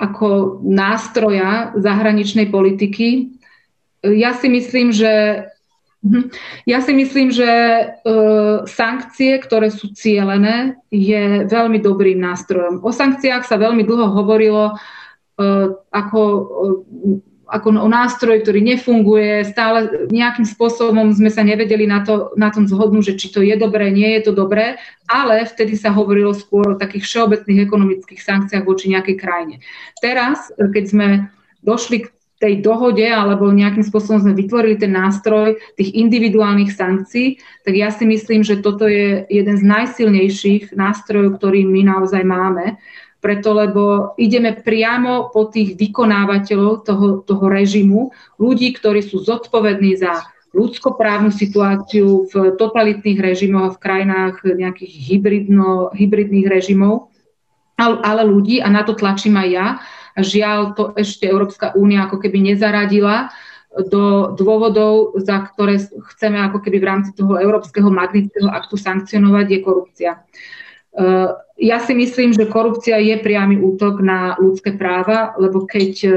ako 0.02 0.60
nástroja 0.66 1.78
zahraničnej 1.78 2.50
politiky. 2.50 3.38
Ja 4.02 4.34
si 4.38 4.50
myslím, 4.50 4.90
že 4.90 5.46
mhm, 6.02 6.34
ja 6.66 6.82
si 6.82 6.94
myslím, 6.94 7.30
že 7.30 7.50
e, 7.50 7.84
sankcie, 8.66 9.38
ktoré 9.42 9.70
sú 9.70 9.94
cielené, 9.94 10.82
je 10.90 11.46
veľmi 11.46 11.78
dobrým 11.82 12.18
nástrojom. 12.18 12.82
O 12.82 12.90
sankciách 12.90 13.46
sa 13.46 13.62
veľmi 13.62 13.86
dlho 13.86 14.14
hovorilo 14.14 14.78
ako 15.92 16.22
ako 17.56 17.80
o 17.80 17.88
nástroj, 17.88 18.44
ktorý 18.44 18.60
nefunguje, 18.60 19.48
stále 19.48 20.08
nejakým 20.12 20.44
spôsobom 20.44 21.16
sme 21.16 21.32
sa 21.32 21.40
nevedeli 21.40 21.88
na, 21.88 22.04
to, 22.04 22.36
na 22.36 22.52
tom 22.52 22.68
zhodnúť, 22.68 23.16
že 23.16 23.18
či 23.18 23.28
to 23.32 23.40
je 23.40 23.56
dobré, 23.56 23.96
nie 23.96 24.20
je 24.20 24.28
to 24.28 24.32
dobré, 24.36 24.76
ale 25.08 25.48
vtedy 25.48 25.80
sa 25.80 25.96
hovorilo 25.96 26.36
skôr 26.36 26.76
o 26.76 26.80
takých 26.80 27.08
všeobecných 27.08 27.64
ekonomických 27.64 28.20
sankciách 28.20 28.68
voči 28.68 28.92
nejakej 28.92 29.16
krajine. 29.16 29.56
Teraz, 30.04 30.52
keď 30.60 30.84
sme 30.84 31.08
došli 31.64 32.04
k 32.04 32.12
tej 32.36 32.60
dohode 32.60 33.08
alebo 33.08 33.48
nejakým 33.48 33.88
spôsobom 33.88 34.20
sme 34.20 34.36
vytvorili 34.36 34.76
ten 34.76 34.92
nástroj 34.92 35.56
tých 35.80 35.96
individuálnych 35.96 36.76
sankcií, 36.76 37.40
tak 37.64 37.74
ja 37.74 37.88
si 37.96 38.04
myslím, 38.04 38.44
že 38.44 38.60
toto 38.60 38.92
je 38.92 39.24
jeden 39.32 39.56
z 39.56 39.64
najsilnejších 39.64 40.76
nástrojov, 40.76 41.40
ktorý 41.40 41.64
my 41.64 41.88
naozaj 41.88 42.28
máme 42.28 42.76
preto 43.26 43.58
lebo 43.58 44.14
ideme 44.22 44.54
priamo 44.54 45.34
po 45.34 45.50
tých 45.50 45.74
vykonávateľov 45.74 46.86
toho, 46.86 47.08
toho 47.26 47.46
režimu, 47.50 48.14
ľudí, 48.38 48.70
ktorí 48.78 49.02
sú 49.02 49.26
zodpovední 49.26 49.98
za 49.98 50.30
ľudskoprávnu 50.54 51.34
situáciu 51.34 52.30
v 52.30 52.54
totalitných 52.54 53.18
režimoch 53.18 53.76
v 53.76 53.82
krajinách 53.82 54.46
nejakých 54.46 54.94
hybridno, 55.10 55.90
hybridných 55.90 56.46
režimov, 56.46 57.10
ale 57.82 58.22
ľudí, 58.30 58.62
a 58.62 58.70
na 58.70 58.86
to 58.86 58.94
tlačím 58.94 59.42
aj 59.42 59.50
ja, 59.50 59.68
a 60.16 60.20
žiaľ 60.22 60.78
to 60.78 60.94
ešte 60.94 61.26
Európska 61.26 61.74
únia 61.74 62.06
ako 62.06 62.22
keby 62.22 62.54
nezaradila 62.54 63.34
do 63.90 64.32
dôvodov, 64.38 65.20
za 65.20 65.44
ktoré 65.52 65.82
chceme 66.16 66.40
ako 66.40 66.64
keby 66.64 66.78
v 66.80 66.88
rámci 66.88 67.12
toho 67.12 67.36
Európskeho 67.36 67.92
magnického 67.92 68.48
aktu 68.48 68.80
sankcionovať, 68.80 69.46
je 69.50 69.60
korupcia. 69.60 70.12
Eh, 70.96 71.30
ja 71.56 71.80
si 71.84 71.92
myslím, 71.92 72.32
že 72.32 72.48
korupcia 72.48 73.00
je 73.04 73.20
priamy 73.20 73.60
útok 73.60 74.00
na 74.00 74.40
ľudské 74.40 74.80
práva, 74.80 75.36
lebo 75.36 75.68
keď 75.68 75.94
eh, 76.08 76.14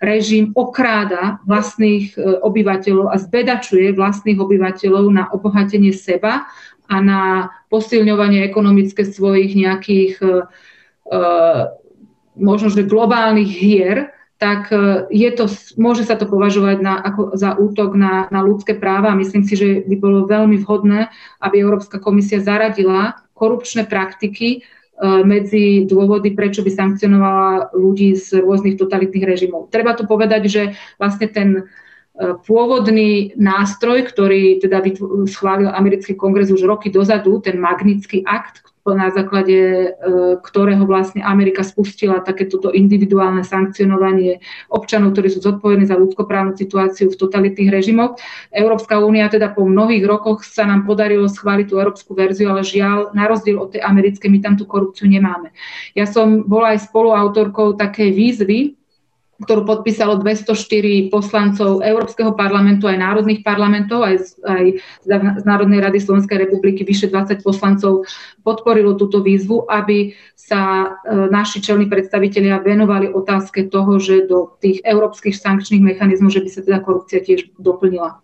režim 0.00 0.56
okráda 0.56 1.44
vlastných 1.44 2.16
eh, 2.16 2.40
obyvateľov 2.40 3.12
a 3.12 3.20
zbedačuje 3.20 3.92
vlastných 3.92 4.40
obyvateľov 4.40 5.04
na 5.12 5.28
obohatenie 5.28 5.92
seba 5.92 6.48
a 6.88 6.96
na 7.04 7.52
posilňovanie 7.68 8.44
ekonomické 8.44 9.08
svojich 9.08 9.56
nejakých 9.56 10.20
možno, 12.36 12.68
že 12.72 12.88
globálnych 12.88 13.48
hier, 13.48 14.12
tak 14.40 14.72
je 15.08 15.30
to, 15.32 15.48
môže 15.76 16.04
sa 16.04 16.16
to 16.16 16.28
považovať 16.28 16.80
na, 16.80 17.00
ako, 17.00 17.36
za 17.36 17.56
útok 17.56 17.96
na, 17.96 18.28
na 18.28 18.40
ľudské 18.44 18.76
práva. 18.76 19.12
A 19.12 19.20
myslím 19.20 19.44
si, 19.44 19.56
že 19.56 19.68
by 19.84 19.96
bolo 20.00 20.28
veľmi 20.28 20.60
vhodné, 20.60 21.08
aby 21.40 21.56
Európska 21.60 22.00
komisia 22.00 22.40
zaradila 22.40 23.23
korupčné 23.34 23.84
praktiky 23.84 24.48
e, 24.48 24.58
medzi 25.26 25.84
dôvody, 25.84 26.32
prečo 26.32 26.62
by 26.62 26.70
sankcionovala 26.70 27.74
ľudí 27.74 28.14
z 28.14 28.40
rôznych 28.40 28.78
totalitných 28.78 29.26
režimov. 29.26 29.68
Treba 29.68 29.92
tu 29.98 30.06
povedať, 30.06 30.42
že 30.46 30.62
vlastne 30.96 31.26
ten 31.28 31.48
e, 31.58 31.62
pôvodný 32.46 33.34
nástroj, 33.34 34.06
ktorý 34.06 34.62
teda 34.62 34.80
schválil 35.26 35.68
americký 35.68 36.14
kongres 36.14 36.54
už 36.54 36.62
roky 36.64 36.88
dozadu, 36.88 37.42
ten 37.42 37.58
magnický 37.58 38.22
akt, 38.22 38.62
na 38.92 39.08
základe 39.08 39.56
e, 39.56 39.88
ktorého 40.44 40.84
vlastne 40.84 41.24
Amerika 41.24 41.64
spustila 41.64 42.20
takéto 42.20 42.60
individuálne 42.68 43.40
sankcionovanie 43.40 44.44
občanov, 44.68 45.16
ktorí 45.16 45.32
sú 45.32 45.40
zodpovední 45.40 45.88
za 45.88 45.96
ľudskoprávnu 45.96 46.52
situáciu 46.52 47.08
v 47.08 47.16
totalitných 47.16 47.72
režimoch. 47.72 48.20
Európska 48.52 49.00
únia 49.00 49.32
teda 49.32 49.56
po 49.56 49.64
mnohých 49.64 50.04
rokoch 50.04 50.44
sa 50.44 50.68
nám 50.68 50.84
podarilo 50.84 51.24
schváliť 51.24 51.66
tú 51.72 51.80
európsku 51.80 52.12
verziu, 52.12 52.52
ale 52.52 52.60
žiaľ, 52.60 53.16
na 53.16 53.24
rozdiel 53.24 53.56
od 53.56 53.72
tej 53.72 53.80
americkej, 53.80 54.28
my 54.28 54.38
tam 54.44 54.60
tú 54.60 54.68
korupciu 54.68 55.08
nemáme. 55.08 55.56
Ja 55.96 56.04
som 56.04 56.44
bola 56.44 56.76
aj 56.76 56.92
spoluautorkou 56.92 57.80
takej 57.80 58.12
výzvy, 58.12 58.76
ktorú 59.42 59.66
podpísalo 59.66 60.22
204 60.22 61.10
poslancov 61.10 61.82
Európskeho 61.82 62.38
parlamentu 62.38 62.86
aj 62.86 63.02
národných 63.02 63.42
parlamentov, 63.42 64.06
aj 64.06 64.16
z, 64.22 64.28
aj 64.46 64.64
z 65.02 65.44
Národnej 65.44 65.82
rady 65.82 65.98
Slovenskej 65.98 66.46
republiky 66.46 66.86
vyše 66.86 67.10
20 67.10 67.42
poslancov 67.42 68.06
podporilo 68.46 68.94
túto 68.94 69.18
výzvu, 69.26 69.66
aby 69.66 70.14
sa 70.38 70.94
e, 71.02 71.28
naši 71.34 71.58
čelní 71.58 71.90
predstavitelia 71.90 72.62
venovali 72.62 73.10
otázke 73.10 73.66
toho, 73.66 73.98
že 73.98 74.30
do 74.30 74.54
tých 74.62 74.78
európskych 74.86 75.34
sankčných 75.34 75.82
mechanizmov, 75.82 76.30
že 76.30 76.44
by 76.44 76.50
sa 76.50 76.60
teda 76.62 76.78
korupcia 76.84 77.18
tiež 77.18 77.58
doplnila. 77.58 78.22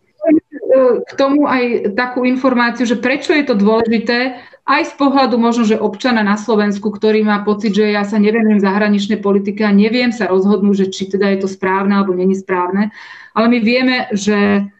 K 1.03 1.13
tomu 1.19 1.51
aj 1.51 1.97
takú 1.99 2.23
informáciu, 2.23 2.87
že 2.87 3.01
prečo 3.01 3.35
je 3.35 3.43
to 3.43 3.59
dôležité, 3.59 4.39
aj 4.71 4.95
z 4.95 4.95
pohľadu 4.95 5.35
možno, 5.35 5.67
že 5.67 5.83
občana 5.83 6.23
na 6.23 6.39
Slovensku, 6.39 6.95
ktorý 6.95 7.27
má 7.27 7.43
pocit, 7.43 7.75
že 7.75 7.91
ja 7.91 8.07
sa 8.07 8.23
nevenujem 8.23 8.63
zahraničnej 8.63 9.19
politike 9.19 9.67
a 9.67 9.75
neviem 9.75 10.15
sa 10.15 10.31
rozhodnúť, 10.31 10.87
že 10.87 10.87
či 10.95 11.11
teda 11.11 11.27
je 11.35 11.43
to 11.43 11.49
správne 11.51 11.99
alebo 11.99 12.15
není 12.15 12.39
správne. 12.39 12.95
Ale 13.35 13.51
my 13.51 13.59
vieme, 13.59 14.07
že 14.15 14.71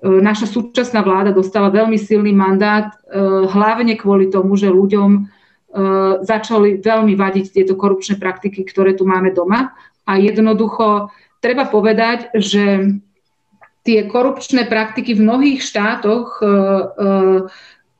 naša 0.00 0.46
súčasná 0.46 1.02
vláda 1.02 1.34
dostala 1.34 1.68
veľmi 1.68 1.98
silný 1.98 2.30
mandát, 2.30 2.94
hlavne 3.50 3.98
kvôli 3.98 4.30
tomu, 4.30 4.54
že 4.54 4.70
ľuďom 4.70 5.26
začali 6.22 6.78
veľmi 6.78 7.18
vadiť 7.18 7.50
tieto 7.50 7.74
korupčné 7.74 8.16
praktiky, 8.22 8.62
ktoré 8.64 8.94
tu 8.94 9.02
máme 9.02 9.34
doma. 9.34 9.74
A 10.06 10.16
jednoducho 10.18 11.10
treba 11.42 11.66
povedať, 11.66 12.32
že 12.38 12.96
tie 13.82 14.08
korupčné 14.08 14.66
praktiky 14.66 15.14
v 15.14 15.24
mnohých 15.26 15.60
štátoch 15.60 16.40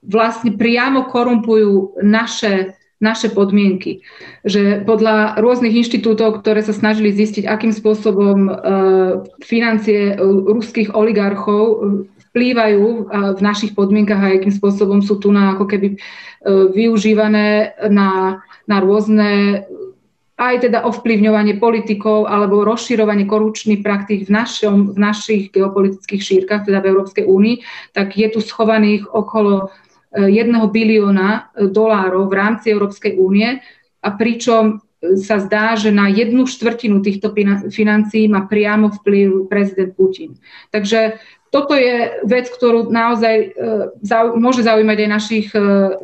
vlastne 0.01 0.57
priamo 0.57 1.09
korumpujú 1.09 2.01
naše 2.01 2.81
naše 3.01 3.33
podmienky. 3.33 4.05
Že 4.45 4.85
podľa 4.85 5.41
rôznych 5.41 5.73
inštitútov, 5.73 6.45
ktoré 6.45 6.61
sa 6.61 6.77
snažili 6.77 7.11
zistiť, 7.17 7.49
akým 7.49 7.73
spôsobom 7.73 8.39
e, 8.47 8.51
financie 9.41 10.13
e, 10.13 10.15
ruských 10.21 10.93
oligarchov 10.93 11.65
e, 11.65 11.77
vplývajú 12.31 13.11
v 13.11 13.41
našich 13.43 13.75
podmienkach 13.75 14.23
a 14.23 14.39
akým 14.39 14.55
spôsobom 14.55 15.03
sú 15.03 15.19
tu 15.19 15.35
na, 15.35 15.59
ako 15.59 15.67
keby 15.67 15.99
využívané 16.47 17.75
na, 17.91 18.39
na 18.71 18.77
rôzne 18.79 19.67
aj 20.39 20.63
teda 20.63 20.87
ovplyvňovanie 20.87 21.59
politikov 21.59 22.31
alebo 22.31 22.63
rozširovanie 22.63 23.27
korupčných 23.27 23.83
praktík 23.83 24.25
v, 24.25 24.33
našom, 24.33 24.95
v 24.95 24.99
našich 25.03 25.43
geopolitických 25.51 26.23
šírkach, 26.23 26.71
teda 26.71 26.79
v 26.79 26.95
Európskej 26.95 27.27
únii, 27.27 27.67
tak 27.99 28.15
je 28.15 28.31
tu 28.31 28.39
schovaných 28.39 29.11
okolo 29.11 29.75
1 30.15 30.75
bilióna 30.75 31.53
e, 31.55 31.71
dolárov 31.71 32.27
v 32.27 32.35
rámci 32.35 32.71
Európskej 32.75 33.15
únie 33.19 33.63
a 34.03 34.09
pričom 34.15 34.79
e, 35.03 35.17
sa 35.19 35.39
zdá, 35.39 35.79
že 35.79 35.95
na 35.95 36.11
jednu 36.11 36.47
štvrtinu 36.47 37.03
týchto 37.03 37.31
financií 37.71 38.27
má 38.27 38.47
priamo 38.47 38.91
vplyv 38.91 39.47
prezident 39.47 39.95
Putin. 39.95 40.35
Takže 40.75 41.19
toto 41.51 41.75
je 41.75 42.23
vec, 42.31 42.47
ktorú 42.47 42.95
naozaj 42.95 43.59
môže 44.39 44.63
zaujímať 44.63 44.99
aj 45.03 45.11
našich, 45.11 45.49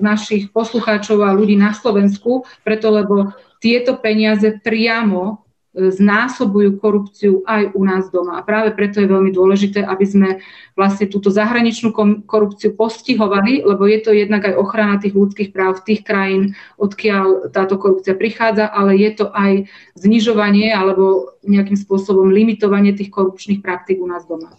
našich 0.02 0.50
poslucháčov 0.50 1.22
a 1.22 1.30
ľudí 1.30 1.54
na 1.54 1.70
Slovensku, 1.70 2.42
preto 2.66 2.90
lebo 2.90 3.30
tieto 3.62 3.94
peniaze 3.94 4.58
priamo 4.58 5.45
znásobujú 5.76 6.80
korupciu 6.80 7.44
aj 7.44 7.76
u 7.76 7.84
nás 7.84 8.08
doma. 8.08 8.40
A 8.40 8.46
práve 8.46 8.72
preto 8.72 8.96
je 8.96 9.12
veľmi 9.12 9.28
dôležité, 9.28 9.84
aby 9.84 10.06
sme 10.08 10.28
vlastne 10.72 11.04
túto 11.04 11.28
zahraničnú 11.28 11.92
korupciu 12.24 12.72
postihovali, 12.72 13.60
lebo 13.60 13.84
je 13.84 14.00
to 14.00 14.10
jednak 14.16 14.48
aj 14.48 14.56
ochrana 14.56 14.96
tých 14.96 15.12
ľudských 15.12 15.52
práv 15.52 15.84
tých 15.84 16.00
krajín, 16.00 16.56
odkiaľ 16.80 17.52
táto 17.52 17.76
korupcia 17.76 18.16
prichádza, 18.16 18.72
ale 18.72 18.96
je 18.96 19.10
to 19.20 19.28
aj 19.36 19.68
znižovanie 20.00 20.72
alebo 20.72 21.36
nejakým 21.44 21.76
spôsobom 21.76 22.32
limitovanie 22.32 22.96
tých 22.96 23.12
korupčných 23.12 23.60
praktík 23.60 24.00
u 24.00 24.08
nás 24.08 24.24
doma. 24.24 24.56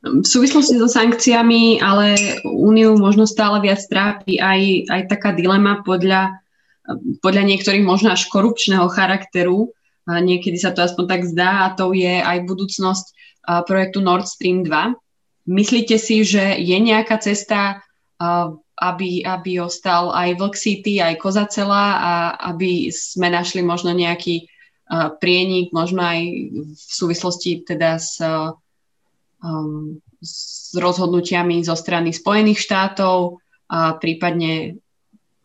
V 0.00 0.24
súvislosti 0.24 0.80
so 0.80 0.88
sankciami, 0.88 1.82
ale 1.82 2.16
Úniu 2.48 2.96
možno 2.96 3.28
stále 3.28 3.60
viac 3.60 3.84
trápi 3.84 4.40
aj, 4.40 4.88
aj 4.88 5.00
taká 5.12 5.36
dilema 5.36 5.84
podľa, 5.84 6.40
podľa 7.20 7.44
niektorých 7.44 7.84
možno 7.84 8.08
až 8.14 8.24
korupčného 8.32 8.88
charakteru, 8.88 9.76
Niekedy 10.08 10.56
sa 10.56 10.72
to 10.72 10.80
aspoň 10.80 11.04
tak 11.06 11.22
zdá 11.28 11.68
a 11.68 11.72
to 11.76 11.92
je 11.92 12.20
aj 12.20 12.46
budúcnosť 12.48 13.06
projektu 13.68 14.00
Nord 14.00 14.28
Stream 14.28 14.64
2. 14.64 14.96
Myslíte 15.50 15.96
si, 15.98 16.22
že 16.22 16.56
je 16.60 16.76
nejaká 16.78 17.18
cesta, 17.20 17.84
aby, 18.80 19.24
aby 19.24 19.60
ostal 19.60 20.12
aj 20.12 20.40
Vlk 20.40 20.56
City, 20.56 21.04
aj 21.04 21.20
Kozacela 21.20 21.86
a 22.00 22.12
aby 22.52 22.88
sme 22.88 23.28
našli 23.28 23.60
možno 23.60 23.92
nejaký 23.92 24.48
prienik, 25.22 25.70
možno 25.70 26.02
aj 26.02 26.20
v 26.74 26.74
súvislosti 26.74 27.62
teda 27.62 28.00
s, 28.00 28.18
um, 29.38 30.00
s 30.18 30.74
rozhodnutiami 30.74 31.62
zo 31.62 31.78
strany 31.78 32.10
Spojených 32.10 32.58
štátov 32.58 33.38
a 33.70 33.94
prípadne 33.94 34.82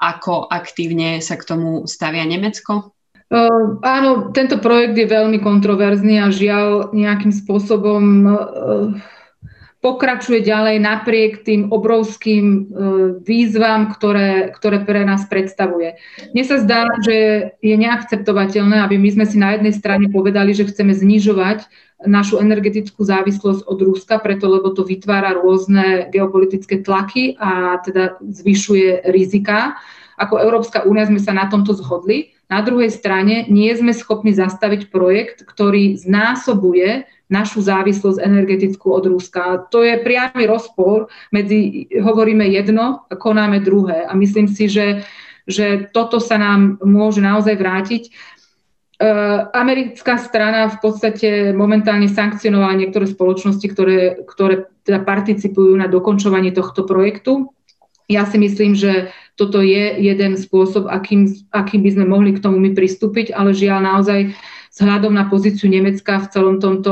ako 0.01 0.49
aktívne 0.49 1.21
sa 1.21 1.37
k 1.37 1.45
tomu 1.45 1.85
stavia 1.85 2.25
Nemecko? 2.25 2.94
Uh, 3.25 3.81
áno, 3.81 4.29
tento 4.37 4.61
projekt 4.61 5.01
je 5.01 5.09
veľmi 5.09 5.41
kontroverzný 5.41 6.21
a 6.21 6.29
žiaľ 6.29 6.93
nejakým 6.93 7.33
spôsobom 7.33 8.03
uh, 8.21 8.35
pokračuje 9.81 10.45
ďalej 10.45 10.77
napriek 10.77 11.41
tým 11.41 11.73
obrovským 11.73 12.45
uh, 12.45 12.61
výzvam, 13.25 13.89
ktoré, 13.89 14.53
ktoré 14.53 14.85
pre 14.85 15.09
nás 15.09 15.25
predstavuje. 15.25 15.97
Mne 16.37 16.43
sa 16.45 16.61
zdá, 16.61 16.85
že 17.01 17.17
je 17.65 17.75
neakceptovateľné, 17.81 18.85
aby 18.85 19.01
my 19.01 19.09
sme 19.17 19.25
si 19.25 19.41
na 19.41 19.57
jednej 19.57 19.73
strane 19.73 20.05
povedali, 20.13 20.53
že 20.53 20.69
chceme 20.69 20.93
znižovať 20.93 21.65
našu 22.05 22.37
energetickú 22.37 23.01
závislosť 23.01 23.65
od 23.65 23.79
Ruska, 23.81 24.21
preto 24.21 24.45
lebo 24.45 24.69
to 24.69 24.85
vytvára 24.85 25.33
rôzne 25.33 26.13
geopolitické 26.13 26.85
tlaky 26.85 27.39
a 27.41 27.81
teda 27.81 28.21
zvyšuje 28.21 29.09
rizika. 29.09 29.81
Ako 30.21 30.37
Európska 30.39 30.85
únia 30.85 31.09
sme 31.09 31.17
sa 31.17 31.33
na 31.33 31.49
tomto 31.49 31.73
zhodli. 31.73 32.34
Na 32.45 32.61
druhej 32.61 32.93
strane 32.93 33.49
nie 33.49 33.73
sme 33.73 33.89
schopní 33.89 34.29
zastaviť 34.29 34.93
projekt, 34.93 35.41
ktorý 35.41 35.97
znásobuje 35.97 37.09
našu 37.25 37.65
závislosť 37.65 38.21
energetickú 38.21 38.93
od 38.93 39.09
Ruska. 39.09 39.65
To 39.73 39.81
je 39.81 39.97
priamy 39.97 40.45
rozpor 40.45 41.09
medzi, 41.33 41.89
hovoríme 41.97 42.45
jedno 42.45 43.09
a 43.09 43.13
konáme 43.17 43.65
druhé. 43.65 44.05
A 44.05 44.13
myslím 44.13 44.45
si, 44.45 44.69
že, 44.69 45.01
že 45.49 45.89
toto 45.89 46.21
sa 46.21 46.37
nám 46.37 46.77
môže 46.85 47.25
naozaj 47.25 47.57
vrátiť. 47.57 48.03
E, 48.05 48.11
americká 49.57 50.21
strana 50.21 50.69
v 50.69 50.77
podstate 50.77 51.29
momentálne 51.49 52.05
sankcionovala 52.05 52.77
niektoré 52.77 53.09
spoločnosti, 53.09 53.65
ktoré, 53.73 54.21
ktoré 54.29 54.69
teda 54.85 55.01
participujú 55.01 55.73
na 55.81 55.89
dokončovaní 55.89 56.53
tohto 56.53 56.85
projektu. 56.85 57.49
Ja 58.05 58.29
si 58.29 58.37
myslím, 58.37 58.77
že 58.77 59.09
toto 59.35 59.59
je 59.59 59.99
jeden 59.99 60.39
spôsob, 60.39 60.87
akým, 60.87 61.27
akým 61.51 61.83
by 61.83 61.89
sme 61.91 62.05
mohli 62.07 62.31
k 62.31 62.43
tomu 62.43 62.55
my 62.59 62.71
pristúpiť, 62.71 63.35
ale 63.35 63.51
žiaľ 63.51 63.83
naozaj 63.83 64.31
vzhľadom 64.75 65.15
na 65.15 65.27
pozíciu 65.31 65.71
Nemecka 65.71 66.19
v 66.19 66.29
celom 66.31 66.59
tomto 66.59 66.91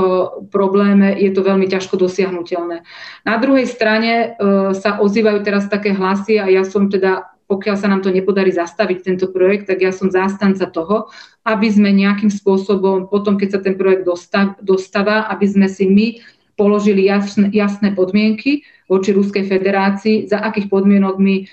probléme 0.52 1.16
je 1.20 1.32
to 1.36 1.44
veľmi 1.44 1.68
ťažko 1.68 2.00
dosiahnutelné. 2.00 2.88
Na 3.28 3.36
druhej 3.40 3.68
strane 3.68 4.12
e, 4.12 4.28
sa 4.76 5.04
ozývajú 5.04 5.44
teraz 5.44 5.68
také 5.68 5.92
hlasy 5.92 6.40
a 6.40 6.48
ja 6.48 6.64
som 6.64 6.88
teda 6.88 7.34
pokiaľ 7.44 7.76
sa 7.76 7.92
nám 7.92 8.02
to 8.02 8.10
nepodarí 8.10 8.50
zastaviť 8.56 9.04
tento 9.04 9.28
projekt, 9.30 9.68
tak 9.68 9.84
ja 9.84 9.92
som 9.92 10.08
zástanca 10.08 10.64
toho, 10.64 11.12
aby 11.44 11.68
sme 11.68 11.92
nejakým 11.92 12.32
spôsobom, 12.32 13.12
potom 13.12 13.36
keď 13.36 13.50
sa 13.52 13.60
ten 13.60 13.76
projekt 13.76 14.08
dostav, 14.08 14.58
dostáva, 14.64 15.28
aby 15.28 15.46
sme 15.46 15.68
si 15.68 15.86
my 15.86 16.24
položili 16.56 17.06
jasné, 17.06 17.52
jasné 17.52 17.92
podmienky 17.94 18.64
voči 18.88 19.12
Ruskej 19.12 19.46
federácii, 19.46 20.32
za 20.32 20.40
akých 20.40 20.72
podmienok 20.72 21.20
my 21.20 21.46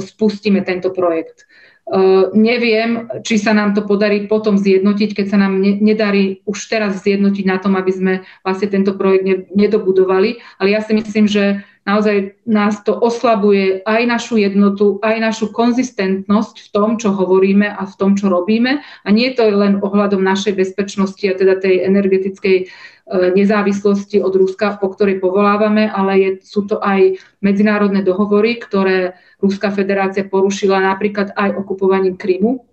spustíme 0.00 0.62
tento 0.62 0.90
projekt. 0.90 1.44
Uh, 1.86 2.34
neviem, 2.34 3.06
či 3.22 3.38
sa 3.38 3.54
nám 3.54 3.70
to 3.78 3.86
podarí 3.86 4.26
potom 4.26 4.58
zjednotiť, 4.58 5.14
keď 5.14 5.26
sa 5.30 5.38
nám 5.38 5.62
ne, 5.62 5.78
nedarí 5.78 6.42
už 6.42 6.66
teraz 6.66 6.98
zjednotiť 7.06 7.46
na 7.46 7.62
tom, 7.62 7.78
aby 7.78 7.92
sme 7.94 8.12
vlastne 8.42 8.66
tento 8.66 8.98
projekt 8.98 9.22
ne, 9.22 9.46
nedobudovali, 9.54 10.42
ale 10.58 10.68
ja 10.74 10.82
si 10.82 10.98
myslím, 10.98 11.30
že 11.30 11.62
naozaj 11.86 12.36
nás 12.44 12.82
to 12.82 12.92
oslabuje 12.98 13.80
aj 13.86 14.02
našu 14.04 14.42
jednotu, 14.42 14.98
aj 15.00 15.22
našu 15.22 15.54
konzistentnosť 15.54 16.66
v 16.66 16.68
tom, 16.74 16.90
čo 16.98 17.14
hovoríme 17.14 17.70
a 17.70 17.86
v 17.86 17.94
tom, 17.94 18.18
čo 18.18 18.26
robíme. 18.26 18.82
A 18.82 19.08
nie 19.14 19.30
je 19.30 19.38
to 19.38 19.54
len 19.54 19.78
ohľadom 19.78 20.20
našej 20.20 20.58
bezpečnosti 20.58 21.22
a 21.22 21.38
teda 21.38 21.62
tej 21.62 21.86
energetickej 21.86 22.68
E, 23.06 23.30
nezávislosti 23.30 24.18
od 24.18 24.34
Ruska, 24.34 24.82
po 24.82 24.90
ktorej 24.90 25.22
povolávame, 25.22 25.86
ale 25.86 26.12
je, 26.18 26.30
sú 26.42 26.66
to 26.66 26.82
aj 26.82 27.22
medzinárodné 27.38 28.02
dohovory, 28.02 28.58
ktoré 28.58 29.14
Ruská 29.38 29.70
federácia 29.70 30.26
porušila 30.26 30.82
napríklad 30.82 31.30
aj 31.38 31.54
okupovaním 31.54 32.18
Krymu, 32.18 32.66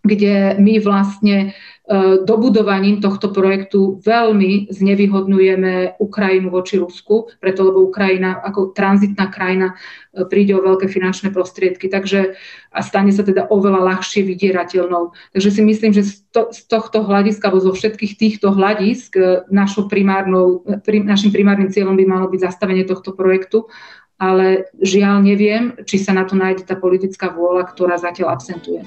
kde 0.00 0.56
my 0.58 0.80
vlastne 0.80 1.52
E, 1.90 2.22
dobudovaním 2.22 3.02
tohto 3.02 3.34
projektu 3.34 3.98
veľmi 4.06 4.70
znevýhodňujeme 4.70 5.98
Ukrajinu 5.98 6.54
voči 6.54 6.78
Rusku, 6.78 7.34
preto 7.42 7.66
lebo 7.66 7.82
Ukrajina 7.90 8.38
ako 8.46 8.70
tranzitná 8.70 9.26
krajina 9.26 9.74
e, 9.74 10.22
príde 10.22 10.54
o 10.54 10.62
veľké 10.62 10.86
finančné 10.86 11.34
prostriedky, 11.34 11.90
takže 11.90 12.38
a 12.70 12.80
stane 12.86 13.10
sa 13.10 13.26
teda 13.26 13.50
oveľa 13.50 13.82
ľahšie 13.90 14.22
vydierateľnou. 14.22 15.34
Takže 15.34 15.50
si 15.50 15.62
myslím, 15.66 15.90
že 15.90 16.06
z, 16.06 16.30
to, 16.30 16.54
z 16.54 16.62
tohto 16.70 17.02
hľadiska, 17.02 17.50
alebo 17.50 17.66
zo 17.66 17.74
všetkých 17.74 18.14
týchto 18.14 18.54
hľadisk 18.54 19.18
e, 19.18 19.42
primárnou, 19.90 20.62
prim, 20.86 21.10
našim 21.10 21.34
primárnym 21.34 21.74
cieľom 21.74 21.98
by 21.98 22.06
malo 22.06 22.30
byť 22.30 22.38
zastavenie 22.38 22.86
tohto 22.86 23.18
projektu, 23.18 23.66
ale 24.14 24.70
žiaľ 24.78 25.26
neviem, 25.26 25.74
či 25.82 25.98
sa 25.98 26.14
na 26.14 26.22
to 26.22 26.38
nájde 26.38 26.70
tá 26.70 26.78
politická 26.78 27.34
vôľa, 27.34 27.66
ktorá 27.66 27.98
zatiaľ 27.98 28.38
absentuje. 28.38 28.86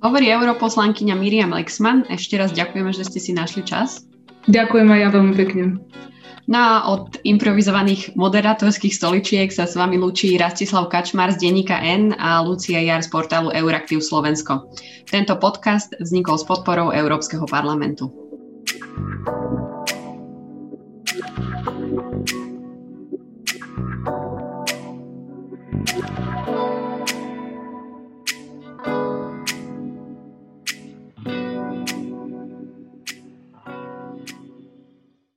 Hovorí 0.00 0.32
europoslankyňa 0.32 1.12
Miriam 1.12 1.52
Lexman. 1.52 2.08
Ešte 2.08 2.40
raz 2.40 2.56
ďakujeme, 2.56 2.88
že 2.96 3.04
ste 3.04 3.20
si 3.20 3.36
našli 3.36 3.60
čas. 3.68 4.08
Ďakujem 4.48 4.88
aj 4.88 5.00
ja 5.04 5.08
veľmi 5.12 5.34
pekne. 5.36 5.64
No 6.48 6.56
a 6.58 6.72
od 6.88 7.20
improvizovaných 7.22 8.16
moderátorských 8.16 8.96
stoličiek 8.96 9.52
sa 9.52 9.68
s 9.68 9.76
vami 9.76 10.00
lúči 10.00 10.40
Rastislav 10.40 10.88
Kačmar 10.88 11.36
z 11.36 11.44
denníka 11.46 11.78
N 11.78 12.16
a 12.16 12.40
Lucia 12.40 12.80
Jar 12.80 13.04
z 13.04 13.12
portálu 13.12 13.52
Euraktiv 13.52 14.00
Slovensko. 14.00 14.72
Tento 15.06 15.36
podcast 15.36 15.92
vznikol 16.00 16.40
s 16.40 16.48
podporou 16.48 16.90
Európskeho 16.96 17.44
parlamentu. 17.44 18.08
thank 21.10 21.38
you 21.38 21.59